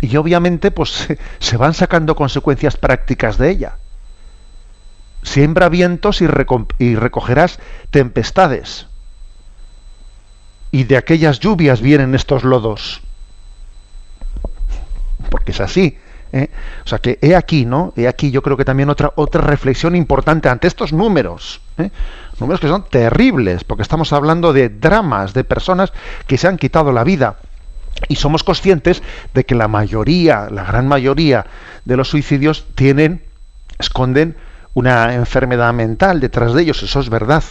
y 0.00 0.16
obviamente 0.16 0.70
pues 0.70 1.08
se, 1.38 1.56
van 1.56 1.74
sacando 1.74 2.14
consecuencias 2.14 2.76
prácticas 2.76 3.38
de 3.38 3.50
ella. 3.50 3.76
Siembra 5.22 5.68
vientos 5.68 6.20
y, 6.22 6.26
recogerás 6.26 7.58
tempestades. 7.90 8.86
Y 10.70 10.84
de 10.84 10.96
aquellas 10.96 11.40
lluvias 11.40 11.80
vienen 11.80 12.14
estos 12.14 12.44
lodos. 12.44 13.00
Porque 15.30 15.50
es 15.50 15.60
así. 15.60 15.98
¿eh? 16.32 16.50
O 16.84 16.88
sea 16.88 16.98
que 16.98 17.18
he 17.22 17.34
aquí, 17.34 17.64
¿no? 17.64 17.92
He 17.96 18.06
aquí 18.06 18.30
yo 18.30 18.42
creo 18.42 18.56
que 18.56 18.64
también 18.64 18.88
otra, 18.88 19.12
otra 19.16 19.40
reflexión 19.40 19.96
importante 19.96 20.48
ante 20.48 20.68
estos 20.68 20.92
números. 20.92 21.60
¿eh? 21.78 21.90
Números 22.38 22.60
que 22.60 22.68
son 22.68 22.84
terribles, 22.84 23.64
porque 23.64 23.82
estamos 23.82 24.12
hablando 24.12 24.52
de 24.52 24.68
dramas, 24.68 25.32
de 25.32 25.44
personas 25.44 25.92
que 26.26 26.36
se 26.36 26.48
han 26.48 26.58
quitado 26.58 26.92
la 26.92 27.04
vida. 27.04 27.36
Y 28.08 28.16
somos 28.16 28.44
conscientes 28.44 29.02
de 29.32 29.44
que 29.44 29.54
la 29.54 29.68
mayoría, 29.68 30.48
la 30.50 30.64
gran 30.64 30.86
mayoría 30.86 31.46
de 31.84 31.96
los 31.96 32.08
suicidios 32.08 32.66
tienen, 32.74 33.22
esconden 33.78 34.36
una 34.74 35.14
enfermedad 35.14 35.72
mental 35.72 36.20
detrás 36.20 36.52
de 36.52 36.62
ellos, 36.62 36.82
eso 36.82 37.00
es 37.00 37.08
verdad. 37.08 37.42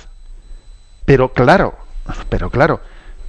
Pero 1.05 1.33
claro, 1.33 1.75
pero 2.29 2.51
claro, 2.51 2.81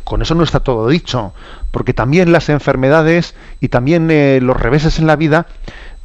con 0.04 0.20
eso 0.20 0.34
no 0.34 0.44
está 0.44 0.60
todo 0.60 0.88
dicho, 0.88 1.32
porque 1.70 1.94
también 1.94 2.32
las 2.32 2.50
enfermedades 2.50 3.34
y 3.60 3.68
también 3.68 4.10
eh, 4.10 4.40
los 4.42 4.56
reveses 4.56 4.98
en 4.98 5.06
la 5.06 5.16
vida 5.16 5.46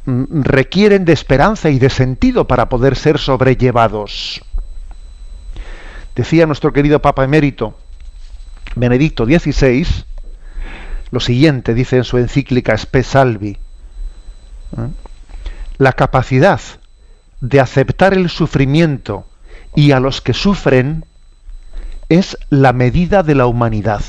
mm, 0.06 0.42
requieren 0.42 1.04
de 1.04 1.12
esperanza 1.12 1.68
y 1.68 1.78
de 1.78 1.90
sentido 1.90 2.46
para 2.46 2.70
poder 2.70 2.96
ser 2.96 3.18
sobrellevados. 3.18 4.42
Decía 6.14 6.46
nuestro 6.46 6.72
querido 6.72 7.00
Papa 7.00 7.24
emérito 7.24 7.76
Benedicto 8.74 9.24
XVI 9.24 9.86
lo 11.12 11.20
siguiente, 11.20 11.74
dice 11.74 11.98
en 11.98 12.04
su 12.04 12.16
encíclica 12.16 12.72
Spe 12.74 13.02
Salvi, 13.02 13.50
¿eh? 13.50 14.88
la 15.76 15.92
capacidad 15.92 16.60
de 17.42 17.60
aceptar 17.60 18.14
el 18.14 18.30
sufrimiento 18.30 19.26
y 19.74 19.92
a 19.92 20.00
los 20.00 20.22
que 20.22 20.32
sufren 20.32 21.04
es 22.08 22.38
la 22.48 22.72
medida 22.72 23.22
de 23.22 23.34
la 23.34 23.44
humanidad. 23.44 24.02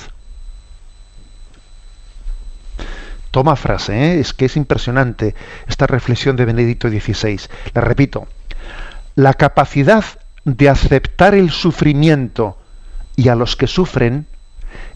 Toma 3.31 3.57
frase, 3.57 3.93
¿eh? 3.93 4.19
es 4.21 4.33
que 4.33 4.45
es 4.45 4.55
impresionante 4.55 5.35
esta 5.67 5.87
reflexión 5.87 6.37
de 6.37 6.45
Benedicto 6.45 6.87
XVI. 6.87 7.41
La 7.73 7.81
repito, 7.81 8.27
la 9.15 9.33
capacidad 9.33 10.05
de 10.45 10.69
aceptar 10.69 11.35
el 11.35 11.51
sufrimiento 11.51 12.57
y 13.15 13.29
a 13.29 13.35
los 13.35 13.55
que 13.55 13.67
sufren 13.67 14.27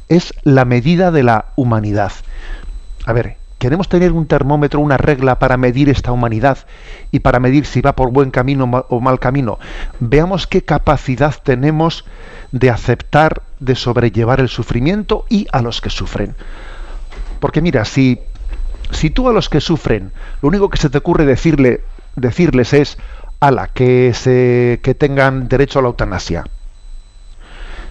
es 0.10 0.34
la 0.44 0.66
medida 0.66 1.12
de 1.12 1.24
la 1.24 1.46
humanidad. 1.56 2.12
A 3.06 3.14
ver, 3.14 3.38
queremos 3.60 3.90
tener 3.90 4.12
un 4.12 4.28
termómetro, 4.28 4.80
una 4.80 4.98
regla 4.98 5.40
para 5.40 5.58
medir 5.58 5.90
esta 5.90 6.12
humanidad 6.12 6.60
y 7.12 7.20
para 7.20 7.40
medir 7.40 7.66
si 7.66 7.82
va 7.82 7.94
por 7.94 8.12
buen 8.12 8.32
camino 8.32 8.86
o 8.90 9.00
mal 9.00 9.20
camino. 9.20 9.60
Veamos 10.00 10.48
qué 10.48 10.64
capacidad 10.64 11.36
tenemos 11.44 12.06
de 12.52 12.70
aceptar, 12.70 13.42
de 13.60 13.76
sobrellevar 13.76 14.40
el 14.40 14.50
sufrimiento 14.50 15.26
y 15.30 15.48
a 15.52 15.62
los 15.62 15.82
que 15.82 15.90
sufren. 15.90 16.36
Porque 17.40 17.62
mira, 17.62 17.86
si, 17.86 18.20
si 18.92 19.10
tú 19.10 19.30
a 19.30 19.34
los 19.34 19.50
que 19.50 19.62
sufren, 19.62 20.12
lo 20.42 20.50
único 20.50 20.70
que 20.70 20.78
se 20.78 20.90
te 20.90 20.98
ocurre 20.98 21.26
decirle, 21.26 21.82
decirles 22.16 22.74
es, 22.74 22.98
ala, 23.40 23.68
que, 23.68 24.14
se, 24.14 24.80
que 24.84 24.96
tengan 24.96 25.48
derecho 25.48 25.80
a 25.80 25.82
la 25.82 25.90
eutanasia. 25.90 26.46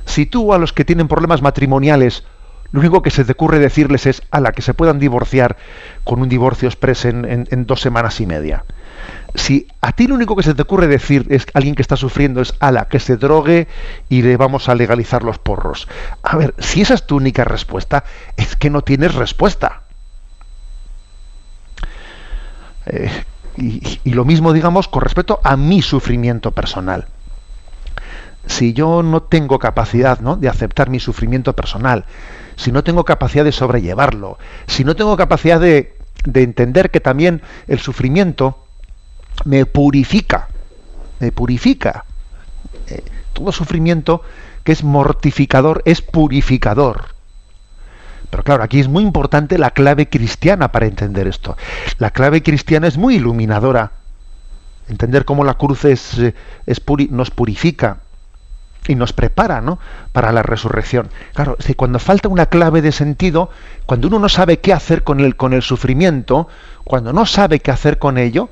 Si 0.04 0.26
tú 0.26 0.52
a 0.52 0.58
los 0.58 0.72
que 0.72 0.84
tienen 0.84 1.08
problemas 1.08 1.42
matrimoniales, 1.42 2.24
lo 2.72 2.80
único 2.80 3.02
que 3.02 3.10
se 3.10 3.24
te 3.24 3.32
ocurre 3.32 3.58
decirles 3.58 4.06
es, 4.06 4.22
ala, 4.30 4.52
que 4.52 4.62
se 4.62 4.74
puedan 4.74 4.98
divorciar 4.98 5.56
con 6.04 6.20
un 6.20 6.28
divorcio 6.28 6.68
express 6.68 7.04
en, 7.04 7.46
en 7.50 7.66
dos 7.66 7.80
semanas 7.80 8.20
y 8.20 8.26
media 8.26 8.64
si 9.36 9.68
a 9.80 9.92
ti 9.92 10.06
lo 10.06 10.14
único 10.14 10.36
que 10.36 10.42
se 10.42 10.54
te 10.54 10.62
ocurre 10.62 10.86
decir 10.86 11.26
es 11.30 11.46
alguien 11.54 11.74
que 11.74 11.82
está 11.82 11.96
sufriendo 11.96 12.40
es 12.40 12.54
ala, 12.60 12.86
que 12.86 13.00
se 13.00 13.16
drogue 13.16 13.68
y 14.08 14.22
le 14.22 14.36
vamos 14.36 14.68
a 14.68 14.74
legalizar 14.74 15.22
los 15.22 15.38
porros. 15.38 15.88
A 16.22 16.36
ver, 16.36 16.54
si 16.58 16.80
esa 16.80 16.94
es 16.94 17.06
tu 17.06 17.16
única 17.16 17.44
respuesta, 17.44 18.04
es 18.36 18.56
que 18.56 18.70
no 18.70 18.82
tienes 18.82 19.14
respuesta. 19.14 19.82
Eh, 22.86 23.10
y, 23.56 24.10
lo 24.10 24.24
mismo, 24.24 24.52
digamos, 24.52 24.88
con 24.88 25.02
respecto 25.02 25.40
a 25.42 25.56
mi 25.56 25.82
sufrimiento 25.82 26.50
personal. 26.50 27.06
Si 28.46 28.72
yo 28.72 29.02
no 29.02 29.22
tengo 29.22 29.58
capacidad 29.58 30.20
¿no? 30.20 30.36
de 30.36 30.48
aceptar 30.48 30.90
mi 30.90 31.00
sufrimiento 31.00 31.54
personal, 31.54 32.04
si 32.56 32.70
no 32.70 32.84
tengo 32.84 33.04
capacidad 33.04 33.44
de 33.44 33.52
sobrellevarlo, 33.52 34.38
si 34.66 34.84
no 34.84 34.94
tengo 34.94 35.16
capacidad 35.16 35.60
de, 35.60 35.96
de 36.24 36.42
entender 36.42 36.90
que 36.90 37.00
también 37.00 37.42
el 37.66 37.80
sufrimiento 37.80 38.58
me 39.44 39.66
purifica, 39.66 40.48
me 41.18 41.32
purifica. 41.32 42.04
Eh, 42.88 43.02
todo 43.32 43.52
sufrimiento 43.52 44.22
que 44.64 44.72
es 44.72 44.84
mortificador 44.84 45.82
es 45.84 46.02
purificador. 46.02 47.15
Pero 48.30 48.42
claro, 48.42 48.62
aquí 48.62 48.80
es 48.80 48.88
muy 48.88 49.02
importante 49.02 49.58
la 49.58 49.70
clave 49.70 50.08
cristiana 50.08 50.72
para 50.72 50.86
entender 50.86 51.26
esto. 51.26 51.56
La 51.98 52.10
clave 52.10 52.42
cristiana 52.42 52.86
es 52.86 52.96
muy 52.96 53.16
iluminadora. 53.16 53.92
entender 54.88 55.24
cómo 55.24 55.42
la 55.42 55.54
cruz 55.54 55.84
es, 55.84 56.16
eh, 56.18 56.34
nos 57.10 57.30
purifica 57.30 57.98
y 58.86 58.94
nos 58.94 59.12
prepara 59.12 59.60
¿no? 59.60 59.78
para 60.12 60.32
la 60.32 60.42
resurrección. 60.42 61.08
Claro, 61.34 61.56
cuando 61.76 61.98
falta 61.98 62.28
una 62.28 62.46
clave 62.46 62.82
de 62.82 62.92
sentido, 62.92 63.50
cuando 63.86 64.08
uno 64.08 64.18
no 64.18 64.28
sabe 64.28 64.60
qué 64.60 64.72
hacer 64.72 65.02
con 65.02 65.20
el, 65.20 65.36
con 65.36 65.52
el 65.52 65.62
sufrimiento, 65.62 66.48
cuando 66.84 67.12
no 67.12 67.26
sabe 67.26 67.60
qué 67.60 67.72
hacer 67.72 67.98
con 67.98 68.16
ello, 68.16 68.48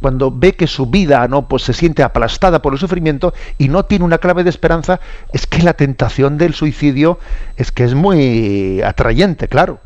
cuando 0.00 0.30
ve 0.30 0.54
que 0.54 0.66
su 0.66 0.86
vida 0.86 1.26
no 1.28 1.48
pues 1.48 1.62
se 1.62 1.72
siente 1.72 2.02
aplastada 2.02 2.62
por 2.62 2.72
el 2.72 2.78
sufrimiento 2.78 3.34
y 3.58 3.68
no 3.68 3.84
tiene 3.84 4.04
una 4.04 4.18
clave 4.18 4.44
de 4.44 4.50
esperanza, 4.50 5.00
es 5.32 5.46
que 5.46 5.62
la 5.62 5.74
tentación 5.74 6.38
del 6.38 6.54
suicidio 6.54 7.18
es 7.56 7.72
que 7.72 7.84
es 7.84 7.94
muy 7.94 8.82
atrayente, 8.82 9.48
claro. 9.48 9.80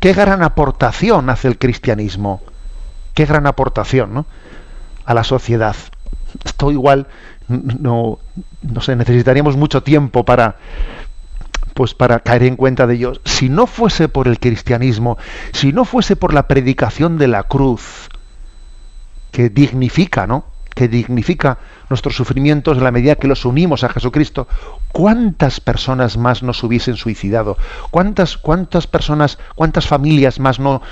Qué 0.00 0.12
gran 0.14 0.42
aportación 0.42 1.30
hace 1.30 1.48
el 1.48 1.58
cristianismo. 1.58 2.42
Qué 3.14 3.24
gran 3.24 3.46
aportación, 3.46 4.14
¿no? 4.14 4.26
a 5.04 5.14
la 5.14 5.24
sociedad. 5.24 5.76
Esto 6.44 6.70
igual 6.70 7.06
no, 7.48 8.18
no 8.62 8.80
sé, 8.80 8.96
necesitaríamos 8.96 9.56
mucho 9.56 9.82
tiempo 9.82 10.24
para 10.24 10.56
pues 11.74 11.94
para 11.94 12.20
caer 12.20 12.44
en 12.44 12.56
cuenta 12.56 12.86
de 12.86 12.94
ello. 12.94 13.12
Si 13.24 13.48
no 13.48 13.66
fuese 13.66 14.08
por 14.08 14.28
el 14.28 14.38
cristianismo, 14.38 15.18
si 15.52 15.72
no 15.72 15.84
fuese 15.84 16.16
por 16.16 16.34
la 16.34 16.48
predicación 16.48 17.18
de 17.18 17.28
la 17.28 17.44
cruz, 17.44 18.08
que 19.30 19.48
dignifica, 19.48 20.26
¿no? 20.26 20.44
que 20.74 20.88
dignifica 20.88 21.58
nuestros 21.90 22.16
sufrimientos 22.16 22.78
en 22.78 22.84
la 22.84 22.90
medida 22.90 23.16
que 23.16 23.28
los 23.28 23.44
unimos 23.44 23.84
a 23.84 23.90
Jesucristo, 23.90 24.48
¿cuántas 24.92 25.60
personas 25.60 26.16
más 26.16 26.42
nos 26.42 26.62
hubiesen 26.62 26.96
suicidado? 26.96 27.56
¿Cuántas, 27.90 28.38
cuántas 28.38 28.86
personas, 28.86 29.38
cuántas 29.54 29.86
familias 29.86 30.40
más 30.40 30.58
no, 30.58 30.82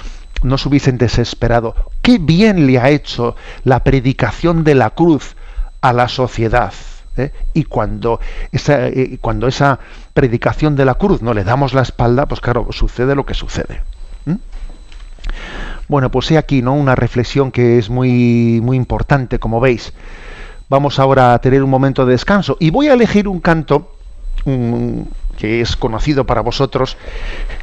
nos 0.43 0.67
hubiesen 0.67 0.99
desesperado? 0.99 1.75
¿Qué 2.03 2.19
bien 2.19 2.67
le 2.67 2.79
ha 2.79 2.91
hecho 2.91 3.37
la 3.65 3.83
predicación 3.85 4.65
de 4.65 4.75
la 4.75 4.91
cruz 4.91 5.37
a 5.81 5.93
la 5.93 6.09
sociedad? 6.09 6.73
¿Eh? 7.17 7.33
Y 7.55 7.65
cuando 7.65 8.21
esa, 8.53 8.89
eh, 8.89 9.19
cuando 9.21 9.47
esa 9.47 9.79
predicación 10.15 10.77
de 10.77 10.85
la 10.85 10.95
cruz 10.95 11.23
no 11.23 11.35
le 11.35 11.45
damos 11.45 11.75
la 11.75 11.83
espalda, 11.83 12.27
pues 12.27 12.41
claro, 12.41 12.69
sucede 12.71 13.15
lo 13.15 13.27
que 13.27 13.35
sucede. 13.35 13.83
Bueno, 15.89 16.11
pues 16.11 16.31
he 16.31 16.39
aquí 16.39 16.63
¿no? 16.63 16.75
una 16.75 16.95
reflexión 16.95 17.51
que 17.51 17.79
es 17.79 17.91
muy, 17.91 18.61
muy 18.63 18.77
importante, 18.77 19.39
como 19.39 19.61
veis. 19.61 19.93
Vamos 20.69 21.01
ahora 21.01 21.35
a 21.35 21.41
tener 21.41 21.65
un 21.65 21.71
momento 21.71 22.07
de 22.07 22.13
descanso 22.13 22.57
y 22.61 22.71
voy 22.71 22.87
a 22.89 22.95
elegir 22.95 23.27
un 23.27 23.41
canto 23.41 23.97
que 25.37 25.61
es 25.61 25.77
conocido 25.77 26.27
para 26.27 26.43
vosotros 26.43 26.97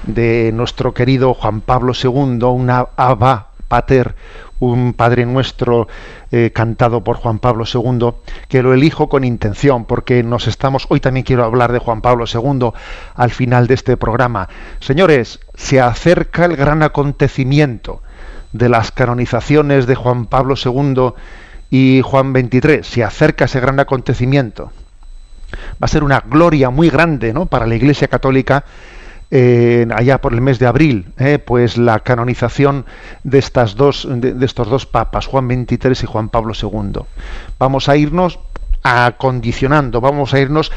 de 0.06 0.52
nuestro 0.54 0.94
querido 0.94 1.34
Juan 1.34 1.62
Pablo 1.62 1.94
II, 1.94 2.44
una 2.44 2.88
Abba 2.98 3.48
Pater, 3.68 4.16
un 4.60 4.94
Padre 4.94 5.26
Nuestro 5.26 5.88
eh, 6.32 6.52
cantado 6.54 7.04
por 7.04 7.18
Juan 7.18 7.40
Pablo 7.40 7.66
II, 7.72 8.14
que 8.48 8.64
lo 8.64 8.74
elijo 8.74 9.10
con 9.10 9.24
intención, 9.24 9.86
porque 9.86 10.24
nos 10.24 10.48
estamos, 10.48 10.86
hoy 10.90 11.00
también 11.00 11.26
quiero 11.26 11.44
hablar 11.44 11.72
de 11.72 11.80
Juan 11.80 12.02
Pablo 12.02 12.26
II 12.32 12.72
al 13.16 13.32
final 13.32 13.68
de 13.68 13.74
este 13.76 13.98
programa. 13.98 14.50
Señores, 14.80 15.40
se 15.56 15.80
acerca 15.80 16.46
el 16.46 16.56
gran 16.56 16.84
acontecimiento 16.84 18.02
de 18.52 18.70
las 18.70 18.92
canonizaciones 18.92 19.88
de 19.88 19.96
Juan 19.96 20.26
Pablo 20.26 20.56
II 20.64 21.14
y 21.70 22.02
Juan 22.02 22.34
XXIII, 22.34 22.84
se 22.84 23.04
acerca 23.04 23.46
ese 23.46 23.60
gran 23.60 23.80
acontecimiento. 23.80 24.72
Va 25.54 25.86
a 25.86 25.88
ser 25.88 26.04
una 26.04 26.22
gloria 26.22 26.70
muy 26.70 26.90
grande 26.90 27.34
¿no? 27.34 27.46
para 27.46 27.68
la 27.68 27.76
Iglesia 27.76 28.08
Católica 28.08 28.66
allá 29.30 30.22
por 30.22 30.34
el 30.34 30.42
mes 30.42 30.60
de 30.60 30.68
abril, 30.68 31.14
eh, 31.18 31.40
pues 31.40 31.78
la 31.78 32.00
canonización 32.00 32.86
de, 33.24 33.40
estas 33.40 33.76
dos, 33.76 34.08
de, 34.10 34.46
estos 34.46 34.70
dos 34.70 34.86
papas, 34.86 35.28
Juan 35.28 35.48
XXIII 35.48 35.94
y 36.04 36.06
Juan 36.06 36.30
Pablo 36.30 36.54
II. 36.60 37.02
Vamos 37.60 37.90
a 37.90 37.98
irnos 37.98 38.40
acondicionando, 38.84 40.00
vamos 40.00 40.34
a 40.34 40.40
irnos 40.40 40.72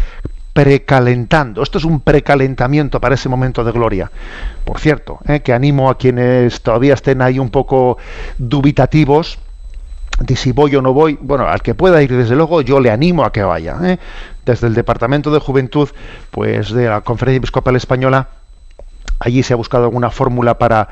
precalentando. 0.53 1.63
Esto 1.63 1.79
es 1.79 1.85
un 1.85 2.01
precalentamiento 2.01 3.01
para 3.01 3.15
ese 3.15 3.29
momento 3.29 3.63
de 3.63 3.73
gloria. 3.73 4.11
Por 4.65 4.79
cierto, 4.81 5.21
eh, 5.27 5.41
que 5.41 5.53
animo 5.53 5.89
a 5.89 5.97
quienes 5.97 6.61
todavía 6.61 6.95
estén 6.95 7.23
ahí 7.23 7.39
un 7.39 7.51
poco 7.51 7.99
dubitativos 8.39 9.39
de 10.19 10.37
si 10.37 10.53
voy 10.53 10.75
o 10.77 10.83
no 10.83 10.93
voy. 10.93 11.19
Bueno, 11.21 11.47
al 11.47 11.63
que 11.63 11.75
pueda 11.75 12.03
ir, 12.03 12.15
desde 12.15 12.37
luego, 12.37 12.61
yo 12.63 12.81
le 12.81 12.91
animo 12.91 13.25
a 13.25 13.33
que 13.33 13.43
vaya. 13.43 13.77
Eh. 13.83 13.99
Desde 14.45 14.67
el 14.67 14.75
Departamento 14.75 15.31
de 15.31 15.39
Juventud, 15.39 15.89
pues 16.31 16.71
de 16.73 16.87
la 16.87 17.01
Conferencia 17.03 17.39
Episcopal 17.39 17.77
Española, 17.77 18.29
Allí 19.19 19.43
se 19.43 19.53
ha 19.53 19.57
buscado 19.57 19.85
alguna 19.85 20.11
fórmula 20.11 20.59
para, 20.59 20.89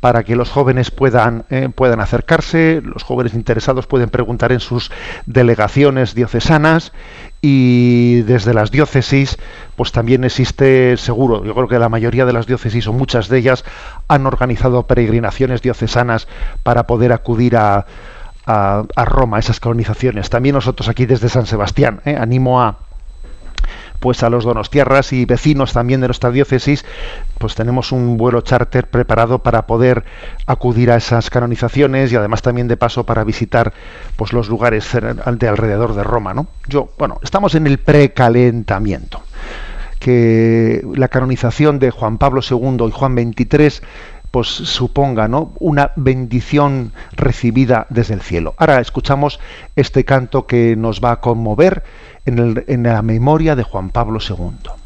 para 0.00 0.24
que 0.24 0.36
los 0.36 0.50
jóvenes 0.50 0.90
puedan, 0.90 1.44
eh, 1.50 1.68
puedan 1.74 2.00
acercarse, 2.00 2.80
los 2.82 3.02
jóvenes 3.02 3.34
interesados 3.34 3.86
pueden 3.86 4.08
preguntar 4.08 4.52
en 4.52 4.60
sus 4.60 4.90
delegaciones 5.26 6.14
diocesanas 6.14 6.92
y 7.42 8.22
desde 8.22 8.54
las 8.54 8.70
diócesis 8.70 9.36
pues 9.74 9.92
también 9.92 10.24
existe 10.24 10.96
seguro, 10.96 11.44
yo 11.44 11.54
creo 11.54 11.68
que 11.68 11.78
la 11.78 11.88
mayoría 11.88 12.24
de 12.24 12.32
las 12.32 12.46
diócesis 12.46 12.86
o 12.86 12.92
muchas 12.92 13.28
de 13.28 13.38
ellas 13.38 13.64
han 14.08 14.26
organizado 14.26 14.86
peregrinaciones 14.86 15.60
diocesanas 15.60 16.28
para 16.62 16.86
poder 16.86 17.12
acudir 17.12 17.56
a, 17.56 17.86
a, 18.46 19.04
Roma, 19.04 19.38
a 19.38 19.40
esas 19.40 19.60
colonizaciones. 19.60 20.30
También 20.30 20.54
nosotros 20.54 20.88
aquí 20.88 21.04
desde 21.04 21.28
San 21.28 21.46
Sebastián, 21.46 22.00
eh, 22.04 22.16
animo 22.16 22.60
a, 22.62 22.78
pues 24.00 24.22
a 24.22 24.30
los 24.30 24.44
donostiarras 24.44 25.12
y 25.12 25.24
vecinos 25.24 25.72
también 25.72 26.00
de 26.00 26.08
nuestra 26.08 26.30
diócesis, 26.30 26.84
pues 27.38 27.54
tenemos 27.54 27.92
un 27.92 28.16
vuelo 28.16 28.40
charter 28.40 28.88
preparado 28.88 29.40
para 29.40 29.66
poder 29.66 30.04
acudir 30.46 30.90
a 30.90 30.96
esas 30.96 31.30
canonizaciones 31.30 32.12
y 32.12 32.16
además 32.16 32.42
también 32.42 32.68
de 32.68 32.76
paso 32.76 33.04
para 33.04 33.24
visitar 33.24 33.72
pues 34.16 34.32
los 34.32 34.48
lugares 34.48 34.88
de 34.92 35.48
alrededor 35.48 35.94
de 35.94 36.02
Roma, 36.02 36.34
¿no? 36.34 36.46
Yo, 36.68 36.90
bueno, 36.98 37.18
estamos 37.22 37.54
en 37.54 37.66
el 37.66 37.78
precalentamiento 37.78 39.22
que 39.98 40.86
la 40.94 41.08
canonización 41.08 41.78
de 41.78 41.90
Juan 41.90 42.18
Pablo 42.18 42.40
II 42.48 42.86
y 42.86 42.90
Juan 42.90 43.14
XXIII 43.14 43.80
pues 44.36 44.48
suponga 44.48 45.28
¿no? 45.28 45.54
una 45.60 45.92
bendición 45.96 46.92
recibida 47.12 47.86
desde 47.88 48.12
el 48.12 48.20
cielo. 48.20 48.52
Ahora 48.58 48.82
escuchamos 48.82 49.40
este 49.76 50.04
canto 50.04 50.46
que 50.46 50.76
nos 50.76 51.00
va 51.00 51.12
a 51.12 51.20
conmover 51.22 51.82
en, 52.26 52.62
en 52.66 52.82
la 52.82 53.00
memoria 53.00 53.56
de 53.56 53.62
Juan 53.62 53.88
Pablo 53.88 54.18
II. 54.20 54.85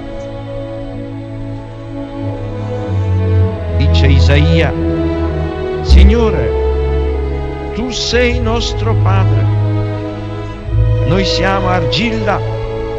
Isaia, 4.31 4.71
Signore, 5.81 6.49
tu 7.75 7.89
sei 7.89 8.39
nostro 8.39 8.95
Padre. 9.03 9.43
Noi 11.05 11.25
siamo 11.25 11.67
argilla 11.67 12.39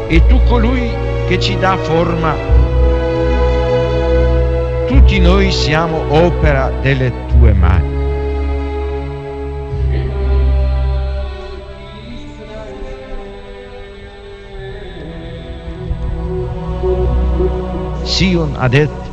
e 0.07 0.23
tu 0.27 0.39
colui 0.47 0.91
che 1.27 1.39
ci 1.39 1.57
dà 1.57 1.75
forma. 1.75 2.35
Tutti 4.85 5.19
noi 5.19 5.51
siamo 5.51 6.03
opera 6.09 6.71
delle 6.81 7.11
tue 7.25 7.53
mani. 7.53 7.91
Sion 18.03 18.53
ha 18.55 18.67
detto, 18.67 19.12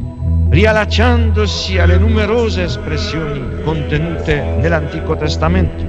riallacciandosi 0.51 1.79
alle 1.79 1.97
numerose 1.97 2.63
espressioni 2.63 3.61
contenute 3.63 4.43
nell'Antico 4.59 5.15
Testamento. 5.15 5.85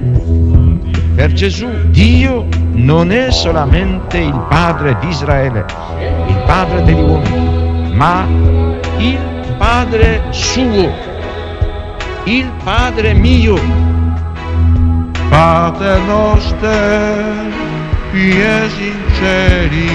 Per 1.16 1.32
Gesù 1.32 1.68
Dio 1.90 2.46
non 2.70 3.10
è 3.10 3.32
solamente 3.32 4.18
il 4.18 4.46
Padre 4.48 4.96
di 5.00 5.08
Israele, 5.08 5.64
il 6.28 6.40
Padre 6.46 6.84
degli 6.84 7.00
uomini, 7.00 7.92
ma 7.92 8.24
il 8.98 9.18
Padre 9.58 10.22
suo, 10.30 10.92
il 12.24 12.48
Padre 12.62 13.14
mio. 13.14 13.58
Pater 15.28 15.98
noster, 16.06 17.50
qui 18.10 18.30
es 18.38 18.72
in 18.78 19.02
celi, 19.18 19.90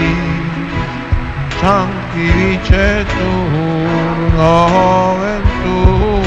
sanctificetur 1.61 4.16
noventum 4.37 6.23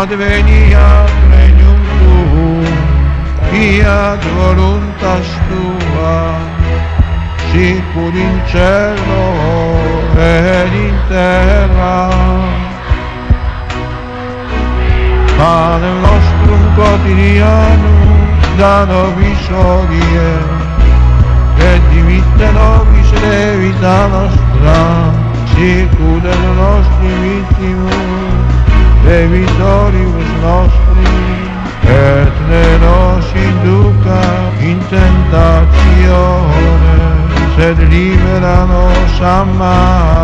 adveniat 0.00 1.12
regnum 1.30 1.80
tuum 1.98 2.66
fiat 3.48 4.22
voluntas 4.36 5.28
tua 5.48 6.18
sicur 7.48 8.14
in 8.26 8.36
cielo 8.50 9.26
ed 10.18 10.72
in 10.86 10.96
terra. 11.08 11.98
Panem 15.38 15.96
nostrum 16.04 16.62
quotidianum 16.76 18.10
da 18.58 18.76
nobis 18.90 19.44
odie 19.50 20.32
et 21.70 21.82
dimitte 21.90 22.48
nobis 22.58 23.10
levita 23.22 23.96
nostra 24.14 25.23
circo 25.54 26.18
delle 26.20 26.52
nostre 26.56 27.06
vittime, 27.22 27.90
dei 29.02 29.26
vittori 29.28 30.04
nostri, 30.40 31.06
etne 31.82 32.78
nos 32.78 33.24
induca 33.34 34.50
in 34.58 34.78
tentazione, 34.88 36.52
sed 37.56 37.78
liberano 37.88 38.88
nos 38.88 39.20
a. 39.20 40.23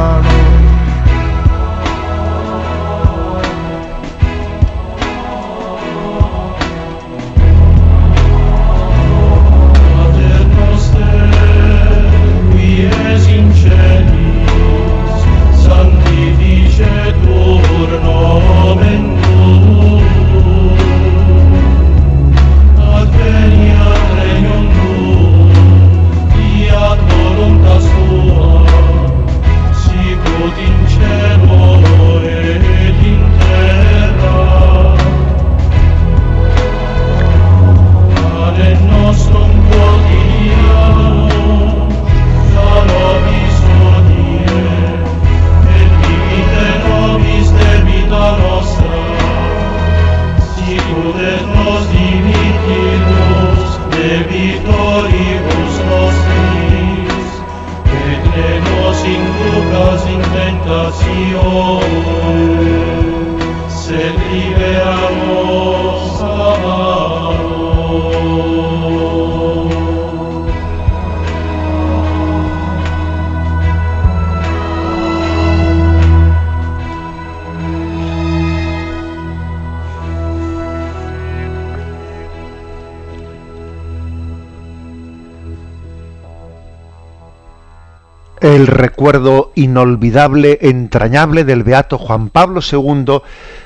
el 88.61 88.66
recuerdo 88.66 89.52
inolvidable, 89.54 90.58
entrañable 90.61 91.44
del 91.44 91.62
beato 91.62 91.96
Juan 91.96 92.28
Pablo 92.28 92.61
II, 92.61 93.22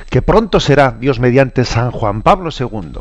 que 0.09 0.22
pronto 0.22 0.61
será, 0.61 0.92
Dios 0.92 1.18
mediante, 1.18 1.64
San 1.64 1.90
Juan 1.90 2.22
Pablo 2.22 2.51
II. 2.57 3.01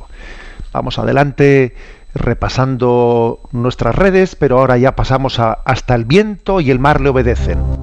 Vamos 0.72 0.98
adelante 0.98 1.76
repasando 2.16 3.42
nuestras 3.52 3.96
redes, 3.96 4.36
pero 4.36 4.60
ahora 4.60 4.78
ya 4.78 4.96
pasamos 4.96 5.40
a 5.40 5.54
hasta 5.54 5.94
el 5.96 6.06
viento 6.06 6.62
y 6.62 6.72
el 6.72 6.80
mar 6.80 7.00
le 7.02 7.10
obedecen. 7.10 7.83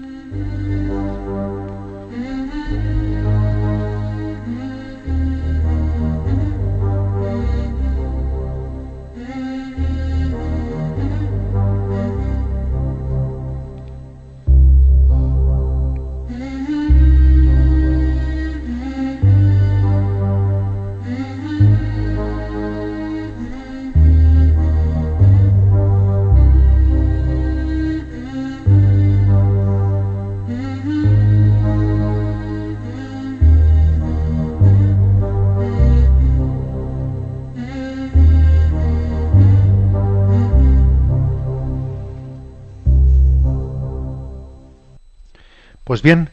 Pues 45.91 46.03
bien, 46.03 46.29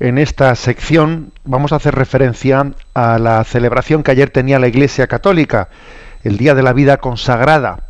en 0.00 0.16
esta 0.16 0.54
sección 0.54 1.34
vamos 1.44 1.74
a 1.74 1.76
hacer 1.76 1.94
referencia 1.94 2.72
a 2.94 3.18
la 3.18 3.44
celebración 3.44 4.02
que 4.02 4.10
ayer 4.10 4.30
tenía 4.30 4.58
la 4.58 4.68
Iglesia 4.68 5.06
Católica, 5.06 5.68
el 6.24 6.38
Día 6.38 6.54
de 6.54 6.62
la 6.62 6.72
Vida 6.72 6.96
Consagrada, 6.96 7.80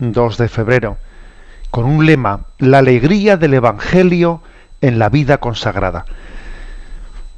2 0.00 0.38
de 0.38 0.48
febrero, 0.48 0.96
con 1.70 1.84
un 1.84 2.04
lema, 2.04 2.46
la 2.58 2.78
alegría 2.78 3.36
del 3.36 3.54
Evangelio 3.54 4.42
en 4.80 4.98
la 4.98 5.08
vida 5.08 5.38
consagrada. 5.38 6.04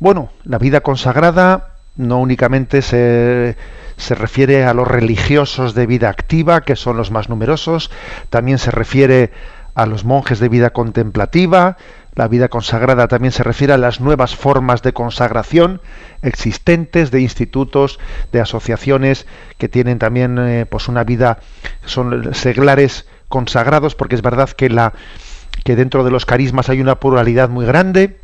Bueno, 0.00 0.30
la 0.44 0.56
vida 0.56 0.80
consagrada 0.80 1.74
no 1.96 2.20
únicamente 2.20 2.80
se, 2.80 3.58
se, 3.98 4.14
refiere 4.14 4.64
a 4.64 4.72
los 4.72 4.88
religiosos 4.88 5.74
de 5.74 5.84
vida 5.84 6.08
activa, 6.08 6.62
que 6.62 6.76
son 6.76 6.96
los 6.96 7.10
más 7.10 7.28
numerosos, 7.28 7.90
también 8.30 8.56
se 8.56 8.70
refiere 8.70 9.32
a 9.74 9.84
los 9.84 10.04
monjes 10.04 10.38
de 10.38 10.48
vida 10.48 10.70
contemplativa, 10.70 11.76
la 12.14 12.28
vida 12.28 12.48
consagrada 12.48 13.08
también 13.08 13.32
se 13.32 13.42
refiere 13.42 13.72
a 13.72 13.78
las 13.78 14.00
nuevas 14.00 14.36
formas 14.36 14.82
de 14.82 14.92
consagración 14.92 15.80
existentes 16.22 17.10
de 17.10 17.20
institutos, 17.20 17.98
de 18.32 18.40
asociaciones 18.40 19.26
que 19.58 19.68
tienen 19.68 19.98
también 19.98 20.38
eh, 20.38 20.66
pues 20.66 20.88
una 20.88 21.04
vida, 21.04 21.40
son 21.84 22.34
seglares 22.34 23.06
consagrados, 23.28 23.94
porque 23.94 24.14
es 24.14 24.22
verdad 24.22 24.50
que, 24.50 24.70
la, 24.70 24.92
que 25.64 25.76
dentro 25.76 26.04
de 26.04 26.10
los 26.10 26.24
carismas 26.24 26.68
hay 26.68 26.80
una 26.80 27.00
pluralidad 27.00 27.48
muy 27.48 27.66
grande, 27.66 28.20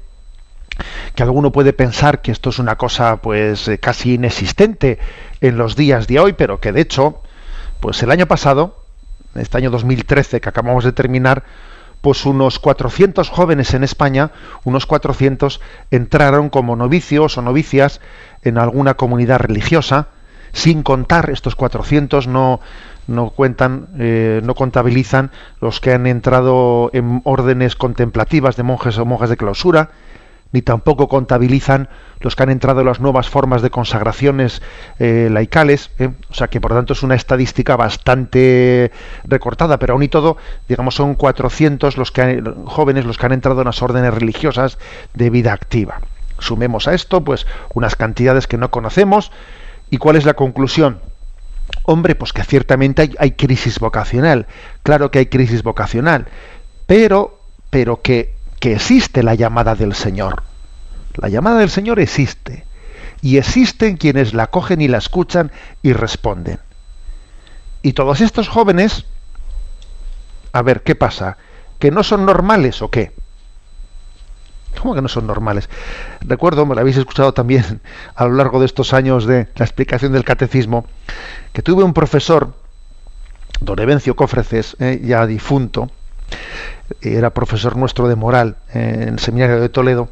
que 1.14 1.22
alguno 1.22 1.53
puede 1.53 1.72
pensar 1.72 2.22
que 2.22 2.30
esto 2.30 2.51
es 2.51 2.59
una 2.59 2.76
cosa 2.76 3.16
pues 3.16 3.68
eh, 3.68 3.78
casi 3.78 4.14
inexistente 4.14 4.99
en 5.41 5.59
los 5.59 5.76
días 5.76 6.07
de 6.07 6.20
hoy, 6.20 6.32
pero 6.32 6.61
que 6.61 6.72
de 6.72 6.80
hecho, 6.80 7.22
pues 7.80 8.03
el 8.03 8.11
año 8.12 8.26
pasado, 8.26 8.84
este 9.34 9.59
año 9.59 9.70
2013 9.70 10.41
que 10.41 10.49
acabamos 10.49 10.84
de 10.84 10.93
terminar, 10.93 11.45
pues 12.01 12.24
unos 12.26 12.59
400 12.59 13.28
jóvenes 13.28 13.74
en 13.74 13.84
España, 13.84 14.30
unos 14.64 14.86
400 14.86 15.61
entraron 15.90 16.48
como 16.48 16.76
novicios 16.76 17.36
o 17.36 17.42
novicias 17.42 18.01
en 18.42 18.59
alguna 18.59 18.94
comunidad 18.94 19.40
religiosa, 19.40 20.09
sin 20.53 20.82
contar 20.82 21.30
estos 21.30 21.55
400 21.55 22.26
no 22.26 22.61
no 23.07 23.30
cuentan, 23.30 23.88
eh, 23.98 24.40
no 24.44 24.55
contabilizan 24.55 25.32
los 25.61 25.80
que 25.80 25.92
han 25.92 26.07
entrado 26.07 26.90
en 26.92 27.20
órdenes 27.24 27.74
contemplativas 27.74 28.57
de 28.57 28.62
monjes 28.62 28.98
o 28.98 29.05
monjas 29.05 29.30
de 29.30 29.36
clausura, 29.36 29.90
ni 30.53 30.62
tampoco 30.62 31.09
contabilizan 31.09 31.88
los 32.20 32.36
que 32.36 32.42
han 32.42 32.51
entrado 32.51 32.80
en 32.80 32.86
las 32.86 33.01
nuevas 33.01 33.28
formas 33.28 33.62
de 33.62 33.70
consagraciones 33.70 34.62
eh, 34.98 35.28
laicales, 35.30 35.90
¿eh? 35.98 36.11
o 36.30 36.34
sea 36.34 36.48
que 36.48 36.61
por 36.61 36.72
tanto 36.72 36.92
es 36.92 37.03
una 37.03 37.14
estadística 37.14 37.76
bastante 37.76 38.90
recortada, 39.24 39.78
pero 39.78 39.94
aún 39.94 40.03
y 40.03 40.09
todo, 40.09 40.36
digamos, 40.68 40.94
son 40.94 41.14
400 41.14 41.96
los 41.96 42.11
que 42.11 42.42
jóvenes 42.66 43.07
los 43.07 43.16
que 43.16 43.26
han 43.26 43.32
entrado 43.32 43.61
en 43.61 43.66
las 43.66 43.82
órdenes 43.82 44.12
religiosas 44.12 44.78
de 45.14 45.30
vida 45.30 45.53
activa. 45.53 46.01
Sumemos 46.38 46.88
a 46.88 46.94
esto, 46.94 47.22
pues, 47.22 47.46
unas 47.74 47.96
cantidades 47.96 48.46
que 48.46 48.57
no 48.57 48.70
conocemos, 48.70 49.30
¿y 49.90 49.98
cuál 49.98 50.16
es 50.16 50.24
la 50.24 50.34
conclusión? 50.34 50.98
Hombre, 51.84 52.14
pues 52.14 52.32
que 52.32 52.42
ciertamente 52.42 53.03
hay, 53.03 53.14
hay 53.18 53.30
crisis 53.32 53.78
vocacional, 53.78 54.46
claro 54.82 55.11
que 55.11 55.20
hay 55.20 55.26
crisis 55.26 55.62
vocacional, 55.62 56.26
pero, 56.86 57.38
pero 57.70 58.03
que 58.03 58.34
que 58.61 58.74
existe 58.74 59.22
la 59.22 59.34
llamada 59.34 59.74
del 59.74 59.94
Señor. 59.94 60.42
La 61.16 61.28
llamada 61.28 61.58
del 61.58 61.70
Señor 61.70 61.98
existe. 61.98 62.64
Y 63.22 63.38
existen 63.38 63.96
quienes 63.96 64.32
la 64.32 64.46
cogen 64.46 64.80
y 64.80 64.88
la 64.88 64.98
escuchan 64.98 65.50
y 65.82 65.92
responden. 65.92 66.61
Y 67.82 67.94
todos 67.94 68.20
estos 68.20 68.48
jóvenes, 68.48 69.06
a 70.52 70.62
ver, 70.62 70.82
¿qué 70.82 70.94
pasa? 70.94 71.38
¿Que 71.78 71.90
no 71.90 72.02
son 72.02 72.26
normales 72.26 72.82
o 72.82 72.90
qué? 72.90 73.12
¿Cómo 74.80 74.94
que 74.94 75.02
no 75.02 75.08
son 75.08 75.26
normales? 75.26 75.68
Recuerdo, 76.20 76.64
me 76.66 76.74
lo 76.74 76.80
habéis 76.82 76.98
escuchado 76.98 77.32
también 77.32 77.80
a 78.14 78.26
lo 78.26 78.34
largo 78.34 78.61
de 78.61 78.66
estos 78.66 78.92
años 78.92 79.26
de 79.26 79.48
la 79.56 79.64
explicación 79.64 80.12
del 80.12 80.24
catecismo, 80.24 80.86
que 81.52 81.62
tuve 81.62 81.82
un 81.82 81.92
profesor, 81.92 82.54
don 83.61 83.78
Evencio 83.78 84.14
Cofreces, 84.14 84.76
eh, 84.78 85.00
ya 85.02 85.26
difunto, 85.26 85.90
era 87.01 87.31
profesor 87.31 87.76
nuestro 87.76 88.09
de 88.09 88.16
moral 88.16 88.57
en 88.72 89.03
el 89.03 89.18
seminario 89.18 89.61
de 89.61 89.68
Toledo, 89.68 90.09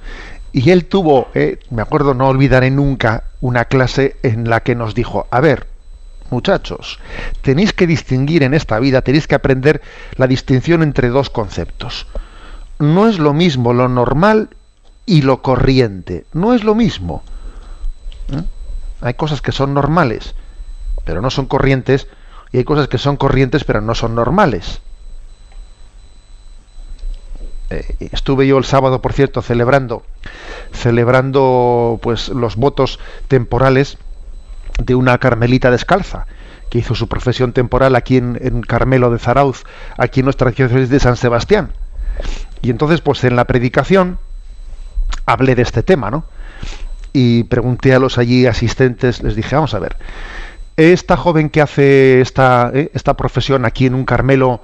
y 0.53 0.71
él 0.71 0.87
tuvo, 0.87 1.29
eh, 1.35 1.59
me 1.71 1.83
acuerdo, 1.83 2.15
no 2.15 2.29
olvidaré 2.29 2.71
nunca, 2.71 3.25
una 3.41 3.67
clase 3.67 4.17
en 4.23 4.49
la 4.49 4.61
que 4.61 4.75
nos 4.75 4.95
dijo, 4.95 5.27
a 5.31 5.41
ver, 5.41 5.67
muchachos, 6.31 6.99
tenéis 7.43 7.73
que 7.73 7.87
distinguir 7.87 8.43
en 8.43 8.55
esta 8.55 8.79
vida, 8.79 9.03
tenéis 9.03 9.27
que 9.27 9.35
aprender 9.35 9.83
la 10.17 10.27
distinción 10.27 10.83
entre 10.83 11.09
dos 11.09 11.31
conceptos. 11.31 12.07
No 12.79 13.09
es 13.09 13.19
lo 13.19 13.35
mismo 13.35 13.73
lo 13.73 13.89
normal 13.89 14.51
y 15.05 15.23
lo 15.23 15.43
corriente, 15.43 16.25
no 16.33 16.55
es 16.55 16.65
lo 16.65 16.75
mismo. 16.75 17.23
¿Eh? 18.33 18.43
Hay 19.01 19.15
cosas 19.15 19.43
que 19.43 19.53
son 19.53 19.75
normales, 19.75 20.35
pero 21.05 21.21
no 21.21 21.31
son 21.31 21.47
corrientes, 21.47 22.09
y 22.53 22.59
hay 22.59 22.65
cosas 22.65 22.89
que 22.89 22.99
son 22.99 23.17
corrientes, 23.17 23.65
pero 23.65 23.81
no 23.81 23.95
son 23.95 24.15
normales. 24.15 24.81
Eh, 27.71 27.97
estuve 28.13 28.47
yo 28.47 28.59
el 28.59 28.65
sábado, 28.65 29.03
por 29.03 29.13
cierto, 29.13 29.43
celebrando, 29.43 30.03
celebrando 30.73 31.99
pues 32.03 32.29
los 32.31 32.57
votos 32.57 32.99
temporales 33.29 33.99
de 34.83 34.95
una 34.95 35.19
carmelita 35.19 35.71
descalza 35.71 36.27
que 36.71 36.79
hizo 36.79 36.95
su 36.95 37.09
profesión 37.09 37.53
temporal 37.53 37.97
aquí 37.97 38.17
en, 38.17 38.63
Carmelo 38.63 39.11
de 39.11 39.19
Zarauz, 39.19 39.65
aquí 39.97 40.21
en 40.21 40.25
nuestra 40.25 40.51
diócesis 40.51 40.91
de 40.91 41.01
San 41.01 41.17
Sebastián. 41.17 41.73
Y 42.63 42.71
entonces, 42.71 43.01
pues 43.01 43.25
en 43.25 43.37
la 43.37 43.47
predicación 43.47 44.19
hablé 45.25 45.55
de 45.55 45.63
este 45.63 45.83
tema, 45.83 46.11
¿no? 46.11 46.25
Y 47.13 47.45
pregunté 47.45 47.95
a 47.95 47.99
los 47.99 48.19
allí 48.19 48.47
asistentes, 48.47 49.23
les 49.23 49.35
dije, 49.35 49.55
vamos 49.55 49.75
a 49.75 49.79
ver, 49.79 49.97
esta 50.77 51.17
joven 51.17 51.49
que 51.49 51.61
hace 51.61 52.21
esta, 52.21 52.71
eh, 52.75 52.91
esta 52.95 53.15
profesión 53.15 53.65
aquí 53.65 53.87
en 53.87 53.95
un 53.95 54.05
Carmelo 54.05 54.61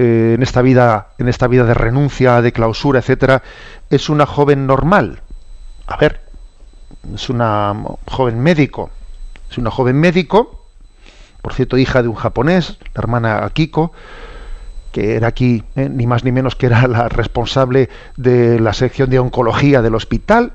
eh, 0.00 0.34
en 0.36 0.44
esta 0.44 0.62
vida, 0.62 1.08
en 1.18 1.26
esta 1.26 1.48
vida 1.48 1.64
de 1.64 1.74
renuncia, 1.74 2.40
de 2.40 2.52
clausura, 2.52 3.00
etcétera, 3.00 3.42
es 3.90 4.08
una 4.08 4.26
joven 4.26 4.64
normal. 4.64 5.22
A 5.88 5.96
ver, 5.96 6.20
es 7.12 7.28
una 7.28 7.74
joven 8.06 8.38
médico, 8.38 8.90
es 9.50 9.58
una 9.58 9.72
joven 9.72 9.98
médico, 9.98 10.64
por 11.42 11.52
cierto, 11.52 11.76
hija 11.78 12.00
de 12.02 12.06
un 12.06 12.14
japonés, 12.14 12.78
la 12.94 13.00
hermana 13.00 13.44
Akiko, 13.44 13.90
que 14.92 15.16
era 15.16 15.26
aquí 15.26 15.64
eh, 15.74 15.88
ni 15.88 16.06
más 16.06 16.22
ni 16.22 16.30
menos 16.30 16.54
que 16.54 16.66
era 16.66 16.86
la 16.86 17.08
responsable 17.08 17.88
de 18.16 18.60
la 18.60 18.74
sección 18.74 19.10
de 19.10 19.18
oncología 19.18 19.82
del 19.82 19.96
hospital. 19.96 20.52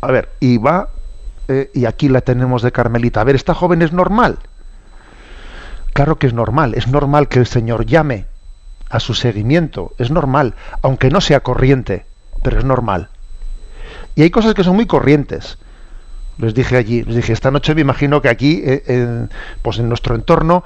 A 0.00 0.10
ver, 0.10 0.30
y 0.40 0.56
va, 0.56 0.88
eh, 1.48 1.70
y 1.74 1.84
aquí 1.84 2.08
la 2.08 2.22
tenemos 2.22 2.62
de 2.62 2.72
Carmelita. 2.72 3.20
A 3.20 3.24
ver, 3.24 3.36
¿esta 3.36 3.52
joven 3.52 3.82
es 3.82 3.92
normal? 3.92 4.38
Claro 6.00 6.16
que 6.16 6.28
es 6.28 6.32
normal, 6.32 6.72
es 6.76 6.88
normal 6.88 7.28
que 7.28 7.38
el 7.40 7.46
Señor 7.46 7.84
llame 7.84 8.24
a 8.88 9.00
su 9.00 9.12
seguimiento, 9.12 9.92
es 9.98 10.10
normal, 10.10 10.54
aunque 10.80 11.10
no 11.10 11.20
sea 11.20 11.40
corriente, 11.40 12.06
pero 12.42 12.58
es 12.58 12.64
normal. 12.64 13.10
Y 14.14 14.22
hay 14.22 14.30
cosas 14.30 14.54
que 14.54 14.64
son 14.64 14.76
muy 14.76 14.86
corrientes. 14.86 15.58
Les 16.38 16.54
dije 16.54 16.78
allí, 16.78 17.02
les 17.02 17.16
dije, 17.16 17.34
esta 17.34 17.50
noche 17.50 17.74
me 17.74 17.82
imagino 17.82 18.22
que 18.22 18.30
aquí, 18.30 18.62
eh, 18.64 19.26
pues 19.60 19.78
en 19.78 19.90
nuestro 19.90 20.14
entorno, 20.14 20.64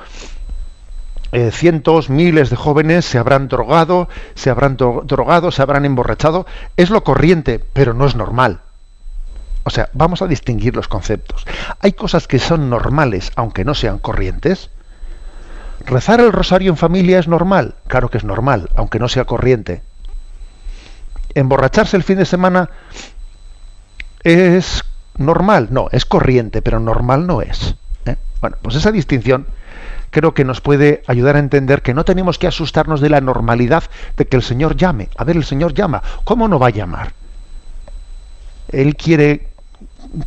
eh, 1.33 1.51
cientos, 1.51 2.11
miles 2.11 2.49
de 2.49 2.55
jóvenes 2.55 3.05
se 3.05 3.19
habrán 3.19 3.49
drogado, 3.49 4.09
se 4.37 4.51
habrán 4.51 4.77
drogado, 4.77 5.51
se 5.51 5.63
habrán 5.63 5.85
emborrachado. 5.85 6.47
Es 6.77 6.91
lo 6.91 7.03
corriente, 7.03 7.59
pero 7.73 7.93
no 7.93 8.07
es 8.07 8.15
normal. 8.15 8.61
O 9.65 9.71
sea, 9.71 9.89
vamos 9.95 10.23
a 10.23 10.29
distinguir 10.29 10.77
los 10.77 10.87
conceptos. 10.87 11.45
Hay 11.81 11.95
cosas 11.95 12.29
que 12.29 12.39
son 12.39 12.71
normales, 12.71 13.33
aunque 13.35 13.65
no 13.65 13.75
sean 13.75 13.99
corrientes, 13.99 14.71
¿Rezar 15.87 16.21
el 16.21 16.33
rosario 16.33 16.71
en 16.71 16.77
familia 16.77 17.19
es 17.19 17.29
normal? 17.29 17.75
Claro 17.87 18.09
que 18.09 18.19
es 18.19 18.25
normal, 18.25 18.71
aunque 18.75 18.99
no 18.99 19.09
sea 19.09 19.25
corriente. 19.25 19.83
¿Emborracharse 21.35 21.97
el 21.97 22.03
fin 22.03 22.19
de 22.19 22.25
semana 22.25 22.71
es 24.23 24.83
normal? 25.19 25.69
No, 25.71 25.89
es 25.93 26.07
corriente, 26.07 26.63
pero 26.63 26.81
normal 26.81 27.27
no 27.27 27.43
es. 27.43 27.75
¿eh? 28.07 28.17
Bueno, 28.41 28.57
pues 28.63 28.77
esa 28.77 28.93
distinción 28.93 29.47
creo 30.11 30.33
que 30.33 30.45
nos 30.45 30.61
puede 30.61 31.03
ayudar 31.07 31.37
a 31.37 31.41
entender 31.41 31.83
que 31.83 31.93
no 31.93 32.05
tenemos 32.05 32.39
que 32.39 32.47
asustarnos 32.47 33.01
de 33.01 33.11
la 33.11 33.21
normalidad 33.21 33.85
de 34.17 34.27
que 34.27 34.37
el 34.37 34.43
Señor 34.43 34.77
llame. 34.77 35.11
A 35.17 35.25
ver, 35.25 35.37
el 35.37 35.45
Señor 35.45 35.75
llama. 35.75 36.03
¿Cómo 36.25 36.49
no 36.49 36.59
va 36.59 36.69
a 36.69 36.71
llamar? 36.71 37.13
Él 38.69 38.97
quiere, 38.97 39.49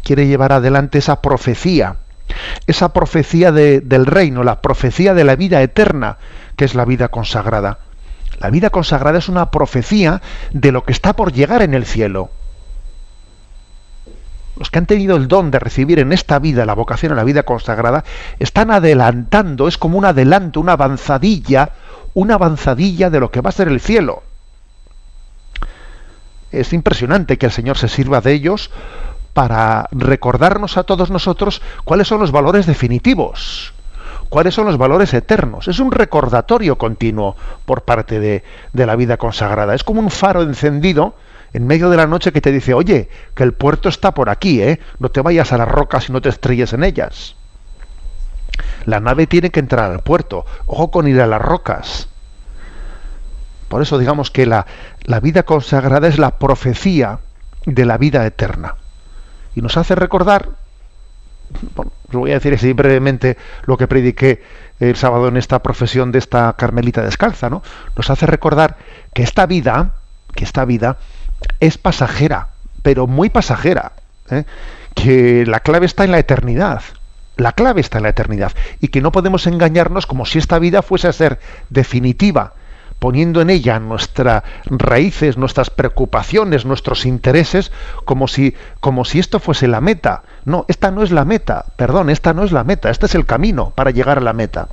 quiere 0.03 0.27
llevar 0.27 0.51
adelante 0.51 0.99
esa 0.99 1.21
profecía 1.21 1.95
esa 2.67 2.93
profecía 2.93 3.51
del 3.51 4.05
reino, 4.05 4.43
la 4.43 4.61
profecía 4.61 5.13
de 5.13 5.23
la 5.23 5.35
vida 5.35 5.61
eterna, 5.61 6.17
que 6.55 6.65
es 6.65 6.75
la 6.75 6.85
vida 6.85 7.07
consagrada. 7.09 7.79
La 8.39 8.49
vida 8.49 8.69
consagrada 8.69 9.17
es 9.17 9.29
una 9.29 9.49
profecía 9.51 10.21
de 10.51 10.71
lo 10.71 10.83
que 10.83 10.91
está 10.91 11.13
por 11.15 11.31
llegar 11.31 11.61
en 11.61 11.73
el 11.73 11.85
cielo. 11.85 12.29
Los 14.57 14.71
que 14.71 14.79
han 14.79 14.85
tenido 14.85 15.17
el 15.17 15.27
don 15.27 15.51
de 15.51 15.59
recibir 15.59 15.99
en 15.99 16.11
esta 16.11 16.39
vida 16.39 16.65
la 16.65 16.73
vocación 16.73 17.11
a 17.11 17.15
la 17.15 17.23
vida 17.23 17.43
consagrada 17.43 18.03
están 18.39 18.71
adelantando, 18.71 19.67
es 19.67 19.77
como 19.77 19.97
un 19.97 20.05
adelanto, 20.05 20.59
una 20.59 20.73
avanzadilla, 20.73 21.71
una 22.13 22.35
avanzadilla 22.35 23.09
de 23.09 23.19
lo 23.19 23.29
que 23.29 23.41
va 23.41 23.49
a 23.49 23.53
ser 23.53 23.67
el 23.67 23.79
cielo. 23.79 24.23
es 26.51 26.73
impresionante 26.73 27.37
que 27.37 27.47
el 27.47 27.51
Señor 27.51 27.77
se 27.77 27.87
sirva 27.87 28.21
de 28.21 28.33
ellos 28.33 28.71
para 29.37 29.87
recordarnos 29.91 30.77
a 30.77 30.83
todos 30.83 31.11
nosotros 31.11 31.61
cuáles 31.83 32.07
son 32.07 32.19
los 32.19 32.31
valores 32.31 32.65
definitivos, 32.65 33.71
cuáles 34.29 34.55
son 34.55 34.65
los 34.65 34.79
valores 34.79 35.13
eternos. 35.13 35.67
Es 35.67 35.77
un 35.77 35.91
recordatorio 35.91 36.79
continuo 36.79 37.35
por 37.67 37.83
parte 37.83 38.19
de, 38.19 38.43
de 38.73 38.85
la 38.87 38.95
vida 38.95 39.17
consagrada. 39.17 39.75
Es 39.75 39.83
como 39.83 39.99
un 39.99 40.09
faro 40.09 40.41
encendido 40.41 41.13
en 41.53 41.67
medio 41.67 41.91
de 41.91 41.97
la 41.97 42.07
noche 42.07 42.31
que 42.31 42.41
te 42.41 42.51
dice, 42.51 42.73
oye, 42.73 43.09
que 43.35 43.43
el 43.43 43.53
puerto 43.53 43.89
está 43.89 44.11
por 44.11 44.31
aquí, 44.31 44.59
¿eh? 44.59 44.79
no 44.97 45.09
te 45.09 45.21
vayas 45.21 45.53
a 45.53 45.59
las 45.59 45.67
rocas 45.67 46.09
y 46.09 46.13
no 46.13 46.19
te 46.19 46.29
estrelles 46.29 46.73
en 46.73 46.83
ellas. 46.83 47.35
La 48.85 48.99
nave 48.99 49.27
tiene 49.27 49.51
que 49.51 49.59
entrar 49.59 49.91
al 49.91 49.99
puerto, 49.99 50.47
ojo 50.65 50.89
con 50.89 51.07
ir 51.07 51.21
a 51.21 51.27
las 51.27 51.43
rocas. 51.43 52.09
Por 53.67 53.83
eso 53.83 53.99
digamos 53.99 54.31
que 54.31 54.47
la, 54.47 54.65
la 55.03 55.19
vida 55.19 55.43
consagrada 55.43 56.07
es 56.07 56.17
la 56.17 56.39
profecía 56.39 57.19
de 57.67 57.85
la 57.85 57.99
vida 57.99 58.25
eterna. 58.25 58.77
Y 59.57 59.61
nos 59.63 59.75
hace 59.75 59.95
recordar, 59.95 60.49
os 61.79 62.13
voy 62.13 62.29
a 62.29 62.35
decir 62.35 62.53
así 62.53 62.73
brevemente 62.73 63.37
lo 63.65 63.75
que 63.75 63.87
prediqué 63.87 64.43
el 64.79 64.95
sábado 64.95 65.29
en 65.29 65.35
esta 65.35 65.63
profesión 65.63 66.11
de 66.11 66.19
esta 66.19 66.53
Carmelita 66.53 67.01
descalza, 67.01 67.49
¿no? 67.49 67.63
Nos 67.95 68.11
hace 68.11 68.27
recordar 68.27 68.77
que 69.15 69.23
esta 69.23 69.47
vida, 69.47 69.95
que 70.35 70.43
esta 70.43 70.63
vida 70.63 70.97
es 71.59 71.79
pasajera, 71.79 72.49
pero 72.83 73.07
muy 73.07 73.31
pasajera, 73.31 73.93
¿eh? 74.29 74.43
que 74.93 75.43
la 75.47 75.61
clave 75.61 75.87
está 75.87 76.03
en 76.03 76.11
la 76.11 76.19
eternidad. 76.19 76.83
La 77.35 77.53
clave 77.53 77.81
está 77.81 77.97
en 77.97 78.03
la 78.03 78.09
eternidad 78.09 78.51
y 78.79 78.89
que 78.89 79.01
no 79.01 79.11
podemos 79.11 79.47
engañarnos 79.47 80.05
como 80.05 80.27
si 80.27 80.37
esta 80.37 80.59
vida 80.59 80.83
fuese 80.83 81.07
a 81.07 81.13
ser 81.13 81.39
definitiva, 81.71 82.53
poniendo 82.99 83.41
en 83.41 83.49
ella 83.49 83.79
nuestras 83.79 84.43
raíces, 84.65 85.37
nuestras 85.37 85.69
preocupaciones, 85.69 86.65
nuestros 86.65 87.05
intereses, 87.05 87.71
como 88.05 88.27
si, 88.27 88.55
como 88.79 89.05
si 89.05 89.19
esto 89.19 89.39
fuese 89.39 89.67
la 89.67 89.81
meta. 89.81 90.23
No, 90.45 90.65
esta 90.67 90.91
no 90.91 91.03
es 91.03 91.11
la 91.11 91.25
meta, 91.25 91.65
perdón, 91.75 92.09
esta 92.09 92.33
no 92.33 92.43
es 92.43 92.51
la 92.51 92.63
meta, 92.63 92.89
este 92.89 93.05
es 93.05 93.15
el 93.15 93.25
camino 93.25 93.71
para 93.71 93.91
llegar 93.91 94.17
a 94.17 94.21
la 94.21 94.33
meta. 94.33 94.69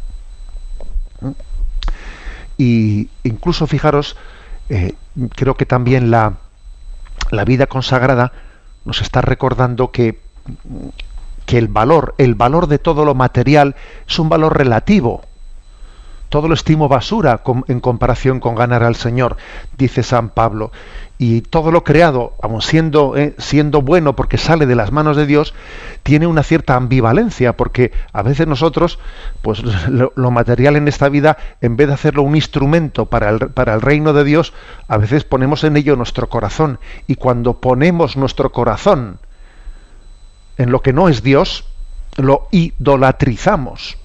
Y 2.57 3.09
incluso 3.25 3.67
fijaros, 3.67 4.17
eh, 4.69 4.95
creo 5.35 5.57
que 5.57 5.67
también 5.67 6.11
la, 6.11 6.35
la 7.31 7.45
vida 7.45 7.67
consagrada 7.67 8.33
nos 8.85 9.01
está 9.03 9.21
recordando 9.21 9.91
que, 9.91 10.21
que 11.47 11.59
el 11.59 11.69
valor, 11.69 12.15
el 12.19 12.35
valor 12.35 12.69
de 12.69 12.79
todo 12.79 13.05
lo 13.05 13.15
material 13.15 13.77
es 14.07 14.19
un 14.19 14.29
valor 14.29 14.57
relativo. 14.57 15.23
Todo 16.35 16.49
lo 16.49 16.55
estimo 16.55 16.89
basura 16.89 17.43
en 17.69 17.79
comparación 17.79 18.41
con 18.41 18.57
ganar 18.57 18.83
al 18.83 18.97
Señor, 18.97 19.37
dice 19.79 20.03
San 20.03 20.31
Pablo 20.31 20.73
y 21.17 21.43
todo 21.43 21.71
lo 21.71 21.85
creado, 21.85 22.33
aun 22.43 22.61
siendo, 22.61 23.17
eh, 23.17 23.37
siendo 23.39 23.83
bueno 23.83 24.17
porque 24.17 24.37
sale 24.37 24.67
de 24.67 24.75
las 24.75 24.91
manos 24.91 25.17
de 25.17 25.27
Dios, 25.27 25.55
tiene 26.03 26.27
una 26.27 26.43
cierta 26.43 26.75
ambivalencia, 26.75 27.57
porque 27.57 27.93
a 28.13 28.23
veces 28.23 28.49
nosotros, 28.49 28.99
pues 29.43 29.63
lo, 29.89 30.31
material 30.33 30.75
en 30.75 30.89
esta 30.89 31.09
vida, 31.09 31.39
en 31.61 31.77
vez 31.77 31.87
de 31.87 31.95
hacerlo 31.95 32.23
un 32.23 32.35
instrumento 32.35 33.07
para 33.07 33.31
el, 33.31 33.39
para 33.51 33.73
el 33.75 33.81
reino 33.81 34.13
de 34.13 34.25
Dios, 34.25 34.55
a 34.89 34.97
veces 34.97 35.23
ponemos 35.23 35.63
en 35.63 35.77
ello 35.77 35.95
nuestro 35.95 36.29
corazón. 36.29 36.81
Y 37.07 37.15
cuando 37.15 37.61
ponemos 37.61 38.17
nuestro 38.17 38.51
corazón 38.51 39.21
en 40.59 40.73
lo 40.73 40.83
que 40.83 40.93
no 40.93 41.09
es 41.09 41.23
Dios, 41.23 41.65
lo 42.17 42.49
idolatrizamos. 42.51 43.99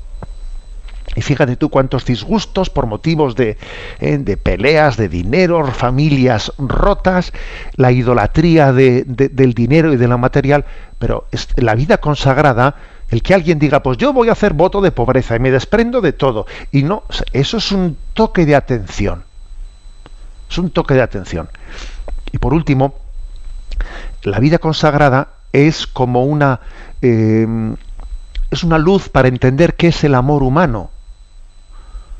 Y 1.15 1.21
fíjate 1.21 1.55
tú 1.55 1.69
cuántos 1.69 2.05
disgustos 2.05 2.69
por 2.69 2.85
motivos 2.85 3.35
de, 3.35 3.57
eh, 3.99 4.17
de 4.17 4.37
peleas, 4.37 4.95
de 4.95 5.09
dinero, 5.09 5.65
familias 5.67 6.53
rotas, 6.57 7.33
la 7.75 7.91
idolatría 7.91 8.71
de, 8.71 9.03
del 9.05 9.53
dinero 9.53 9.91
y 9.91 9.97
de 9.97 10.07
la 10.07 10.17
material, 10.17 10.65
pero 10.99 11.27
la 11.55 11.75
vida 11.75 11.97
consagrada, 11.97 12.75
el 13.09 13.23
que 13.23 13.33
alguien 13.33 13.57
diga, 13.57 13.81
pues 13.81 13.97
yo 13.97 14.13
voy 14.13 14.29
a 14.29 14.33
hacer 14.33 14.53
voto 14.53 14.81
de 14.81 14.91
pobreza 14.91 15.35
y 15.35 15.39
me 15.39 15.51
desprendo 15.51 15.99
de 16.01 16.13
todo, 16.13 16.45
y 16.71 16.83
no, 16.83 17.03
eso 17.33 17.57
es 17.57 17.71
un 17.71 17.97
toque 18.13 18.45
de 18.45 18.55
atención. 18.55 19.23
Es 20.49 20.57
un 20.57 20.69
toque 20.69 20.93
de 20.93 21.01
atención. 21.01 21.49
Y 22.31 22.37
por 22.37 22.53
último, 22.53 22.95
la 24.23 24.39
vida 24.39 24.59
consagrada 24.59 25.29
es 25.53 25.87
como 25.87 26.25
una 26.25 26.59
eh, 27.01 27.47
es 28.51 28.63
una 28.63 28.77
luz 28.77 29.09
para 29.09 29.27
entender 29.27 29.75
qué 29.75 29.87
es 29.87 30.03
el 30.03 30.15
amor 30.15 30.43
humano 30.43 30.89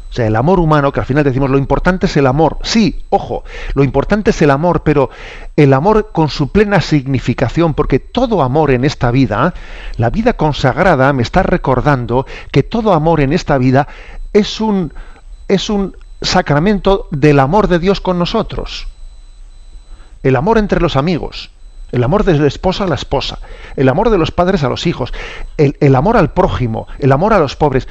o 0.09 0.13
sea, 0.13 0.25
el 0.25 0.35
amor 0.35 0.59
humano, 0.59 0.91
que 0.91 0.99
al 0.99 1.05
final 1.05 1.23
decimos, 1.23 1.51
lo 1.51 1.59
importante 1.59 2.07
es 2.07 2.17
el 2.17 2.25
amor. 2.25 2.57
Sí, 2.63 3.03
ojo, 3.09 3.43
lo 3.75 3.83
importante 3.83 4.31
es 4.31 4.41
el 4.41 4.49
amor, 4.49 4.81
pero 4.81 5.11
el 5.55 5.71
amor 5.71 6.09
con 6.11 6.29
su 6.29 6.51
plena 6.51 6.81
significación, 6.81 7.75
porque 7.75 7.99
todo 7.99 8.41
amor 8.41 8.71
en 8.71 8.85
esta 8.85 9.11
vida, 9.11 9.53
la 9.97 10.09
vida 10.09 10.33
consagrada 10.33 11.13
me 11.13 11.21
está 11.21 11.43
recordando 11.43 12.25
que 12.51 12.63
todo 12.63 12.93
amor 12.93 13.21
en 13.21 13.33
esta 13.33 13.59
vida 13.59 13.87
es 14.33 14.59
un, 14.59 14.93
es 15.47 15.69
un 15.69 15.95
sacramento 16.21 17.07
del 17.11 17.39
amor 17.39 17.67
de 17.67 17.77
Dios 17.77 18.01
con 18.01 18.17
nosotros. 18.17 18.87
El 20.23 20.35
amor 20.35 20.57
entre 20.57 20.81
los 20.81 20.95
amigos, 20.95 21.51
el 21.91 22.03
amor 22.03 22.23
de 22.23 22.37
la 22.37 22.47
esposa 22.47 22.85
a 22.85 22.87
la 22.87 22.95
esposa, 22.95 23.37
el 23.75 23.87
amor 23.87 24.09
de 24.09 24.17
los 24.17 24.31
padres 24.31 24.63
a 24.63 24.69
los 24.69 24.87
hijos, 24.87 25.13
el, 25.57 25.77
el, 25.79 25.95
amor 25.95 26.17
al 26.17 26.31
prójimo, 26.33 26.87
el 26.97 27.11
amor 27.11 27.33
a 27.33 27.39
los 27.39 27.55
pobres 27.55 27.87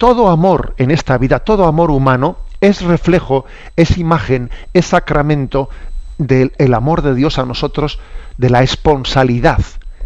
todo 0.00 0.30
amor 0.30 0.72
en 0.78 0.90
esta 0.90 1.18
vida, 1.18 1.40
todo 1.40 1.66
amor 1.66 1.90
humano, 1.90 2.38
es 2.62 2.80
reflejo, 2.80 3.44
es 3.76 3.98
imagen, 3.98 4.50
es 4.72 4.86
sacramento 4.86 5.68
del 6.16 6.72
amor 6.72 7.02
de 7.02 7.14
Dios 7.14 7.38
a 7.38 7.44
nosotros, 7.44 7.98
de 8.38 8.48
la 8.48 8.62
esponsalidad, 8.62 9.60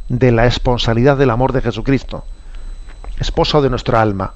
de 0.09 0.33
la 0.33 0.47
esponsalidad 0.47 1.17
del 1.17 1.31
amor 1.31 1.53
de 1.53 1.61
Jesucristo, 1.61 2.25
esposo 3.21 3.63
de 3.63 3.71
nuestra 3.71 4.03
alma. 4.03 4.35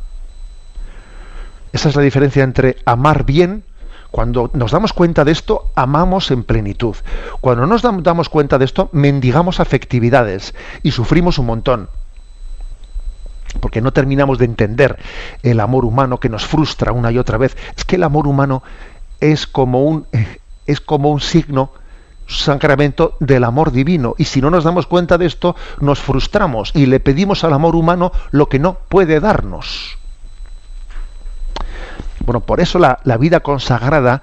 Esa 1.72 1.88
es 1.88 1.96
la 1.96 2.02
diferencia 2.02 2.44
entre 2.44 2.76
amar 2.84 3.24
bien, 3.24 3.64
cuando 4.12 4.52
nos 4.54 4.70
damos 4.70 4.92
cuenta 4.92 5.24
de 5.24 5.32
esto, 5.32 5.72
amamos 5.74 6.30
en 6.30 6.44
plenitud. 6.44 6.94
Cuando 7.40 7.66
no 7.66 7.66
nos 7.66 7.82
damos 8.04 8.28
cuenta 8.28 8.58
de 8.58 8.64
esto, 8.64 8.90
mendigamos 8.92 9.58
afectividades 9.58 10.54
y 10.84 10.92
sufrimos 10.92 11.36
un 11.38 11.46
montón 11.46 11.88
porque 13.58 13.80
no 13.80 13.92
terminamos 13.92 14.38
de 14.38 14.44
entender 14.44 14.98
el 15.42 15.60
amor 15.60 15.84
humano 15.84 16.20
que 16.20 16.28
nos 16.28 16.46
frustra 16.46 16.92
una 16.92 17.12
y 17.12 17.18
otra 17.18 17.38
vez. 17.38 17.56
Es 17.76 17.84
que 17.84 17.96
el 17.96 18.04
amor 18.04 18.26
humano 18.26 18.62
es 19.20 19.46
como 19.46 19.84
un, 19.84 20.06
es 20.66 20.80
como 20.80 21.10
un 21.10 21.20
signo, 21.20 21.72
sacramento 22.26 23.16
del 23.20 23.44
amor 23.44 23.72
divino. 23.72 24.14
Y 24.18 24.24
si 24.24 24.40
no 24.40 24.50
nos 24.50 24.64
damos 24.64 24.86
cuenta 24.86 25.18
de 25.18 25.26
esto, 25.26 25.56
nos 25.80 25.98
frustramos 25.98 26.72
y 26.74 26.86
le 26.86 27.00
pedimos 27.00 27.42
al 27.44 27.54
amor 27.54 27.74
humano 27.74 28.12
lo 28.30 28.48
que 28.48 28.58
no 28.58 28.74
puede 28.88 29.20
darnos. 29.20 29.96
Bueno, 32.24 32.40
por 32.40 32.60
eso 32.60 32.78
la, 32.78 33.00
la 33.04 33.16
vida 33.16 33.40
consagrada 33.40 34.22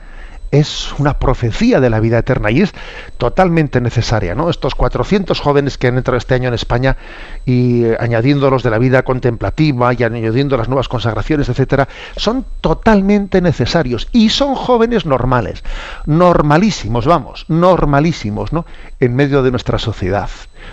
es 0.60 0.94
una 0.98 1.20
profecía 1.20 1.80
de 1.80 1.90
la 1.90 2.00
vida 2.00 2.20
eterna 2.20 2.52
y 2.52 2.62
es 2.62 2.74
totalmente 3.18 3.82
necesaria. 3.82 4.36
¿no? 4.36 4.50
Estos 4.50 4.76
400 4.76 5.40
jóvenes 5.40 5.78
que 5.78 5.88
han 5.88 5.98
entrado 5.98 6.18
este 6.18 6.36
año 6.36 6.48
en 6.48 6.54
España 6.54 6.98
y 7.46 7.84
eh, 7.86 7.98
añadiendo 8.00 8.50
los 8.50 8.64
de 8.64 8.70
la 8.70 8.78
vida 8.78 9.04
contemplativa 9.04 9.94
y 9.94 10.04
añadiendo 10.04 10.58
las 10.58 10.68
nuevas 10.68 10.88
consagraciones, 10.88 11.50
etcétera, 11.50 11.88
son 12.16 12.46
totalmente 12.62 13.42
necesarios 13.42 14.08
y 14.12 14.30
son 14.30 14.56
jóvenes 14.56 15.06
normales, 15.06 15.64
normalísimos, 16.06 17.06
vamos, 17.06 17.46
normalísimos, 17.48 18.54
¿no? 18.54 18.66
En 19.00 19.16
medio 19.16 19.44
de 19.44 19.52
nuestra 19.52 19.78
sociedad. 19.78 20.30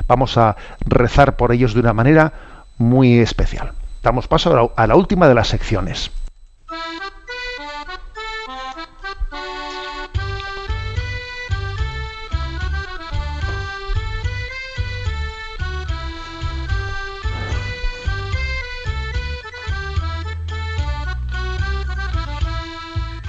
Vamos 0.07 0.39
a 0.39 0.57
rezar 0.81 1.37
por 1.37 1.53
ellos 1.53 1.75
de 1.75 1.81
una 1.81 1.93
manera 1.93 2.33
muy 2.79 3.19
especial. 3.19 3.73
Damos 4.03 4.27
paso 4.29 4.73
a 4.75 4.87
la 4.87 4.97
última 4.97 5.29
de 5.29 5.35
las 5.35 5.49
secciones. 5.49 6.11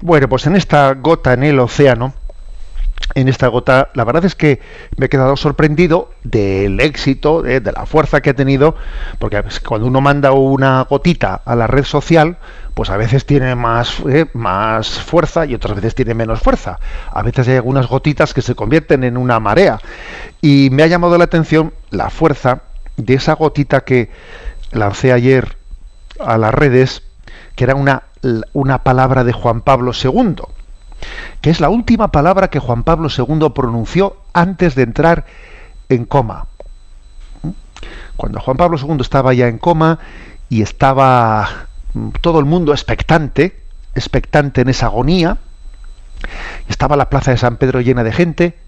Bueno, 0.00 0.28
pues 0.28 0.46
en 0.46 0.56
esta 0.56 0.94
gota 0.94 1.32
en 1.32 1.44
el 1.44 1.58
océano 1.58 2.14
en 3.14 3.28
esta 3.28 3.48
gota, 3.48 3.90
la 3.94 4.04
verdad 4.04 4.24
es 4.24 4.34
que 4.34 4.60
me 4.96 5.06
he 5.06 5.08
quedado 5.08 5.36
sorprendido 5.36 6.10
del 6.22 6.80
éxito, 6.80 7.42
de, 7.42 7.60
la 7.60 7.86
fuerza 7.86 8.20
que 8.20 8.30
ha 8.30 8.34
tenido, 8.34 8.76
porque 9.18 9.42
cuando 9.66 9.88
uno 9.88 10.00
manda 10.00 10.32
una 10.32 10.82
gotita 10.82 11.40
a 11.44 11.56
la 11.56 11.66
red 11.66 11.84
social, 11.84 12.38
pues 12.74 12.88
a 12.90 12.96
veces 12.96 13.26
tiene 13.26 13.54
más, 13.56 14.00
eh, 14.08 14.26
más 14.32 15.00
fuerza 15.00 15.44
y 15.44 15.54
otras 15.54 15.76
veces 15.76 15.94
tiene 15.94 16.14
menos 16.14 16.40
fuerza. 16.40 16.78
A 17.10 17.22
veces 17.22 17.48
hay 17.48 17.56
algunas 17.56 17.88
gotitas 17.88 18.32
que 18.32 18.42
se 18.42 18.54
convierten 18.54 19.02
en 19.02 19.16
una 19.16 19.40
marea. 19.40 19.80
Y 20.40 20.68
me 20.70 20.84
ha 20.84 20.86
llamado 20.86 21.18
la 21.18 21.24
atención 21.24 21.72
la 21.90 22.10
fuerza 22.10 22.62
de 22.96 23.14
esa 23.14 23.34
gotita 23.34 23.80
que 23.80 24.10
lancé 24.70 25.12
ayer 25.12 25.56
a 26.20 26.38
las 26.38 26.54
redes, 26.54 27.02
que 27.56 27.64
era 27.64 27.74
una, 27.74 28.04
una 28.52 28.82
palabra 28.82 29.24
de 29.24 29.32
Juan 29.32 29.62
Pablo 29.62 29.92
II 29.92 30.42
que 31.40 31.50
es 31.50 31.60
la 31.60 31.70
última 31.70 32.08
palabra 32.08 32.48
que 32.48 32.58
Juan 32.58 32.82
Pablo 32.82 33.08
II 33.16 33.50
pronunció 33.54 34.16
antes 34.32 34.74
de 34.74 34.82
entrar 34.82 35.26
en 35.88 36.04
coma. 36.04 36.46
Cuando 38.16 38.40
Juan 38.40 38.56
Pablo 38.56 38.78
II 38.78 38.98
estaba 39.00 39.32
ya 39.32 39.48
en 39.48 39.58
coma 39.58 39.98
y 40.48 40.62
estaba 40.62 41.48
todo 42.20 42.38
el 42.38 42.44
mundo 42.44 42.72
expectante, 42.72 43.62
expectante 43.94 44.60
en 44.60 44.68
esa 44.68 44.86
agonía, 44.86 45.38
estaba 46.68 46.96
la 46.96 47.08
plaza 47.08 47.30
de 47.30 47.38
San 47.38 47.56
Pedro 47.56 47.80
llena 47.80 48.04
de 48.04 48.12
gente, 48.12 48.58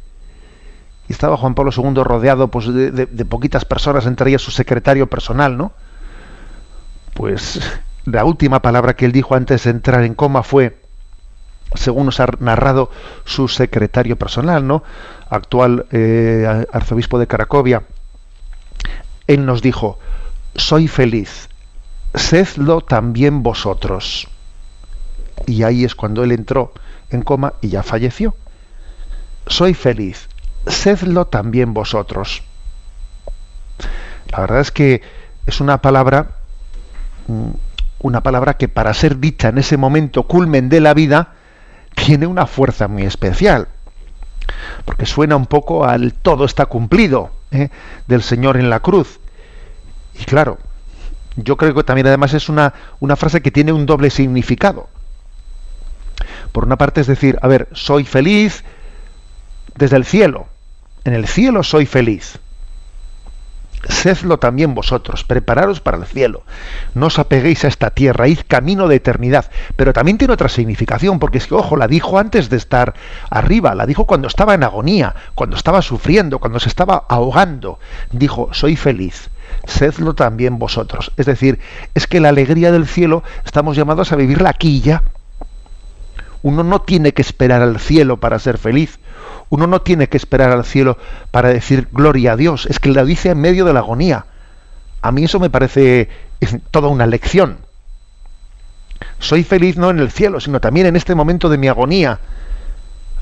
y 1.08 1.12
estaba 1.12 1.36
Juan 1.36 1.54
Pablo 1.54 1.72
II 1.76 2.02
rodeado 2.02 2.48
pues, 2.48 2.72
de, 2.72 2.90
de 2.90 3.24
poquitas 3.24 3.64
personas, 3.64 4.06
entre 4.06 4.30
ellas 4.30 4.42
su 4.42 4.50
secretario 4.50 5.08
personal, 5.08 5.58
¿no? 5.58 5.72
Pues 7.12 7.60
la 8.04 8.24
última 8.24 8.62
palabra 8.62 8.94
que 8.94 9.04
él 9.04 9.12
dijo 9.12 9.34
antes 9.34 9.64
de 9.64 9.70
entrar 9.70 10.04
en 10.04 10.14
coma 10.14 10.42
fue, 10.42 10.78
según 11.74 12.06
nos 12.06 12.20
ha 12.20 12.26
narrado 12.40 12.90
su 13.24 13.48
secretario 13.48 14.16
personal, 14.16 14.66
¿no? 14.66 14.82
actual 15.30 15.86
eh, 15.92 16.66
arzobispo 16.72 17.18
de 17.18 17.26
Cracovia, 17.26 17.84
él 19.26 19.46
nos 19.46 19.62
dijo, 19.62 19.98
soy 20.54 20.88
feliz, 20.88 21.48
sedlo 22.14 22.82
también 22.82 23.42
vosotros. 23.42 24.28
Y 25.46 25.62
ahí 25.62 25.84
es 25.84 25.94
cuando 25.94 26.22
él 26.24 26.32
entró 26.32 26.72
en 27.10 27.22
coma 27.22 27.54
y 27.60 27.68
ya 27.68 27.82
falleció. 27.82 28.34
Soy 29.46 29.74
feliz, 29.74 30.28
sedlo 30.66 31.26
también 31.26 31.72
vosotros. 31.72 32.42
La 34.30 34.40
verdad 34.40 34.60
es 34.60 34.70
que 34.70 35.02
es 35.46 35.60
una 35.60 35.80
palabra, 35.80 36.36
mm, 37.26 37.50
una 38.02 38.22
palabra 38.22 38.54
que 38.54 38.68
para 38.68 38.94
ser 38.94 39.18
dicha 39.18 39.48
en 39.48 39.58
ese 39.58 39.76
momento 39.76 40.24
culmen 40.24 40.68
de 40.68 40.80
la 40.80 40.94
vida, 40.94 41.34
tiene 41.94 42.26
una 42.26 42.46
fuerza 42.46 42.88
muy 42.88 43.04
especial, 43.04 43.68
porque 44.84 45.06
suena 45.06 45.36
un 45.36 45.46
poco 45.46 45.84
al 45.84 46.12
todo 46.12 46.44
está 46.44 46.66
cumplido 46.66 47.30
¿eh? 47.50 47.70
del 48.06 48.22
Señor 48.22 48.56
en 48.56 48.70
la 48.70 48.80
cruz. 48.80 49.20
Y 50.14 50.24
claro, 50.24 50.58
yo 51.36 51.56
creo 51.56 51.74
que 51.74 51.84
también 51.84 52.06
además 52.06 52.34
es 52.34 52.48
una, 52.48 52.74
una 53.00 53.16
frase 53.16 53.40
que 53.40 53.50
tiene 53.50 53.72
un 53.72 53.86
doble 53.86 54.10
significado. 54.10 54.88
Por 56.52 56.64
una 56.64 56.76
parte 56.76 57.00
es 57.00 57.06
decir, 57.06 57.38
a 57.40 57.48
ver, 57.48 57.68
soy 57.72 58.04
feliz 58.04 58.64
desde 59.74 59.96
el 59.96 60.04
cielo. 60.04 60.48
En 61.04 61.14
el 61.14 61.26
cielo 61.26 61.62
soy 61.62 61.86
feliz 61.86 62.38
sedlo 63.88 64.38
también 64.38 64.74
vosotros, 64.74 65.24
prepararos 65.24 65.80
para 65.80 65.96
el 65.96 66.06
cielo, 66.06 66.42
no 66.94 67.06
os 67.06 67.18
apeguéis 67.18 67.64
a 67.64 67.68
esta 67.68 67.90
tierra, 67.90 68.28
id 68.28 68.40
camino 68.46 68.88
de 68.88 68.96
eternidad. 68.96 69.50
Pero 69.76 69.92
también 69.92 70.18
tiene 70.18 70.34
otra 70.34 70.48
significación, 70.48 71.18
porque 71.18 71.38
es 71.38 71.46
que, 71.46 71.54
ojo, 71.54 71.76
la 71.76 71.88
dijo 71.88 72.18
antes 72.18 72.50
de 72.50 72.56
estar 72.56 72.94
arriba, 73.30 73.74
la 73.74 73.86
dijo 73.86 74.06
cuando 74.06 74.28
estaba 74.28 74.54
en 74.54 74.64
agonía, 74.64 75.14
cuando 75.34 75.56
estaba 75.56 75.82
sufriendo, 75.82 76.38
cuando 76.38 76.60
se 76.60 76.68
estaba 76.68 77.04
ahogando. 77.08 77.78
Dijo, 78.10 78.48
soy 78.52 78.76
feliz, 78.76 79.30
sedlo 79.66 80.14
también 80.14 80.58
vosotros. 80.58 81.12
Es 81.16 81.26
decir, 81.26 81.58
es 81.94 82.06
que 82.06 82.20
la 82.20 82.28
alegría 82.28 82.72
del 82.72 82.86
cielo 82.86 83.22
estamos 83.44 83.76
llamados 83.76 84.12
a 84.12 84.16
vivirla 84.16 84.50
aquí 84.50 84.80
ya. 84.80 85.02
Uno 86.42 86.64
no 86.64 86.80
tiene 86.80 87.12
que 87.12 87.22
esperar 87.22 87.62
al 87.62 87.78
cielo 87.78 88.18
para 88.18 88.38
ser 88.38 88.58
feliz. 88.58 88.98
Uno 89.52 89.66
no 89.66 89.82
tiene 89.82 90.08
que 90.08 90.16
esperar 90.16 90.50
al 90.50 90.64
cielo 90.64 90.96
para 91.30 91.50
decir 91.50 91.88
gloria 91.92 92.32
a 92.32 92.36
Dios, 92.36 92.64
es 92.70 92.80
que 92.80 92.88
la 92.88 93.04
dice 93.04 93.28
en 93.28 93.38
medio 93.38 93.66
de 93.66 93.74
la 93.74 93.80
agonía. 93.80 94.24
A 95.02 95.12
mí 95.12 95.24
eso 95.24 95.38
me 95.38 95.50
parece 95.50 96.08
toda 96.70 96.88
una 96.88 97.04
lección. 97.04 97.58
Soy 99.18 99.44
feliz 99.44 99.76
no 99.76 99.90
en 99.90 99.98
el 99.98 100.10
cielo, 100.10 100.40
sino 100.40 100.58
también 100.58 100.86
en 100.86 100.96
este 100.96 101.14
momento 101.14 101.50
de 101.50 101.58
mi 101.58 101.68
agonía. 101.68 102.18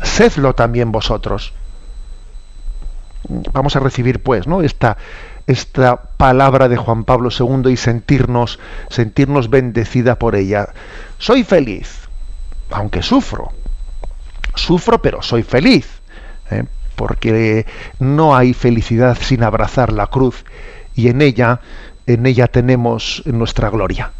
Sedlo 0.04 0.54
también 0.54 0.92
vosotros. 0.92 1.52
Vamos 3.52 3.74
a 3.74 3.80
recibir 3.80 4.22
pues, 4.22 4.46
¿no? 4.46 4.62
Esta, 4.62 4.98
esta 5.48 6.00
palabra 6.16 6.68
de 6.68 6.76
Juan 6.76 7.02
Pablo 7.02 7.30
II 7.36 7.72
y 7.72 7.76
sentirnos, 7.76 8.60
sentirnos 8.88 9.50
bendecida 9.50 10.16
por 10.16 10.36
ella. 10.36 10.68
Soy 11.18 11.42
feliz, 11.42 12.08
aunque 12.70 13.02
sufro. 13.02 13.50
Sufro, 14.54 15.02
pero 15.02 15.22
soy 15.22 15.42
feliz. 15.42 15.99
¿Eh? 16.50 16.64
porque 16.96 17.66
no 17.98 18.36
hay 18.36 18.52
felicidad 18.52 19.16
sin 19.20 19.42
abrazar 19.42 19.92
la 19.92 20.08
cruz 20.08 20.44
y 20.94 21.08
en 21.08 21.22
ella, 21.22 21.60
en 22.06 22.26
ella 22.26 22.46
tenemos 22.46 23.22
nuestra 23.26 23.70
gloria. 23.70 24.12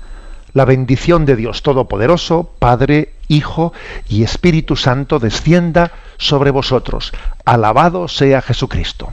La 0.52 0.64
bendición 0.64 1.26
de 1.26 1.36
Dios 1.36 1.62
Todopoderoso, 1.62 2.50
Padre, 2.58 3.12
Hijo 3.28 3.72
y 4.08 4.24
Espíritu 4.24 4.76
Santo 4.76 5.18
descienda 5.18 5.92
sobre 6.16 6.50
vosotros. 6.50 7.12
Alabado 7.44 8.08
sea 8.08 8.42
Jesucristo. 8.42 9.12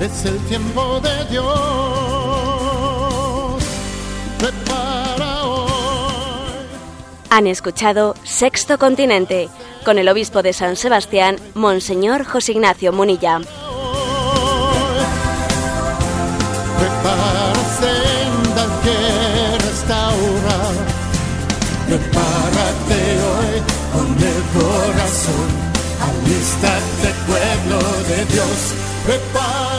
es 0.00 0.24
el 0.24 0.38
tiempo 0.46 1.00
de 1.00 1.24
Dios. 1.30 1.44
Prepara 4.38 5.44
hoy. 5.44 5.70
Han 7.30 7.46
escuchado 7.46 8.14
Sexto 8.24 8.78
Continente 8.78 9.48
con 9.84 9.98
el 9.98 10.08
obispo 10.08 10.42
de 10.42 10.52
San 10.52 10.76
Sebastián, 10.76 11.36
Monseñor 11.54 12.24
José 12.24 12.52
Ignacio 12.52 12.92
Munilla. 12.92 13.40
Prepara 16.78 17.54
senda 17.78 18.66
que 18.82 18.96
restaurar. 19.64 20.74
Prepárate 21.86 22.98
hoy 23.28 23.62
con 23.92 24.08
el 24.22 24.42
corazón. 24.56 25.48
Alístate, 26.00 27.14
pueblo 27.26 27.78
de 28.08 28.24
Dios. 28.32 28.58
Prepara 29.06 29.73